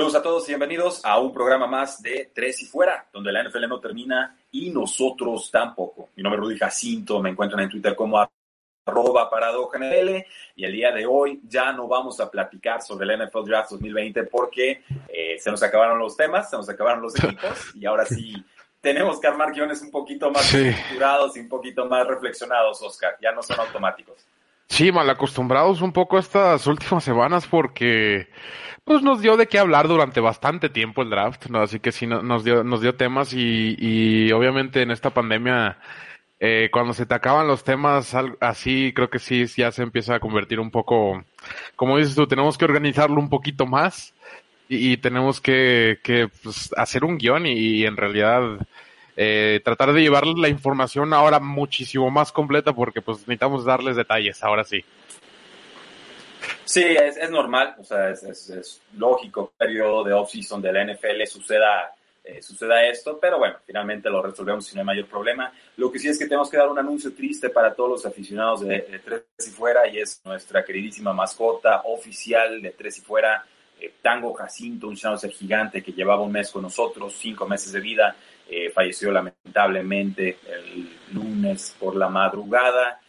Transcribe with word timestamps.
Saludos 0.00 0.18
a 0.18 0.22
todos 0.22 0.48
y 0.48 0.52
bienvenidos 0.52 1.04
a 1.04 1.18
un 1.18 1.30
programa 1.30 1.66
más 1.66 2.00
de 2.00 2.32
Tres 2.34 2.62
y 2.62 2.64
Fuera, 2.64 3.06
donde 3.12 3.30
la 3.30 3.44
NFL 3.44 3.68
no 3.68 3.80
termina 3.80 4.34
y 4.50 4.70
nosotros 4.70 5.50
tampoco. 5.50 6.08
Mi 6.16 6.22
nombre 6.22 6.40
es 6.40 6.42
Rudy 6.42 6.58
Jacinto, 6.58 7.20
me 7.20 7.28
encuentran 7.28 7.64
en 7.64 7.68
Twitter 7.68 7.94
como 7.94 8.18
arroba 8.86 9.28
paradojanl 9.28 10.24
y 10.56 10.64
el 10.64 10.72
día 10.72 10.90
de 10.92 11.04
hoy 11.04 11.42
ya 11.46 11.74
no 11.74 11.86
vamos 11.86 12.18
a 12.18 12.30
platicar 12.30 12.80
sobre 12.80 13.12
el 13.12 13.26
NFL 13.26 13.44
Draft 13.44 13.72
2020 13.72 14.24
porque 14.24 14.82
eh, 15.06 15.36
se 15.38 15.50
nos 15.50 15.62
acabaron 15.62 15.98
los 15.98 16.16
temas, 16.16 16.48
se 16.48 16.56
nos 16.56 16.70
acabaron 16.70 17.02
los 17.02 17.22
equipos 17.22 17.52
y 17.74 17.84
ahora 17.84 18.06
sí 18.06 18.42
tenemos 18.80 19.20
que 19.20 19.26
armar 19.26 19.52
guiones 19.52 19.82
un 19.82 19.90
poquito 19.90 20.30
más 20.30 20.54
estructurados 20.54 21.36
y 21.36 21.40
un 21.40 21.48
poquito 21.50 21.84
más 21.84 22.06
reflexionados, 22.06 22.80
Oscar, 22.80 23.18
ya 23.20 23.32
no 23.32 23.42
son 23.42 23.60
automáticos. 23.60 24.26
Sí, 24.70 24.92
mal 24.92 25.10
acostumbrados 25.10 25.82
un 25.82 25.92
poco 25.92 26.16
estas 26.16 26.66
últimas 26.68 27.02
semanas 27.02 27.46
porque 27.46 28.28
pues 28.90 29.04
nos 29.04 29.22
dio 29.22 29.36
de 29.36 29.46
qué 29.46 29.60
hablar 29.60 29.86
durante 29.86 30.18
bastante 30.18 30.68
tiempo 30.68 31.02
el 31.02 31.10
draft, 31.10 31.46
¿no? 31.46 31.62
Así 31.62 31.78
que 31.78 31.92
sí 31.92 32.08
nos 32.08 32.42
dio, 32.42 32.64
nos 32.64 32.80
dio 32.80 32.96
temas 32.96 33.32
y, 33.32 33.76
y 33.78 34.32
obviamente 34.32 34.82
en 34.82 34.90
esta 34.90 35.10
pandemia, 35.10 35.78
eh, 36.40 36.70
cuando 36.72 36.92
se 36.92 37.06
te 37.06 37.14
acaban 37.14 37.46
los 37.46 37.62
temas 37.62 38.16
así, 38.40 38.92
creo 38.92 39.08
que 39.08 39.20
sí, 39.20 39.46
ya 39.46 39.70
se 39.70 39.84
empieza 39.84 40.16
a 40.16 40.18
convertir 40.18 40.58
un 40.58 40.72
poco, 40.72 41.22
como 41.76 41.98
dices 41.98 42.16
tú, 42.16 42.26
tenemos 42.26 42.58
que 42.58 42.64
organizarlo 42.64 43.20
un 43.20 43.28
poquito 43.28 43.64
más 43.64 44.12
y, 44.68 44.96
tenemos 44.96 45.40
que, 45.40 46.00
que 46.02 46.26
pues, 46.42 46.70
hacer 46.76 47.04
un 47.04 47.16
guion 47.16 47.46
y, 47.46 47.84
en 47.84 47.96
realidad 47.96 48.42
eh, 49.16 49.60
tratar 49.64 49.92
de 49.92 50.02
llevar 50.02 50.26
la 50.26 50.48
información 50.48 51.12
ahora 51.14 51.38
muchísimo 51.38 52.10
más 52.10 52.32
completa 52.32 52.72
porque 52.72 53.02
pues 53.02 53.18
necesitamos 53.18 53.64
darles 53.64 53.94
detalles, 53.94 54.42
ahora 54.42 54.64
sí. 54.64 54.84
Sí, 56.70 56.84
es, 56.84 57.16
es 57.16 57.28
normal, 57.32 57.74
o 57.80 57.82
sea, 57.82 58.10
es, 58.10 58.22
es, 58.22 58.80
lógico, 58.96 59.52
periodo 59.58 60.04
de 60.04 60.12
off-season 60.12 60.62
de 60.62 60.72
la 60.72 60.84
NFL 60.84 61.26
suceda, 61.26 61.92
eh, 62.22 62.40
suceda 62.40 62.86
esto, 62.86 63.18
pero 63.20 63.40
bueno, 63.40 63.56
finalmente 63.66 64.08
lo 64.08 64.22
resolvemos 64.22 64.66
sin 64.66 64.84
mayor 64.84 65.06
problema. 65.06 65.52
Lo 65.78 65.90
que 65.90 65.98
sí 65.98 66.06
es 66.06 66.16
que 66.16 66.26
tenemos 66.26 66.48
que 66.48 66.58
dar 66.58 66.68
un 66.68 66.78
anuncio 66.78 67.12
triste 67.12 67.50
para 67.50 67.74
todos 67.74 67.90
los 67.90 68.06
aficionados 68.06 68.60
de, 68.60 69.00
Tres 69.04 69.48
y 69.48 69.50
Fuera 69.50 69.88
y 69.88 69.98
es 69.98 70.22
nuestra 70.24 70.64
queridísima 70.64 71.12
mascota 71.12 71.82
oficial 71.86 72.62
de 72.62 72.70
Tres 72.70 72.98
y 72.98 73.00
Fuera, 73.00 73.44
eh, 73.80 73.94
Tango 74.00 74.32
Jacinto, 74.34 74.86
un 74.86 74.96
schnauzer 74.96 75.32
gigante 75.32 75.82
que 75.82 75.90
llevaba 75.90 76.22
un 76.22 76.30
mes 76.30 76.52
con 76.52 76.62
nosotros, 76.62 77.16
cinco 77.18 77.48
meses 77.48 77.72
de 77.72 77.80
vida, 77.80 78.14
eh, 78.48 78.70
falleció 78.70 79.10
lamentablemente 79.10 80.38
el 80.46 80.88
lunes 81.14 81.74
por 81.80 81.96
la 81.96 82.08
madrugada, 82.08 83.00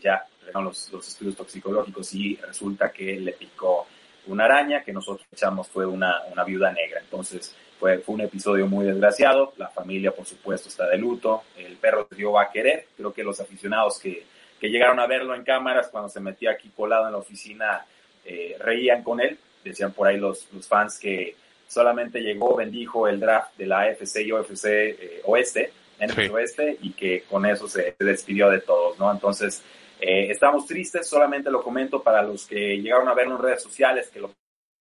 ya 0.00 0.26
los, 0.52 0.92
los 0.92 1.08
estudios 1.08 1.36
toxicológicos 1.36 2.14
y 2.14 2.36
resulta 2.36 2.90
que 2.90 3.18
le 3.18 3.32
picó 3.32 3.86
una 4.26 4.44
araña 4.44 4.82
que 4.82 4.92
nosotros 4.92 5.26
echamos 5.32 5.68
fue 5.68 5.86
una, 5.86 6.22
una 6.32 6.44
viuda 6.44 6.72
negra. 6.72 7.00
Entonces 7.00 7.54
fue, 7.78 7.98
fue 7.98 8.14
un 8.14 8.20
episodio 8.22 8.66
muy 8.66 8.86
desgraciado. 8.86 9.52
La 9.56 9.68
familia, 9.68 10.12
por 10.12 10.26
supuesto, 10.26 10.68
está 10.68 10.88
de 10.88 10.98
luto. 10.98 11.44
El 11.56 11.76
perro 11.76 12.06
se 12.08 12.16
dio 12.16 12.38
a 12.38 12.50
querer. 12.50 12.86
Creo 12.96 13.12
que 13.12 13.22
los 13.22 13.40
aficionados 13.40 13.98
que, 13.98 14.24
que 14.60 14.68
llegaron 14.68 14.98
a 15.00 15.06
verlo 15.06 15.34
en 15.34 15.44
cámaras 15.44 15.88
cuando 15.88 16.08
se 16.08 16.20
metía 16.20 16.52
aquí 16.52 16.70
colado 16.70 17.06
en 17.06 17.12
la 17.12 17.18
oficina 17.18 17.84
eh, 18.24 18.56
reían 18.58 19.02
con 19.02 19.20
él. 19.20 19.38
Decían 19.62 19.92
por 19.92 20.06
ahí 20.06 20.18
los, 20.18 20.48
los 20.52 20.66
fans 20.66 20.98
que 20.98 21.36
solamente 21.68 22.20
llegó, 22.20 22.56
bendijo 22.56 23.08
el 23.08 23.20
draft 23.20 23.56
de 23.56 23.66
la 23.66 23.80
AFC 23.80 24.20
y 24.20 24.32
OFC 24.32 24.64
eh, 24.66 25.20
Oeste, 25.24 25.72
NFC 26.00 26.30
Oeste, 26.32 26.78
y 26.82 26.92
que 26.92 27.22
con 27.22 27.46
eso 27.46 27.66
se 27.68 27.96
despidió 27.98 28.50
de 28.50 28.60
todos, 28.60 28.98
¿no? 28.98 29.10
Entonces, 29.10 29.62
eh, 30.06 30.30
estamos 30.30 30.66
tristes, 30.66 31.08
solamente 31.08 31.50
lo 31.50 31.62
comento 31.62 32.02
para 32.02 32.22
los 32.22 32.46
que 32.46 32.76
llegaron 32.76 33.08
a 33.08 33.14
verlo 33.14 33.36
en 33.36 33.42
redes 33.42 33.62
sociales, 33.62 34.10
que 34.12 34.20
lo 34.20 34.32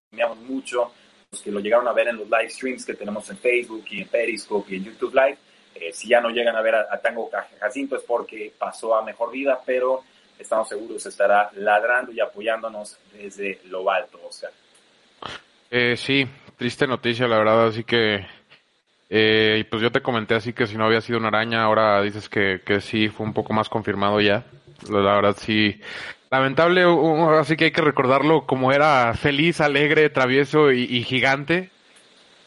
premiamos 0.09 0.37
mucho, 0.39 0.91
los 1.31 1.41
que 1.41 1.49
lo 1.49 1.61
llegaron 1.61 1.87
a 1.87 1.93
ver 1.93 2.09
en 2.09 2.17
los 2.17 2.25
live 2.25 2.49
streams 2.49 2.85
que 2.85 2.93
tenemos 2.93 3.29
en 3.29 3.37
Facebook 3.37 3.85
y 3.89 4.01
en 4.01 4.09
Periscope 4.09 4.73
y 4.73 4.75
en 4.75 4.83
YouTube 4.83 5.13
Live. 5.13 5.37
Eh, 5.75 5.93
si 5.93 6.09
ya 6.09 6.19
no 6.19 6.29
llegan 6.29 6.57
a 6.57 6.61
ver 6.61 6.75
a, 6.75 6.99
Tango 7.01 7.29
Jacinto 7.57 7.95
es 7.95 8.03
porque 8.03 8.51
pasó 8.57 8.97
a 8.97 9.01
mejor 9.01 9.31
vida, 9.31 9.61
pero 9.65 10.03
estamos 10.37 10.67
seguros 10.67 11.05
estará 11.05 11.49
ladrando 11.53 12.11
y 12.11 12.19
apoyándonos 12.19 12.99
desde 13.13 13.61
lo 13.69 13.89
alto, 13.89 14.19
Oscar. 14.27 14.51
Eh, 15.71 15.95
sí, 15.95 16.27
triste 16.57 16.85
noticia, 16.85 17.29
la 17.29 17.37
verdad, 17.37 17.67
así 17.67 17.85
que 17.85 18.25
eh, 19.09 19.63
pues 19.69 19.81
yo 19.81 19.89
te 19.89 20.01
comenté 20.01 20.35
así 20.35 20.51
que 20.51 20.67
si 20.67 20.75
no 20.75 20.85
había 20.85 20.99
sido 20.99 21.17
una 21.17 21.29
araña, 21.29 21.63
ahora 21.63 22.01
dices 22.01 22.27
que, 22.27 22.59
que 22.65 22.81
sí 22.81 23.07
fue 23.07 23.25
un 23.25 23.33
poco 23.33 23.53
más 23.53 23.69
confirmado 23.69 24.19
ya. 24.19 24.45
La 24.89 25.15
verdad 25.15 25.35
sí. 25.39 25.79
Lamentable, 26.29 26.83
así 27.39 27.55
que 27.55 27.65
hay 27.65 27.71
que 27.71 27.81
recordarlo 27.81 28.47
como 28.47 28.71
era 28.71 29.13
feliz, 29.13 29.61
alegre, 29.61 30.09
travieso 30.09 30.71
y, 30.71 31.03
gigante. 31.03 31.69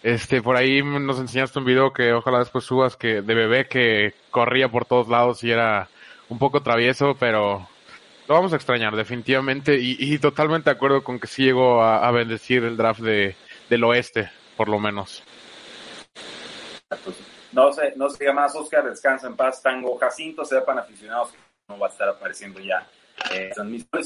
Este, 0.03 0.43
por 0.43 0.57
ahí 0.57 0.83
nos 0.83 1.21
enseñaste 1.21 1.61
un 1.61 1.65
video 1.65 1.93
que 1.93 2.13
ojalá 2.13 2.41
después 2.41 2.65
subas 2.65 2.97
que 2.97 3.23
de 3.23 3.35
bebé 3.35 3.69
que 3.69 4.15
corría 4.31 4.69
por 4.69 4.87
todos 4.87 5.09
lados 5.09 5.43
y 5.45 5.53
era 5.53 5.89
un 6.29 6.39
poco 6.39 6.63
travieso, 6.63 7.15
pero 7.19 7.69
lo 8.27 8.35
vamos 8.35 8.53
a 8.53 8.57
extrañar 8.57 8.97
definitivamente 8.97 9.77
y, 9.79 10.19
totalmente 10.19 10.71
de 10.71 10.77
acuerdo 10.77 11.05
con 11.05 11.21
que 11.21 11.29
sí 11.29 11.45
llegó 11.45 11.81
a, 11.81 12.11
bendecir 12.11 12.65
el 12.65 12.77
draft 12.77 13.01
de, 13.01 13.37
del 13.71 13.85
oeste, 13.85 14.31
por 14.57 14.69
lo 14.69 14.81
menos. 14.81 15.23
No 17.53 17.73
sé, 17.73 17.93
no 17.95 18.11
se 18.11 18.25
llama 18.25 18.47
Oscar, 18.47 18.85
descansa 18.85 19.29
en 19.29 19.37
paz, 19.37 19.63
Tango 19.63 19.97
Jacinto, 19.97 20.45
sepan 20.45 20.79
aficionados 20.81 21.33
no 21.69 21.79
va 21.79 21.89
a 21.89 21.91
estar 21.91 22.09
apareciendo 22.09 22.61
ya 22.61 22.87
eh, 23.33 23.51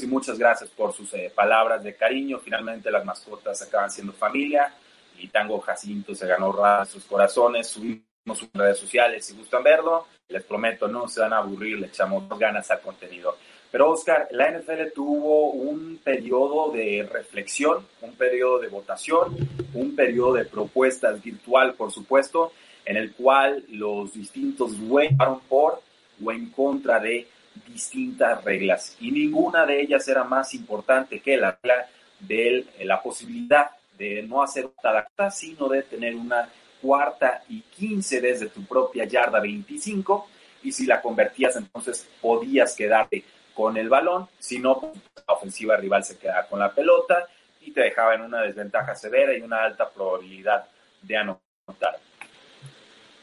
y 0.01 0.07
muchas 0.07 0.39
gracias 0.39 0.69
por 0.71 0.93
sus 0.93 1.13
eh, 1.13 1.31
palabras 1.33 1.83
de 1.83 1.95
cariño. 1.95 2.39
Finalmente 2.39 2.89
las 2.89 3.05
mascotas 3.05 3.61
acaban 3.61 3.91
siendo 3.91 4.13
familia 4.13 4.73
y 5.17 5.27
Tango 5.27 5.59
Jacinto 5.59 6.15
se 6.15 6.27
ganó 6.27 6.55
sus 6.85 7.03
corazones. 7.05 7.67
Subimos 7.67 8.05
sus 8.33 8.49
redes 8.53 8.79
sociales 8.79 9.25
si 9.25 9.35
gustan 9.35 9.63
verlo. 9.63 10.07
Les 10.29 10.43
prometo, 10.43 10.87
no 10.87 11.07
se 11.07 11.19
van 11.19 11.33
a 11.33 11.37
aburrir, 11.37 11.77
le 11.79 11.87
echamos 11.87 12.27
ganas 12.39 12.71
al 12.71 12.81
contenido. 12.81 13.37
Pero 13.69 13.91
Oscar, 13.91 14.27
la 14.31 14.49
NFL 14.49 14.93
tuvo 14.93 15.51
un 15.51 15.99
periodo 16.03 16.71
de 16.71 17.07
reflexión, 17.09 17.85
un 18.01 18.15
periodo 18.15 18.59
de 18.59 18.69
votación, 18.69 19.35
un 19.73 19.95
periodo 19.95 20.33
de 20.33 20.45
propuestas 20.45 21.21
virtual, 21.21 21.73
por 21.75 21.91
supuesto, 21.91 22.53
en 22.85 22.97
el 22.97 23.13
cual 23.13 23.63
los 23.69 24.13
distintos 24.13 24.79
votaron 24.79 25.41
por 25.41 25.81
o 26.23 26.31
en 26.31 26.49
contra 26.49 26.99
de 26.99 27.27
distintas 27.67 28.43
reglas 28.43 28.95
y 28.99 29.11
ninguna 29.11 29.65
de 29.65 29.81
ellas 29.81 30.07
era 30.07 30.23
más 30.23 30.53
importante 30.53 31.19
que 31.19 31.37
la 31.37 31.57
regla 31.61 31.87
de 32.19 32.65
la 32.83 33.01
posibilidad 33.01 33.71
de 33.97 34.23
no 34.23 34.41
hacer 34.41 34.69
data, 34.83 35.31
sino 35.31 35.67
de 35.69 35.83
tener 35.83 36.15
una 36.15 36.49
cuarta 36.81 37.43
y 37.49 37.61
quince 37.61 38.19
desde 38.19 38.47
tu 38.47 38.63
propia 38.65 39.05
yarda 39.05 39.39
25 39.39 40.27
y 40.63 40.71
si 40.71 40.85
la 40.85 41.01
convertías 41.01 41.55
entonces 41.55 42.07
podías 42.19 42.75
quedarte 42.75 43.23
con 43.53 43.77
el 43.77 43.89
balón, 43.89 44.27
si 44.39 44.59
no, 44.59 44.79
pues, 44.79 44.93
la 45.27 45.33
ofensiva 45.33 45.77
rival 45.77 46.03
se 46.03 46.17
quedaba 46.17 46.47
con 46.47 46.59
la 46.59 46.73
pelota 46.73 47.27
y 47.61 47.71
te 47.71 47.81
dejaba 47.81 48.15
en 48.15 48.21
una 48.21 48.41
desventaja 48.41 48.95
severa 48.95 49.37
y 49.37 49.41
una 49.41 49.63
alta 49.63 49.89
probabilidad 49.89 50.65
de 51.01 51.17
anotar. 51.17 51.99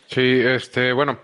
Sí, 0.07 0.41
este, 0.41 0.93
bueno, 0.93 1.19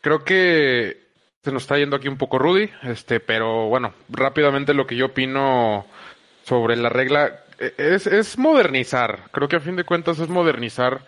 creo 0.00 0.24
que 0.24 1.09
se 1.42 1.52
nos 1.52 1.62
está 1.62 1.78
yendo 1.78 1.96
aquí 1.96 2.08
un 2.08 2.18
poco 2.18 2.38
Rudy, 2.38 2.70
este, 2.82 3.20
pero 3.20 3.68
bueno, 3.68 3.94
rápidamente 4.08 4.74
lo 4.74 4.86
que 4.86 4.96
yo 4.96 5.06
opino 5.06 5.86
sobre 6.42 6.76
la 6.76 6.88
regla 6.88 7.44
e, 7.58 7.72
es, 7.76 8.06
es 8.06 8.38
modernizar. 8.38 9.30
Creo 9.32 9.48
que 9.48 9.56
a 9.56 9.60
fin 9.60 9.76
de 9.76 9.84
cuentas 9.84 10.18
es 10.18 10.28
modernizar, 10.28 11.02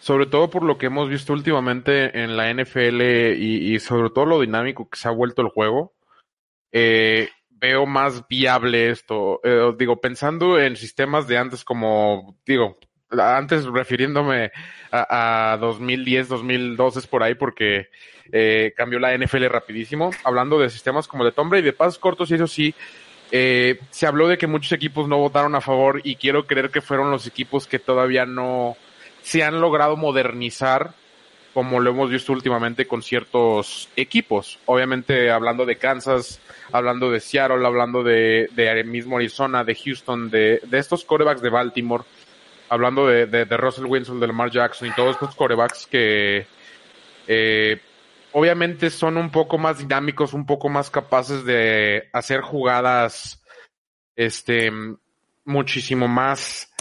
sobre 0.00 0.26
todo 0.26 0.50
por 0.50 0.62
lo 0.62 0.78
que 0.78 0.86
hemos 0.86 1.08
visto 1.08 1.32
últimamente 1.32 2.22
en 2.22 2.36
la 2.36 2.52
NFL 2.52 3.02
y, 3.36 3.78
sobre 3.80 4.10
todo 4.10 4.26
lo 4.26 4.40
dinámico 4.40 4.88
que 4.88 4.98
se 4.98 5.08
ha 5.08 5.12
vuelto 5.12 5.42
el 5.42 5.48
juego. 5.48 5.92
Eh, 6.72 7.28
veo 7.50 7.86
más 7.86 8.26
viable 8.28 8.90
esto. 8.90 9.40
Eh, 9.44 9.74
digo, 9.78 10.00
pensando 10.00 10.58
en 10.58 10.76
sistemas 10.76 11.26
de 11.26 11.38
antes 11.38 11.64
como, 11.64 12.38
digo, 12.46 12.78
antes 13.10 13.64
refiriéndome 13.64 14.50
a, 14.90 15.56
2010, 15.60 16.28
2012 16.28 16.98
es 16.98 17.06
por 17.06 17.22
ahí 17.22 17.34
porque 17.34 17.88
eh, 18.32 18.72
cambió 18.76 18.98
la 18.98 19.16
NFL 19.16 19.46
rapidísimo, 19.46 20.10
hablando 20.24 20.58
de 20.58 20.70
sistemas 20.70 21.08
como 21.08 21.24
de 21.24 21.32
Tom 21.32 21.50
Brady, 21.50 21.64
de 21.64 21.72
pasos 21.72 21.98
cortos 21.98 22.30
y 22.30 22.34
eso 22.34 22.46
sí, 22.46 22.74
eh, 23.30 23.80
se 23.90 24.06
habló 24.06 24.28
de 24.28 24.38
que 24.38 24.46
muchos 24.46 24.72
equipos 24.72 25.08
no 25.08 25.18
votaron 25.18 25.54
a 25.54 25.60
favor 25.60 26.00
y 26.04 26.16
quiero 26.16 26.46
creer 26.46 26.70
que 26.70 26.80
fueron 26.80 27.10
los 27.10 27.26
equipos 27.26 27.66
que 27.66 27.78
todavía 27.78 28.26
no 28.26 28.76
se 29.22 29.42
han 29.42 29.60
logrado 29.60 29.96
modernizar 29.96 30.94
como 31.54 31.78
lo 31.78 31.90
hemos 31.90 32.10
visto 32.10 32.32
últimamente 32.32 32.86
con 32.86 33.02
ciertos 33.02 33.88
equipos. 33.94 34.58
Obviamente 34.66 35.30
hablando 35.30 35.64
de 35.64 35.76
Kansas, 35.76 36.40
hablando 36.72 37.12
de 37.12 37.20
Seattle, 37.20 37.64
hablando 37.64 38.02
de, 38.02 38.48
mismo 38.84 39.16
Arizona, 39.16 39.62
de 39.62 39.76
Houston, 39.76 40.30
de, 40.30 40.60
de 40.64 40.78
estos 40.78 41.04
corebacks 41.04 41.40
de 41.40 41.50
Baltimore, 41.50 42.02
hablando 42.68 43.06
de, 43.06 43.26
de, 43.26 43.44
de, 43.44 43.56
Russell 43.56 43.86
Wilson, 43.86 44.18
de 44.18 44.26
Lamar 44.26 44.50
Jackson 44.50 44.88
y 44.88 44.94
todos 44.94 45.12
estos 45.12 45.36
corebacks 45.36 45.86
que 45.86 46.44
eh, 47.28 47.80
obviamente 48.34 48.90
son 48.90 49.16
un 49.16 49.30
poco 49.30 49.58
más 49.58 49.78
dinámicos, 49.78 50.34
un 50.34 50.44
poco 50.44 50.68
más 50.68 50.90
capaces 50.90 51.44
de 51.44 52.10
hacer 52.12 52.40
jugadas 52.40 53.42
este 54.16 54.70
muchísimo 55.44 56.08
más 56.08 56.72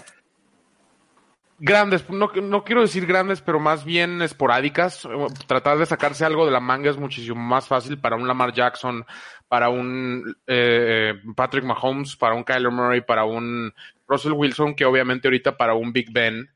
grandes, 1.59 2.09
no, 2.09 2.31
no 2.41 2.63
quiero 2.63 2.81
decir 2.81 3.05
grandes, 3.05 3.41
pero 3.41 3.59
más 3.59 3.85
bien 3.85 4.21
esporádicas. 4.23 5.07
Tratar 5.47 5.77
de 5.77 5.85
sacarse 5.85 6.25
algo 6.25 6.45
de 6.45 6.51
la 6.51 6.59
manga 6.59 6.89
es 6.89 6.97
muchísimo 6.97 7.39
más 7.39 7.67
fácil 7.67 7.99
para 7.99 8.15
un 8.15 8.27
Lamar 8.27 8.51
Jackson, 8.51 9.05
para 9.47 9.69
un 9.69 10.35
eh, 10.47 11.13
Patrick 11.35 11.63
Mahomes, 11.63 12.15
para 12.15 12.33
un 12.33 12.43
Kyler 12.43 12.71
Murray, 12.71 13.01
para 13.01 13.25
un 13.25 13.71
Russell 14.07 14.33
Wilson, 14.33 14.73
que 14.73 14.85
obviamente 14.85 15.27
ahorita 15.27 15.55
para 15.55 15.75
un 15.75 15.93
Big 15.93 16.11
Ben, 16.11 16.49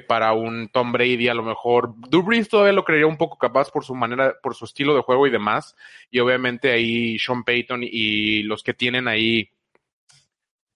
para 0.00 0.32
un 0.32 0.68
Tom 0.68 0.92
Brady 0.92 1.28
a 1.28 1.34
lo 1.34 1.42
mejor. 1.42 1.94
Drew 2.08 2.22
Brees 2.22 2.48
todavía 2.48 2.72
lo 2.72 2.84
creería 2.84 3.06
un 3.06 3.16
poco 3.16 3.38
capaz 3.38 3.70
por 3.70 3.84
su 3.84 3.94
manera, 3.94 4.34
por 4.42 4.54
su 4.54 4.64
estilo 4.64 4.94
de 4.94 5.02
juego 5.02 5.26
y 5.26 5.30
demás. 5.30 5.76
Y 6.10 6.20
obviamente 6.20 6.72
ahí 6.72 7.18
Sean 7.18 7.44
Payton 7.44 7.80
y 7.82 8.42
los 8.42 8.62
que 8.62 8.74
tienen 8.74 9.08
ahí 9.08 9.50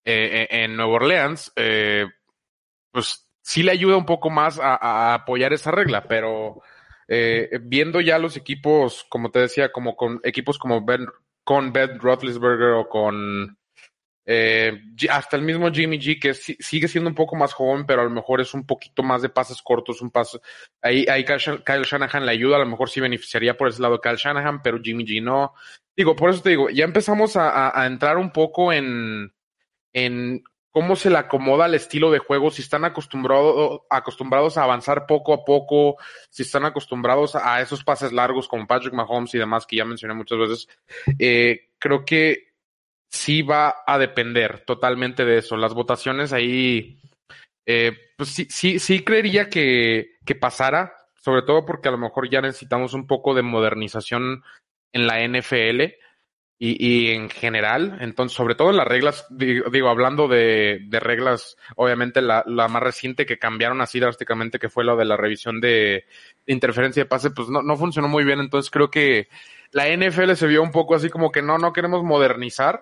eh, 0.05 0.49
en 0.51 0.77
Nueva 0.77 0.93
Orleans, 0.93 1.53
eh, 1.57 2.07
pues 2.91 3.29
sí 3.43 3.63
le 3.63 3.73
ayuda 3.73 3.97
un 3.97 4.07
poco 4.07 4.31
más 4.31 4.59
a, 4.59 5.15
apoyar 5.15 5.53
esa 5.53 5.71
regla, 5.71 6.05
pero 6.09 6.63
eh, 7.07 7.51
viendo 7.63 8.01
ya 8.01 8.19
los 8.19 8.37
equipos, 8.37 9.05
como 9.09 9.31
te 9.31 9.41
decía, 9.41 9.73
como 9.73 9.97
con 9.97 10.21
equipos 10.25 10.59
como 10.59 10.85
Ben, 10.85 11.07
con 11.45 11.73
Ben 11.73 11.99
Roethlisberger 12.01 12.75
o 12.75 12.89
con 12.89 13.59
eh, 14.33 14.81
hasta 15.11 15.37
el 15.37 15.43
mismo 15.43 15.73
Jimmy 15.73 15.99
G, 15.99 16.21
que 16.21 16.35
sigue 16.35 16.87
siendo 16.87 17.11
un 17.11 17.17
poco 17.17 17.35
más 17.35 17.53
joven, 17.53 17.85
pero 17.85 18.03
a 18.03 18.05
lo 18.05 18.11
mejor 18.11 18.41
es 18.41 18.55
un 18.55 18.65
poquito 18.65 19.03
más 19.03 19.23
de 19.23 19.29
pases 19.29 19.61
cortos, 19.61 20.01
un 20.03 20.13
paso. 20.13 20.41
Ahí, 20.81 21.05
ahí 21.11 21.25
Kyle, 21.25 21.83
Shanahan 21.83 22.25
le 22.25 22.31
ayuda, 22.31 22.55
a 22.55 22.61
lo 22.61 22.67
mejor 22.67 22.89
sí 22.89 23.01
beneficiaría 23.01 23.57
por 23.57 23.67
ese 23.67 23.83
lado 23.83 24.01
Kyle 24.01 24.15
Shanahan, 24.15 24.63
pero 24.63 24.79
Jimmy 24.81 25.05
G 25.05 25.21
no. 25.21 25.55
Digo, 25.97 26.15
por 26.15 26.31
eso 26.31 26.43
te 26.43 26.51
digo, 26.51 26.71
ya 26.71 26.85
empezamos 26.85 27.37
a, 27.37 27.85
entrar 27.85 28.19
un 28.19 28.31
poco 28.31 28.73
en, 28.73 29.35
en 29.93 30.45
cómo 30.71 30.95
se 30.95 31.11
le 31.11 31.19
acomoda 31.19 31.67
el 31.67 31.75
estilo 31.75 32.13
de 32.13 32.21
juego, 32.21 32.53
si 32.53 32.63
están 32.63 32.85
acostumbrados, 32.85 33.81
acostumbrados 33.91 34.57
a 34.57 34.63
avanzar 34.63 35.07
poco 35.07 35.35
a 35.35 35.45
poco, 35.45 35.97
si 36.29 36.45
están 36.45 36.65
acostumbrados 36.65 37.35
a 37.35 37.61
esos 37.61 37.83
pases 37.83 38.13
largos 38.13 38.47
como 38.47 38.69
Patrick 38.69 38.95
Mahomes 38.95 39.35
y 39.35 39.39
demás 39.39 39.67
que 39.67 39.75
ya 39.75 39.85
mencioné 39.85 40.15
muchas 40.15 40.39
veces, 40.39 40.69
eh, 41.19 41.71
creo 41.81 42.05
que 42.05 42.50
sí 43.11 43.43
va 43.43 43.83
a 43.87 43.99
depender 43.99 44.65
totalmente 44.65 45.25
de 45.25 45.39
eso. 45.39 45.57
Las 45.57 45.75
votaciones 45.75 46.33
ahí, 46.33 47.01
eh, 47.67 47.93
pues 48.17 48.31
sí, 48.31 48.47
sí, 48.49 48.79
sí 48.79 49.05
creería 49.05 49.51
que, 49.51 50.19
que 50.25 50.35
pasara, 50.35 50.95
sobre 51.17 51.43
todo 51.43 51.67
porque 51.67 51.89
a 51.89 51.93
lo 51.93 51.99
mejor 51.99 52.31
ya 52.31 52.41
necesitamos 52.41 52.95
un 52.95 53.07
poco 53.07 53.35
de 53.35 53.43
modernización 53.43 54.43
en 54.93 55.07
la 55.07 55.23
NFL 55.27 55.83
y, 56.63 56.77
y 56.87 57.11
en 57.13 57.31
general, 57.31 57.97
entonces, 58.01 58.37
sobre 58.37 58.55
todo 58.55 58.69
en 58.69 58.77
las 58.77 58.87
reglas, 58.87 59.27
digo, 59.31 59.89
hablando 59.89 60.29
de, 60.29 60.81
de 60.89 61.01
reglas, 61.01 61.57
obviamente 61.75 62.21
la, 62.21 62.45
la, 62.47 62.69
más 62.69 62.83
reciente 62.83 63.25
que 63.25 63.39
cambiaron 63.39 63.81
así 63.81 63.99
drásticamente, 63.99 64.59
que 64.59 64.69
fue 64.69 64.85
la 64.85 64.95
de 64.95 65.07
la 65.07 65.17
revisión 65.17 65.59
de, 65.63 66.05
interferencia 66.47 67.05
de 67.05 67.09
pase, 67.09 67.31
pues 67.31 67.49
no, 67.49 67.63
no 67.63 67.77
funcionó 67.79 68.09
muy 68.09 68.25
bien, 68.25 68.41
entonces 68.41 68.71
creo 68.71 68.91
que 68.91 69.29
la 69.73 69.89
NFL 69.89 70.33
se 70.35 70.47
vio 70.47 70.63
un 70.63 70.73
poco 70.73 70.95
así 70.95 71.09
como 71.11 71.31
que 71.31 71.43
no, 71.43 71.59
no 71.59 71.73
queremos 71.73 72.03
modernizar 72.03 72.81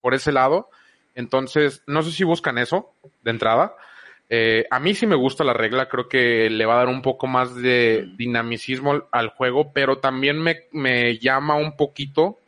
por 0.00 0.14
ese 0.14 0.32
lado, 0.32 0.70
entonces 1.14 1.82
no 1.86 2.02
sé 2.02 2.12
si 2.12 2.24
buscan 2.24 2.58
eso 2.58 2.92
de 3.22 3.30
entrada. 3.30 3.74
Eh, 4.30 4.66
a 4.70 4.78
mí 4.78 4.94
sí 4.94 5.06
me 5.06 5.16
gusta 5.16 5.42
la 5.42 5.54
regla, 5.54 5.88
creo 5.88 6.08
que 6.08 6.50
le 6.50 6.66
va 6.66 6.74
a 6.74 6.78
dar 6.78 6.88
un 6.88 7.02
poco 7.02 7.26
más 7.26 7.54
de 7.54 8.12
dinamicismo 8.16 9.08
al 9.10 9.28
juego, 9.30 9.72
pero 9.72 9.98
también 9.98 10.38
me, 10.38 10.64
me 10.72 11.18
llama 11.18 11.54
un 11.54 11.76
poquito 11.76 12.38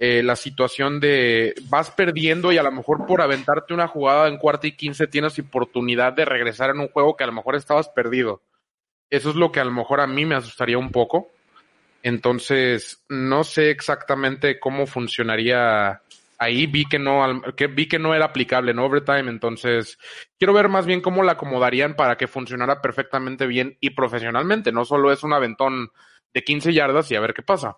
eh, 0.00 0.22
la 0.22 0.36
situación 0.36 1.00
de 1.00 1.54
vas 1.68 1.90
perdiendo 1.90 2.52
y 2.52 2.58
a 2.58 2.62
lo 2.62 2.70
mejor 2.70 3.04
por 3.04 3.20
aventarte 3.20 3.74
una 3.74 3.88
jugada 3.88 4.28
en 4.28 4.38
cuarta 4.38 4.68
y 4.68 4.76
quince 4.76 5.08
tienes 5.08 5.36
oportunidad 5.40 6.12
de 6.12 6.24
regresar 6.24 6.70
en 6.70 6.78
un 6.78 6.88
juego 6.88 7.16
que 7.16 7.24
a 7.24 7.26
lo 7.26 7.32
mejor 7.32 7.56
estabas 7.56 7.88
perdido. 7.88 8.40
Eso 9.10 9.30
es 9.30 9.36
lo 9.36 9.50
que 9.50 9.58
a 9.58 9.64
lo 9.64 9.72
mejor 9.72 10.00
a 10.00 10.06
mí 10.06 10.24
me 10.24 10.36
asustaría 10.36 10.78
un 10.78 10.92
poco. 10.92 11.30
Entonces, 12.08 13.04
no 13.10 13.44
sé 13.44 13.70
exactamente 13.70 14.58
cómo 14.58 14.86
funcionaría 14.86 16.00
ahí. 16.38 16.66
Vi 16.66 16.86
que 16.86 16.98
no, 16.98 17.42
que, 17.54 17.66
vi 17.66 17.86
que 17.86 17.98
no 17.98 18.14
era 18.14 18.24
aplicable 18.24 18.70
en 18.70 18.78
overtime. 18.78 19.30
Entonces, 19.30 19.98
quiero 20.38 20.54
ver 20.54 20.70
más 20.70 20.86
bien 20.86 21.02
cómo 21.02 21.22
la 21.22 21.32
acomodarían 21.32 21.96
para 21.96 22.16
que 22.16 22.26
funcionara 22.26 22.80
perfectamente 22.80 23.46
bien 23.46 23.76
y 23.80 23.90
profesionalmente. 23.90 24.72
No 24.72 24.86
solo 24.86 25.12
es 25.12 25.22
un 25.22 25.34
aventón 25.34 25.90
de 26.32 26.44
15 26.44 26.72
yardas 26.72 27.10
y 27.10 27.14
a 27.14 27.20
ver 27.20 27.34
qué 27.34 27.42
pasa. 27.42 27.76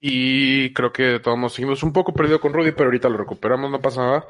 Y 0.00 0.72
creo 0.72 0.92
que 0.92 1.20
todos 1.20 1.52
seguimos 1.52 1.84
un 1.84 1.92
poco 1.92 2.12
perdido 2.12 2.40
con 2.40 2.52
Rudy, 2.52 2.72
pero 2.72 2.86
ahorita 2.86 3.08
lo 3.08 3.18
recuperamos, 3.18 3.70
no 3.70 3.80
pasa 3.80 4.02
nada. 4.02 4.26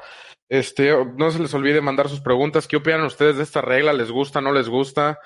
Este, 0.47 0.95
no 1.17 1.31
se 1.31 1.39
les 1.39 1.51
olvide 1.55 1.81
mandar 1.81 2.09
sus 2.09 2.21
preguntas. 2.21 2.67
¿Qué 2.67 2.75
opinan 2.75 3.05
ustedes 3.05 3.37
de 3.37 3.43
esta 3.43 3.61
regla? 3.61 3.91
¿Les 3.91 4.11
gusta, 4.11 4.39
no 4.39 4.51
les 4.51 4.69
gusta? 4.69 5.19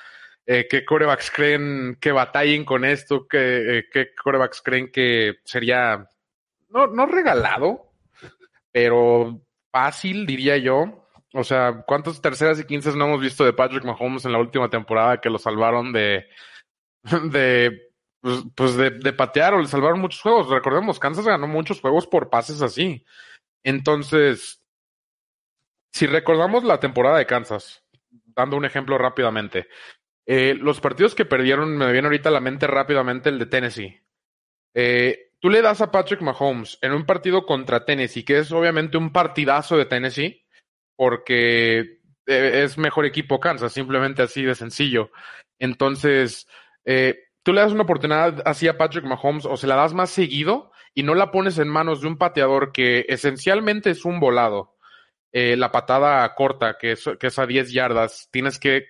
Eh, 0.49 0.65
¿Qué 0.69 0.85
corebacks 0.85 1.29
creen 1.29 1.97
que 1.99 2.13
batallen 2.13 2.63
con 2.63 2.85
esto? 2.85 3.27
¿Qué, 3.27 3.79
eh, 3.79 3.85
¿Qué 3.91 4.15
corebacks 4.15 4.61
creen 4.61 4.89
que 4.89 5.39
sería, 5.43 6.07
no, 6.69 6.87
no 6.87 7.05
regalado, 7.05 7.91
pero 8.71 9.41
fácil, 9.69 10.25
diría 10.25 10.55
yo? 10.55 11.09
O 11.33 11.43
sea, 11.43 11.83
¿cuántas 11.85 12.21
terceras 12.21 12.61
y 12.61 12.63
quinces 12.63 12.95
no 12.95 13.07
hemos 13.07 13.19
visto 13.19 13.43
de 13.43 13.51
Patrick 13.51 13.83
Mahomes 13.83 14.23
en 14.23 14.31
la 14.31 14.39
última 14.39 14.69
temporada 14.69 15.19
que 15.19 15.29
lo 15.29 15.37
salvaron 15.37 15.91
de, 15.91 16.27
de 17.29 17.91
pues, 18.21 18.43
pues 18.55 18.77
de, 18.77 18.91
de, 18.91 19.13
patear 19.13 19.53
o 19.53 19.59
le 19.59 19.67
salvaron 19.67 19.99
muchos 19.99 20.21
juegos. 20.21 20.49
Recordemos, 20.49 20.97
Kansas 20.97 21.25
ganó 21.25 21.47
muchos 21.47 21.81
juegos 21.81 22.07
por 22.07 22.29
pases 22.29 22.61
así. 22.61 23.05
Entonces, 23.63 24.63
si 25.91 26.07
recordamos 26.07 26.63
la 26.63 26.79
temporada 26.79 27.17
de 27.17 27.25
Kansas, 27.25 27.83
dando 28.37 28.55
un 28.55 28.65
ejemplo 28.65 28.97
rápidamente, 28.97 29.67
eh, 30.29 30.55
los 30.59 30.81
partidos 30.81 31.15
que 31.15 31.23
perdieron, 31.23 31.77
me 31.77 31.89
viene 31.93 32.07
ahorita 32.07 32.27
a 32.27 32.33
la 32.33 32.41
mente 32.41 32.67
rápidamente 32.67 33.29
el 33.29 33.39
de 33.39 33.45
Tennessee. 33.45 34.03
Eh, 34.75 35.31
tú 35.39 35.49
le 35.49 35.61
das 35.61 35.79
a 35.79 35.89
Patrick 35.89 36.21
Mahomes 36.21 36.77
en 36.81 36.91
un 36.91 37.05
partido 37.05 37.45
contra 37.45 37.85
Tennessee, 37.85 38.25
que 38.25 38.39
es 38.39 38.51
obviamente 38.51 38.97
un 38.97 39.13
partidazo 39.13 39.77
de 39.77 39.85
Tennessee, 39.85 40.45
porque 40.97 42.01
eh, 42.25 42.63
es 42.65 42.77
mejor 42.77 43.05
equipo 43.05 43.39
Kansas, 43.39 43.71
simplemente 43.71 44.21
así 44.21 44.43
de 44.43 44.53
sencillo. 44.53 45.11
Entonces, 45.59 46.45
tú 47.43 47.53
le 47.53 47.61
das 47.61 47.71
una 47.71 47.83
oportunidad 47.83 48.41
así 48.45 48.67
a 48.67 48.77
Patrick 48.77 49.05
Mahomes 49.05 49.45
o 49.45 49.55
se 49.55 49.65
la 49.67 49.75
das 49.75 49.93
más 49.93 50.09
seguido 50.09 50.71
y 50.93 51.03
no 51.03 51.15
la 51.15 51.31
pones 51.31 51.57
en 51.57 51.69
manos 51.69 52.01
de 52.01 52.07
un 52.07 52.17
pateador 52.17 52.73
que 52.73 53.05
esencialmente 53.07 53.91
es 53.91 54.03
un 54.03 54.19
volado. 54.19 54.75
La 55.31 55.71
patada 55.71 56.33
corta, 56.35 56.77
que 56.79 56.93
es, 56.93 57.39
a 57.39 57.45
10 57.45 57.71
yardas, 57.71 58.29
tienes 58.31 58.59
que, 58.59 58.87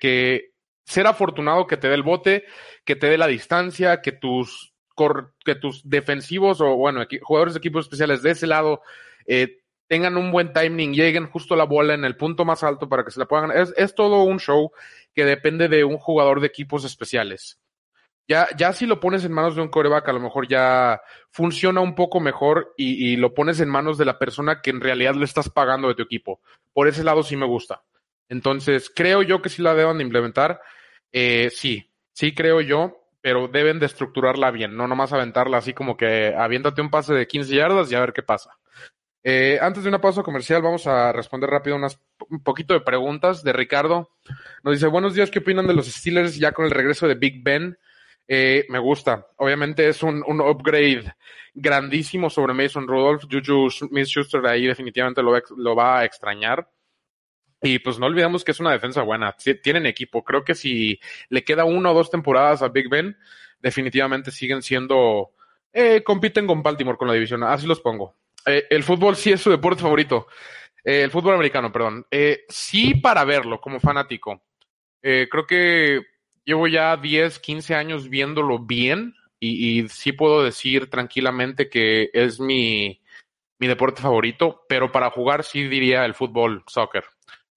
ser 0.87 1.05
afortunado 1.05 1.67
que 1.67 1.77
te 1.77 1.89
dé 1.89 1.95
el 1.95 2.03
bote, 2.03 2.45
que 2.85 2.95
te 2.95 3.07
dé 3.07 3.17
la 3.17 3.27
distancia, 3.27 4.01
que 4.01 4.13
tus, 4.13 4.73
que 5.43 5.55
tus 5.55 5.87
defensivos 5.87 6.61
o, 6.61 6.75
bueno, 6.77 7.05
jugadores 7.21 7.53
de 7.53 7.57
equipos 7.59 7.85
especiales 7.85 8.21
de 8.23 8.31
ese 8.31 8.47
lado 8.47 8.81
eh, 9.25 9.59
tengan 9.87 10.15
un 10.15 10.31
buen 10.31 10.53
timing, 10.53 10.93
lleguen 10.93 11.27
justo 11.27 11.57
la 11.57 11.65
bola 11.65 11.93
en 11.93 12.05
el 12.05 12.15
punto 12.15 12.45
más 12.45 12.63
alto 12.63 12.87
para 12.87 13.03
que 13.03 13.11
se 13.11 13.19
la 13.19 13.25
puedan. 13.25 13.51
Es, 13.51 13.73
es 13.75 13.95
todo 13.95 14.23
un 14.23 14.39
show 14.39 14.71
que 15.13 15.25
depende 15.25 15.67
de 15.67 15.83
un 15.83 15.97
jugador 15.97 16.39
de 16.39 16.47
equipos 16.47 16.85
especiales. 16.85 17.59
Ya, 18.29 18.47
ya 18.57 18.71
si 18.71 18.85
lo 18.85 18.99
pones 18.99 19.25
en 19.25 19.33
manos 19.33 19.55
de 19.55 19.61
un 19.61 19.69
coreback, 19.69 20.07
a 20.07 20.13
lo 20.13 20.19
mejor 20.21 20.47
ya 20.47 21.01
funciona 21.31 21.81
un 21.81 21.95
poco 21.95 22.21
mejor 22.21 22.73
y, 22.77 23.11
y, 23.11 23.15
lo 23.17 23.33
pones 23.33 23.59
en 23.59 23.69
manos 23.69 23.97
de 23.97 24.05
la 24.05 24.19
persona 24.19 24.61
que 24.61 24.69
en 24.69 24.81
realidad 24.81 25.15
le 25.15 25.25
estás 25.25 25.49
pagando 25.49 25.89
de 25.89 25.95
tu 25.95 26.03
equipo. 26.03 26.41
Por 26.73 26.87
ese 26.87 27.03
lado 27.03 27.23
sí 27.23 27.35
me 27.35 27.45
gusta. 27.45 27.83
Entonces, 28.29 28.91
creo 28.93 29.21
yo 29.21 29.41
que 29.41 29.49
sí 29.49 29.61
la 29.61 29.73
deben 29.75 29.97
de 29.97 30.03
implementar. 30.03 30.61
Eh, 31.11 31.49
sí, 31.53 31.91
sí 32.13 32.33
creo 32.33 32.61
yo, 32.61 32.97
pero 33.21 33.47
deben 33.47 33.79
de 33.79 33.85
estructurarla 33.85 34.51
bien, 34.51 34.75
no 34.75 34.87
nomás 34.87 35.13
aventarla 35.13 35.57
así 35.57 35.73
como 35.73 35.97
que 35.97 36.33
aviéntate 36.35 36.81
un 36.81 36.89
pase 36.89 37.13
de 37.13 37.27
15 37.27 37.55
yardas 37.55 37.91
y 37.91 37.95
a 37.95 37.99
ver 37.99 38.13
qué 38.13 38.23
pasa. 38.23 38.57
Eh, 39.23 39.59
antes 39.61 39.83
de 39.83 39.89
una 39.89 39.99
pausa 39.99 40.23
comercial, 40.23 40.61
vamos 40.61 40.87
a 40.87 41.11
responder 41.11 41.49
rápido 41.49 41.75
unas, 41.75 41.99
un 42.29 42.41
poquito 42.43 42.73
de 42.73 42.81
preguntas 42.81 43.43
de 43.43 43.51
Ricardo. 43.51 44.11
Nos 44.63 44.75
dice, 44.75 44.87
buenos 44.87 45.13
días, 45.15 45.29
¿qué 45.29 45.39
opinan 45.39 45.67
de 45.67 45.73
los 45.73 45.87
Steelers 45.87 46.37
ya 46.37 46.53
con 46.53 46.63
el 46.63 46.71
regreso 46.71 47.07
de 47.07 47.15
Big 47.15 47.43
Ben? 47.43 47.77
Eh, 48.27 48.65
me 48.69 48.79
gusta. 48.79 49.27
Obviamente 49.37 49.87
es 49.89 50.03
un, 50.03 50.23
un, 50.25 50.39
upgrade 50.39 51.13
grandísimo 51.53 52.29
sobre 52.29 52.53
Mason 52.53 52.87
Rudolph. 52.87 53.23
Juju 53.29 53.69
Smith-Schuster 53.69 54.45
ahí 54.45 54.67
definitivamente 54.67 55.21
lo 55.21 55.75
va 55.75 55.99
a 55.99 56.05
extrañar. 56.05 56.69
Y 57.61 57.79
pues 57.79 57.97
no 57.99 58.05
olvidemos 58.05 58.43
que 58.43 58.51
es 58.51 58.59
una 58.59 58.71
defensa 58.71 59.01
buena. 59.01 59.35
Tienen 59.63 59.85
equipo. 59.85 60.23
Creo 60.23 60.43
que 60.43 60.55
si 60.55 60.99
le 61.29 61.43
queda 61.43 61.65
una 61.65 61.91
o 61.91 61.93
dos 61.93 62.11
temporadas 62.11 62.61
a 62.61 62.69
Big 62.69 62.89
Ben, 62.89 63.17
definitivamente 63.59 64.31
siguen 64.31 64.61
siendo... 64.61 65.31
Eh, 65.73 66.03
compiten 66.03 66.47
con 66.47 66.63
Baltimore 66.63 66.97
con 66.97 67.07
la 67.07 67.13
división. 67.13 67.43
Así 67.43 67.67
los 67.67 67.81
pongo. 67.81 68.15
Eh, 68.47 68.65
el 68.69 68.83
fútbol 68.83 69.15
sí 69.15 69.31
es 69.31 69.41
su 69.41 69.51
deporte 69.51 69.81
favorito. 69.81 70.27
Eh, 70.83 71.01
el 71.03 71.11
fútbol 71.11 71.35
americano, 71.35 71.71
perdón. 71.71 72.05
Eh, 72.09 72.45
sí 72.47 72.95
para 72.95 73.25
verlo 73.25 73.59
como 73.59 73.79
fanático. 73.79 74.43
Creo 74.99 75.47
que 75.47 76.01
llevo 76.43 76.67
ya 76.67 76.97
10, 76.97 77.39
15 77.39 77.75
años 77.75 78.09
viéndolo 78.09 78.59
bien 78.59 79.15
y, 79.39 79.79
y, 79.79 79.87
sí 79.87 80.11
puedo 80.11 80.43
decir 80.43 80.89
tranquilamente 80.89 81.69
que 81.69 82.09
es 82.11 82.41
mi, 82.41 83.01
mi 83.57 83.67
deporte 83.67 84.01
favorito, 84.01 84.65
pero 84.67 84.91
para 84.91 85.09
jugar 85.09 85.45
sí 85.45 85.63
diría 85.69 86.03
el 86.03 86.13
fútbol, 86.13 86.63
soccer. 86.67 87.05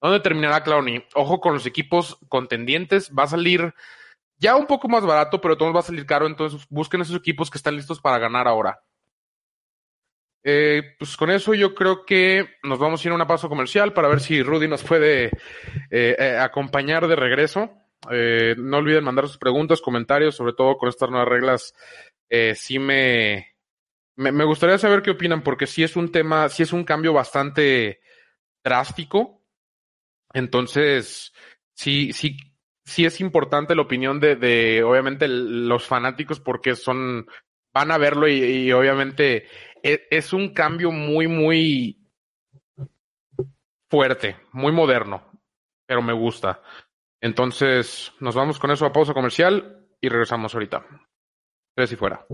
¿Dónde 0.00 0.20
terminará 0.20 0.62
Clowny? 0.62 1.04
Ojo 1.14 1.40
con 1.40 1.54
los 1.54 1.66
equipos 1.66 2.18
contendientes, 2.28 3.12
va 3.16 3.24
a 3.24 3.28
salir 3.28 3.74
ya 4.38 4.56
un 4.56 4.66
poco 4.66 4.88
más 4.88 5.04
barato, 5.04 5.40
pero 5.40 5.58
todo 5.58 5.72
va 5.72 5.80
a 5.80 5.84
salir 5.84 6.06
caro, 6.06 6.26
entonces 6.26 6.66
busquen 6.70 7.02
esos 7.02 7.16
equipos 7.16 7.50
que 7.50 7.58
están 7.58 7.76
listos 7.76 8.00
para 8.00 8.18
ganar 8.18 8.48
ahora. 8.48 8.80
Eh, 10.42 10.94
pues 10.98 11.18
con 11.18 11.30
eso 11.30 11.52
yo 11.52 11.74
creo 11.74 12.06
que 12.06 12.48
nos 12.62 12.78
vamos 12.78 13.04
a 13.04 13.08
ir 13.08 13.12
a 13.12 13.14
una 13.14 13.26
paso 13.26 13.50
comercial 13.50 13.92
para 13.92 14.08
ver 14.08 14.20
si 14.20 14.42
Rudy 14.42 14.68
nos 14.68 14.82
puede 14.82 15.26
eh, 15.26 15.30
eh, 16.18 16.38
acompañar 16.40 17.06
de 17.06 17.16
regreso. 17.16 17.70
No 18.08 18.78
olviden 18.78 19.04
mandar 19.04 19.28
sus 19.28 19.36
preguntas, 19.36 19.82
comentarios, 19.82 20.34
sobre 20.34 20.54
todo 20.54 20.78
con 20.78 20.88
estas 20.88 21.10
nuevas 21.10 21.28
reglas. 21.28 21.74
Sí 22.54 22.78
me, 22.78 23.56
me, 24.16 24.32
me, 24.32 24.44
gustaría 24.44 24.78
saber 24.78 25.02
qué 25.02 25.10
opinan, 25.10 25.42
porque 25.42 25.66
sí 25.66 25.82
es 25.82 25.96
un 25.96 26.10
tema, 26.10 26.48
sí 26.48 26.62
es 26.62 26.72
un 26.72 26.84
cambio 26.84 27.12
bastante 27.12 28.00
drástico. 28.64 29.39
Entonces, 30.32 31.32
sí, 31.74 32.12
sí, 32.12 32.36
sí 32.84 33.04
es 33.04 33.20
importante 33.20 33.74
la 33.74 33.82
opinión 33.82 34.20
de, 34.20 34.36
de 34.36 34.82
obviamente, 34.82 35.28
los 35.28 35.86
fanáticos, 35.86 36.40
porque 36.40 36.76
son, 36.76 37.26
van 37.72 37.90
a 37.90 37.98
verlo 37.98 38.28
y, 38.28 38.72
obviamente 38.72 39.46
es, 39.82 40.00
es 40.10 40.32
un 40.32 40.52
cambio 40.52 40.90
muy, 40.90 41.26
muy 41.26 41.98
fuerte, 43.88 44.36
muy 44.52 44.72
moderno, 44.72 45.30
pero 45.86 46.02
me 46.02 46.12
gusta. 46.12 46.62
Entonces, 47.20 48.12
nos 48.20 48.34
vamos 48.34 48.58
con 48.58 48.70
eso 48.70 48.86
a 48.86 48.92
pausa 48.92 49.12
comercial 49.12 49.86
y 50.00 50.08
regresamos 50.08 50.54
ahorita. 50.54 50.86
Tres 51.74 51.92
y 51.92 51.96
fuera. 51.96 52.24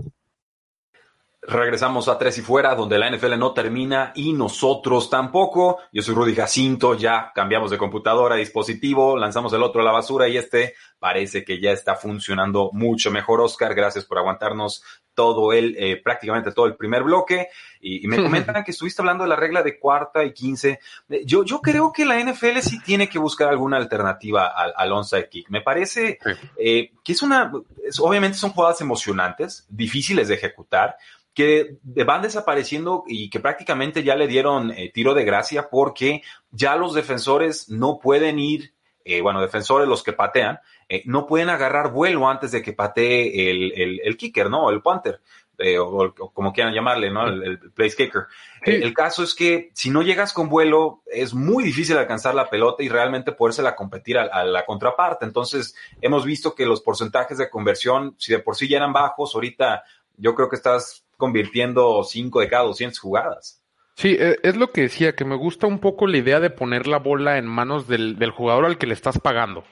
Regresamos 1.41 2.07
a 2.07 2.17
Tres 2.17 2.39
y 2.39 2.41
Fuera, 2.41 2.73
donde 2.73 2.97
la 2.97 3.09
NFL 3.09 3.37
no 3.37 3.53
termina 3.53 4.11
y 4.15 4.33
nosotros 4.33 5.09
tampoco. 5.09 5.77
Yo 5.93 6.01
soy 6.01 6.15
Rudy 6.15 6.35
Jacinto, 6.35 6.95
ya 6.95 7.31
cambiamos 7.33 7.69
de 7.69 7.77
computadora 7.77 8.35
dispositivo, 8.35 9.15
lanzamos 9.17 9.53
el 9.53 9.61
otro 9.61 9.81
a 9.81 9.85
la 9.85 9.91
basura 9.91 10.27
y 10.27 10.37
este 10.37 10.73
parece 10.99 11.43
que 11.43 11.59
ya 11.59 11.71
está 11.71 11.95
funcionando 11.95 12.69
mucho 12.73 13.11
mejor. 13.11 13.41
Oscar, 13.41 13.75
gracias 13.75 14.05
por 14.05 14.17
aguantarnos 14.17 14.83
todo 15.13 15.51
el, 15.53 15.75
eh, 15.77 15.99
prácticamente 16.03 16.51
todo 16.51 16.65
el 16.65 16.75
primer 16.75 17.03
bloque. 17.03 17.49
Y, 17.81 18.05
y 18.05 18.07
me 18.07 18.21
comentan 18.21 18.63
que 18.63 18.71
estuviste 18.71 19.01
hablando 19.01 19.23
de 19.23 19.29
la 19.29 19.35
regla 19.35 19.63
de 19.63 19.79
cuarta 19.79 20.23
y 20.23 20.33
quince. 20.33 20.79
Yo, 21.25 21.43
yo 21.43 21.61
creo 21.61 21.91
que 21.91 22.05
la 22.05 22.19
NFL 22.19 22.59
sí 22.61 22.79
tiene 22.79 23.09
que 23.09 23.19
buscar 23.19 23.49
alguna 23.49 23.77
alternativa 23.77 24.47
al, 24.47 24.73
al 24.75 24.91
onside 24.91 25.29
kick. 25.29 25.49
Me 25.49 25.61
parece 25.61 26.19
sí. 26.23 26.31
eh, 26.57 26.91
que 27.03 27.11
es 27.13 27.21
una, 27.21 27.51
es, 27.83 27.99
obviamente 27.99 28.37
son 28.37 28.51
jugadas 28.51 28.81
emocionantes, 28.81 29.65
difíciles 29.69 30.27
de 30.27 30.35
ejecutar 30.35 30.97
que 31.37 31.77
van 31.83 32.23
desapareciendo 32.23 33.03
y 33.05 33.29
que 33.29 33.39
prácticamente 33.39 34.01
ya 34.01 34.15
le 34.15 34.25
dieron 34.25 34.71
eh, 34.71 34.89
tiro 34.91 35.13
de 35.13 35.23
gracia 35.23 35.69
porque 35.69 36.23
ya 36.49 36.75
los 36.75 36.95
defensores 36.95 37.69
no 37.69 37.99
pueden 37.99 38.39
ir, 38.39 38.73
eh, 39.05 39.21
bueno, 39.21 39.39
defensores 39.39 39.87
los 39.87 40.01
que 40.01 40.13
patean, 40.13 40.59
eh, 40.89 41.03
no 41.05 41.27
pueden 41.27 41.49
agarrar 41.49 41.91
vuelo 41.91 42.29
antes 42.29 42.51
de 42.51 42.61
que 42.61 42.73
patee 42.73 43.49
el, 43.51 43.73
el, 43.73 44.01
el 44.03 44.17
kicker, 44.17 44.49
¿no? 44.49 44.69
El 44.69 44.81
punter. 44.81 45.21
Eh, 45.59 45.79
o, 45.79 45.87
o, 45.87 46.31
como 46.31 46.53
quieran 46.53 46.73
llamarle, 46.73 47.09
¿no? 47.09 47.27
El, 47.27 47.43
el 47.43 47.59
place 47.71 47.95
kicker. 47.95 48.23
Sí. 48.63 48.71
El, 48.71 48.93
caso 48.93 49.23
es 49.23 49.33
que 49.33 49.71
si 49.73 49.89
no 49.89 50.03
llegas 50.03 50.31
con 50.31 50.49
vuelo, 50.49 51.01
es 51.07 51.33
muy 51.33 51.63
difícil 51.63 51.97
alcanzar 51.97 52.35
la 52.35 52.49
pelota 52.49 52.83
y 52.83 52.89
realmente 52.89 53.31
podérsela 53.31 53.75
competir 53.75 54.19
a, 54.19 54.23
a, 54.25 54.43
la 54.43 54.65
contraparte. 54.65 55.25
Entonces, 55.25 55.75
hemos 55.99 56.25
visto 56.25 56.53
que 56.53 56.65
los 56.67 56.81
porcentajes 56.81 57.39
de 57.39 57.49
conversión, 57.49 58.15
si 58.19 58.33
de 58.33 58.39
por 58.39 58.55
sí 58.55 58.67
ya 58.67 58.77
eran 58.77 58.93
bajos, 58.93 59.33
ahorita 59.33 59.83
yo 60.17 60.35
creo 60.35 60.49
que 60.49 60.57
estás 60.57 61.05
convirtiendo 61.17 62.03
5 62.03 62.39
de 62.39 62.47
cada 62.49 62.63
200 62.63 62.99
jugadas. 62.99 63.63
Sí, 63.95 64.15
e, 64.19 64.37
es 64.43 64.55
lo 64.55 64.71
que 64.71 64.81
decía, 64.81 65.15
que 65.15 65.25
me 65.25 65.35
gusta 65.35 65.65
un 65.65 65.79
poco 65.79 66.05
la 66.05 66.17
idea 66.17 66.39
de 66.39 66.51
poner 66.51 66.87
la 66.87 66.99
bola 66.99 67.39
en 67.39 67.47
manos 67.47 67.87
del, 67.87 68.19
del 68.19 68.31
jugador 68.31 68.65
al 68.65 68.77
que 68.77 68.85
le 68.85 68.93
estás 68.93 69.19
pagando, 69.19 69.63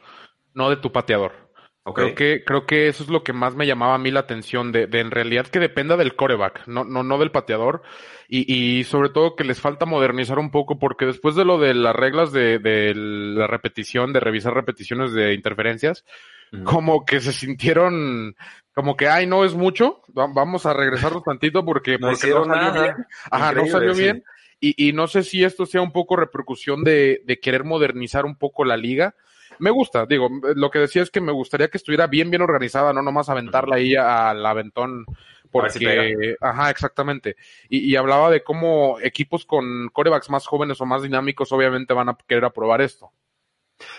no 0.55 0.69
de 0.69 0.77
tu 0.77 0.91
pateador. 0.91 1.45
Okay. 1.87 2.15
Creo 2.15 2.15
que, 2.15 2.43
creo 2.43 2.65
que 2.65 2.87
eso 2.87 3.03
es 3.03 3.09
lo 3.09 3.23
que 3.23 3.31
más 3.31 3.55
me 3.55 3.67
llamaba 3.67 3.93
a 3.93 3.99
mí 3.99 4.09
la 4.09 4.21
atención, 4.21 4.71
de, 4.71 4.87
de 4.87 5.01
en 5.01 5.11
realidad 5.11 5.45
que 5.45 5.59
dependa 5.59 5.95
del 5.97 6.15
coreback, 6.15 6.65
no, 6.65 6.83
no, 6.83 7.03
no 7.03 7.19
del 7.19 7.29
pateador, 7.29 7.83
y, 8.27 8.51
y 8.51 8.83
sobre 8.85 9.09
todo 9.09 9.35
que 9.35 9.43
les 9.43 9.61
falta 9.61 9.85
modernizar 9.85 10.39
un 10.39 10.49
poco, 10.49 10.79
porque 10.79 11.05
después 11.05 11.35
de 11.35 11.45
lo 11.45 11.59
de 11.59 11.75
las 11.75 11.95
reglas 11.95 12.31
de, 12.31 12.57
de 12.57 12.95
la 12.95 13.45
repetición, 13.45 14.13
de 14.13 14.19
revisar 14.19 14.55
repeticiones 14.55 15.13
de 15.13 15.35
interferencias, 15.35 16.03
uh 16.51 16.57
-huh. 16.57 16.63
como 16.63 17.05
que 17.05 17.19
se 17.19 17.31
sintieron 17.31 18.35
como 18.75 18.97
que, 18.97 19.07
ay, 19.07 19.25
no 19.25 19.45
es 19.45 19.53
mucho, 19.53 20.01
vamos 20.07 20.65
a 20.65 20.73
regresarnos 20.73 21.23
tantito 21.23 21.63
porque, 21.63 21.93
no, 21.93 22.09
porque 22.09 22.27
no 22.27 22.43
salió 22.43 22.45
nada. 22.45 22.83
bien. 22.83 22.95
Ajá, 23.31 23.51
Increíble, 23.51 23.71
no 23.71 23.79
salió 23.79 23.93
sí. 23.93 24.01
bien. 24.01 24.23
Y, 24.59 24.87
y, 24.89 24.91
no 24.93 25.07
sé 25.07 25.23
si 25.23 25.43
esto 25.43 25.65
sea 25.65 25.81
un 25.81 25.93
poco 25.93 26.17
repercusión 26.17 26.83
de, 26.83 27.21
de, 27.25 27.39
querer 27.39 27.63
modernizar 27.63 28.25
un 28.25 28.37
poco 28.37 28.65
la 28.65 28.75
liga. 28.75 29.15
Me 29.59 29.71
gusta, 29.71 30.05
digo, 30.05 30.29
lo 30.55 30.69
que 30.69 30.79
decía 30.79 31.01
es 31.01 31.11
que 31.11 31.21
me 31.21 31.31
gustaría 31.31 31.69
que 31.69 31.77
estuviera 31.77 32.07
bien, 32.07 32.29
bien 32.29 32.41
organizada, 32.41 32.93
no 32.93 33.01
nomás 33.01 33.29
aventarla 33.29 33.75
ahí 33.77 33.95
al 33.95 34.45
aventón. 34.45 35.05
Porque, 35.51 35.71
si 35.71 36.35
ajá, 36.41 36.69
exactamente. 36.69 37.37
Y, 37.69 37.89
y, 37.89 37.95
hablaba 37.95 38.29
de 38.29 38.43
cómo 38.43 38.99
equipos 38.99 39.45
con 39.45 39.89
corebacks 39.93 40.29
más 40.29 40.45
jóvenes 40.45 40.81
o 40.81 40.85
más 40.85 41.01
dinámicos 41.01 41.51
obviamente 41.53 41.93
van 41.93 42.09
a 42.09 42.17
querer 42.27 42.43
aprobar 42.43 42.81
esto. 42.81 43.11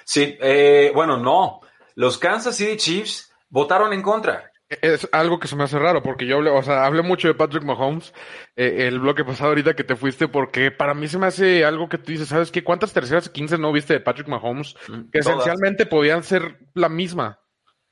Sí, 0.05 0.37
eh, 0.41 0.93
bueno, 0.95 1.17
no. 1.17 1.61
Los 1.95 2.19
Kansas 2.19 2.57
City 2.57 2.77
Chiefs 2.77 3.33
votaron 3.49 3.93
en 3.93 4.03
contra. 4.03 4.51
Es 4.69 5.09
algo 5.13 5.39
que 5.39 5.47
se 5.47 5.55
me 5.55 5.63
hace 5.63 5.79
raro 5.79 6.03
porque 6.03 6.27
yo 6.27 6.37
hablé, 6.37 6.51
o 6.51 6.61
sea, 6.61 6.87
hablé 6.87 7.03
mucho 7.03 7.29
de 7.29 7.35
Patrick 7.35 7.63
Mahomes 7.63 8.13
eh, 8.57 8.89
el 8.89 8.99
bloque 8.99 9.25
pasado 9.25 9.51
ahorita 9.51 9.77
que 9.77 9.85
te 9.85 9.95
fuiste 9.95 10.27
porque 10.27 10.73
para 10.73 10.93
mí 10.93 11.07
se 11.07 11.19
me 11.19 11.27
hace 11.27 11.65
algo 11.65 11.89
que 11.89 11.99
tú 11.99 12.11
dices, 12.11 12.29
¿sabes 12.29 12.51
qué? 12.51 12.65
¿Cuántas 12.65 12.93
terceras 12.93 13.29
y 13.29 13.31
quince 13.31 13.59
no 13.59 13.71
viste 13.71 13.95
de 13.95 14.01
Patrick 14.01 14.27
Mahomes? 14.27 14.75
Mm, 14.89 15.11
que 15.13 15.21
Todas. 15.21 15.39
esencialmente 15.39 15.87
podían 15.87 16.25
ser 16.25 16.59
la 16.75 16.89
misma. 16.89 17.39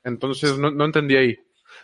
Entonces 0.03 0.57
no, 0.57 0.69
no 0.69 0.83
entendí 0.83 1.15
ahí. 1.15 1.37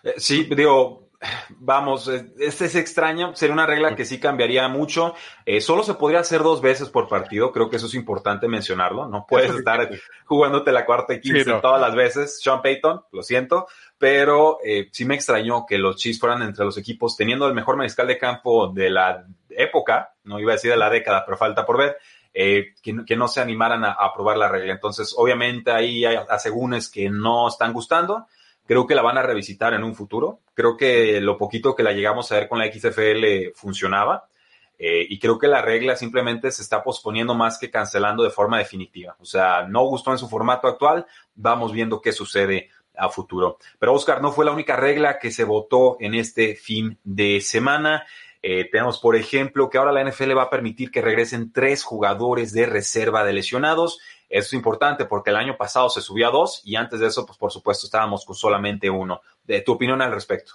Eh, 0.04 0.16
sí, 0.18 0.44
digo, 0.56 1.12
vamos, 1.50 2.08
este 2.08 2.66
es 2.66 2.76
extraño, 2.76 3.36
sería 3.36 3.54
una 3.54 3.68
regla 3.68 3.96
que 3.96 4.06
sí 4.06 4.20
cambiaría 4.20 4.68
mucho. 4.68 5.14
Eh, 5.46 5.62
solo 5.62 5.84
se 5.84 5.94
podría 5.94 6.20
hacer 6.20 6.42
dos 6.42 6.62
veces 6.62 6.90
por 6.90 7.08
partido, 7.08 7.52
creo 7.52 7.70
que 7.70 7.76
eso 7.78 7.86
es 7.86 7.94
importante 7.94 8.48
mencionarlo. 8.48 9.08
No 9.08 9.26
puedes 9.28 9.54
estar 9.54 9.90
jugándote 10.26 10.72
la 10.72 10.86
cuarta 10.86 11.14
y 11.14 11.22
quince 11.22 11.44
sí, 11.44 11.50
no. 11.50 11.62
todas 11.62 11.80
las 11.80 11.96
veces. 11.96 12.42
Sean 12.42 12.62
Payton, 12.62 13.02
lo 13.12 13.24
siento, 13.24 13.68
pero 14.02 14.58
eh, 14.66 14.90
sí 14.92 15.06
me 15.06 15.16
extrañó 15.16 15.66
que 15.66 15.78
los 15.78 15.96
Chiefs 15.96 16.20
fueran 16.20 16.42
entre 16.42 16.66
los 16.66 16.76
equipos 16.78 17.16
teniendo 17.16 17.48
el 17.48 17.54
mejor 17.54 17.78
mariscal 17.78 18.08
de 18.08 18.18
campo 18.18 18.68
de 18.68 18.90
la 18.90 19.26
época, 19.50 20.16
no 20.24 20.40
iba 20.40 20.52
a 20.52 20.56
decir 20.56 20.72
de 20.72 20.78
la 20.78 20.90
década, 20.90 21.24
pero 21.24 21.38
falta 21.38 21.66
por 21.66 21.78
ver. 21.78 21.98
Eh, 22.34 22.76
que, 22.82 23.16
no 23.16 23.28
se 23.28 23.42
animaran 23.42 23.84
a, 23.84 23.92
a 23.92 24.08
aprobar 24.08 24.38
la 24.38 24.48
regla. 24.48 24.74
Entonces, 24.74 25.14
obviamente 25.18 25.70
ahí 25.70 26.06
hay 26.06 26.18
asegúnes 26.30 26.90
que 26.90 27.10
no 27.10 27.48
están 27.48 27.74
gustando, 27.74 28.26
Creo 28.72 28.88
que 28.88 28.96
la 28.96 29.02
van 29.02 29.18
a 29.18 29.22
revisitar 29.22 29.74
en 29.74 29.84
un 29.84 29.96
futuro. 29.96 30.40
Creo 30.54 30.78
que 30.78 31.20
lo 31.20 31.38
poquito 31.38 31.76
que 31.76 31.84
la 31.84 31.92
llegamos 31.92 32.32
a 32.32 32.36
ver 32.36 32.48
con 32.48 32.58
la 32.58 32.72
XFL 32.72 33.52
funcionaba. 33.54 34.30
Eh, 34.78 35.06
y 35.10 35.20
creo 35.20 35.38
que 35.38 35.48
la 35.48 35.62
regla 35.62 35.96
simplemente 35.96 36.50
se 36.52 36.62
está 36.62 36.82
posponiendo 36.82 37.36
más 37.36 37.60
que 37.60 37.70
cancelando 37.70 38.24
de 38.24 38.30
forma 38.30 38.58
definitiva. 38.58 39.16
O 39.20 39.26
sea, 39.26 39.68
no 39.68 39.84
gustó 39.86 40.12
en 40.12 40.18
su 40.18 40.30
formato 40.30 40.68
actual. 40.68 41.06
Vamos 41.36 41.72
viendo 41.72 42.02
qué 42.02 42.12
sucede 42.12 42.70
a 43.02 43.10
futuro. 43.10 43.58
Pero 43.80 43.94
Oscar, 43.94 44.22
no 44.22 44.32
fue 44.32 44.46
la 44.46 44.52
única 44.52 44.76
regla 44.76 45.18
que 45.20 45.32
se 45.32 45.44
votó 45.44 45.98
en 46.00 46.14
este 46.14 46.56
fin 46.56 47.00
de 47.04 47.42
semana. 47.42 48.06
Eh, 48.44 48.70
tenemos, 48.72 49.00
por 49.00 49.16
ejemplo, 49.16 49.70
que 49.70 49.78
ahora 49.78 49.92
la 49.92 50.04
NFL 50.04 50.38
va 50.38 50.44
a 50.44 50.50
permitir 50.50 50.92
que 50.92 51.02
regresen 51.02 51.52
tres 51.52 51.84
jugadores 51.84 52.54
de 52.54 52.66
reserva 52.68 53.24
de 53.24 53.34
lesionados. 53.34 54.00
Eso 54.30 54.48
es 54.48 54.54
importante 54.54 55.06
porque 55.06 55.32
el 55.32 55.36
año 55.36 55.58
pasado 55.58 55.90
se 55.90 56.02
subió 56.02 56.28
a 56.28 56.32
dos 56.32 56.62
y 56.64 56.76
antes 56.76 57.00
de 57.00 57.08
eso, 57.08 57.26
pues 57.26 57.38
por 57.38 57.52
supuesto, 57.52 57.88
estábamos 57.88 58.24
con 58.24 58.36
solamente 58.36 58.90
uno. 58.90 59.22
¿De 59.44 59.62
tu 59.62 59.74
opinión 59.74 60.02
al 60.02 60.12
respecto? 60.12 60.54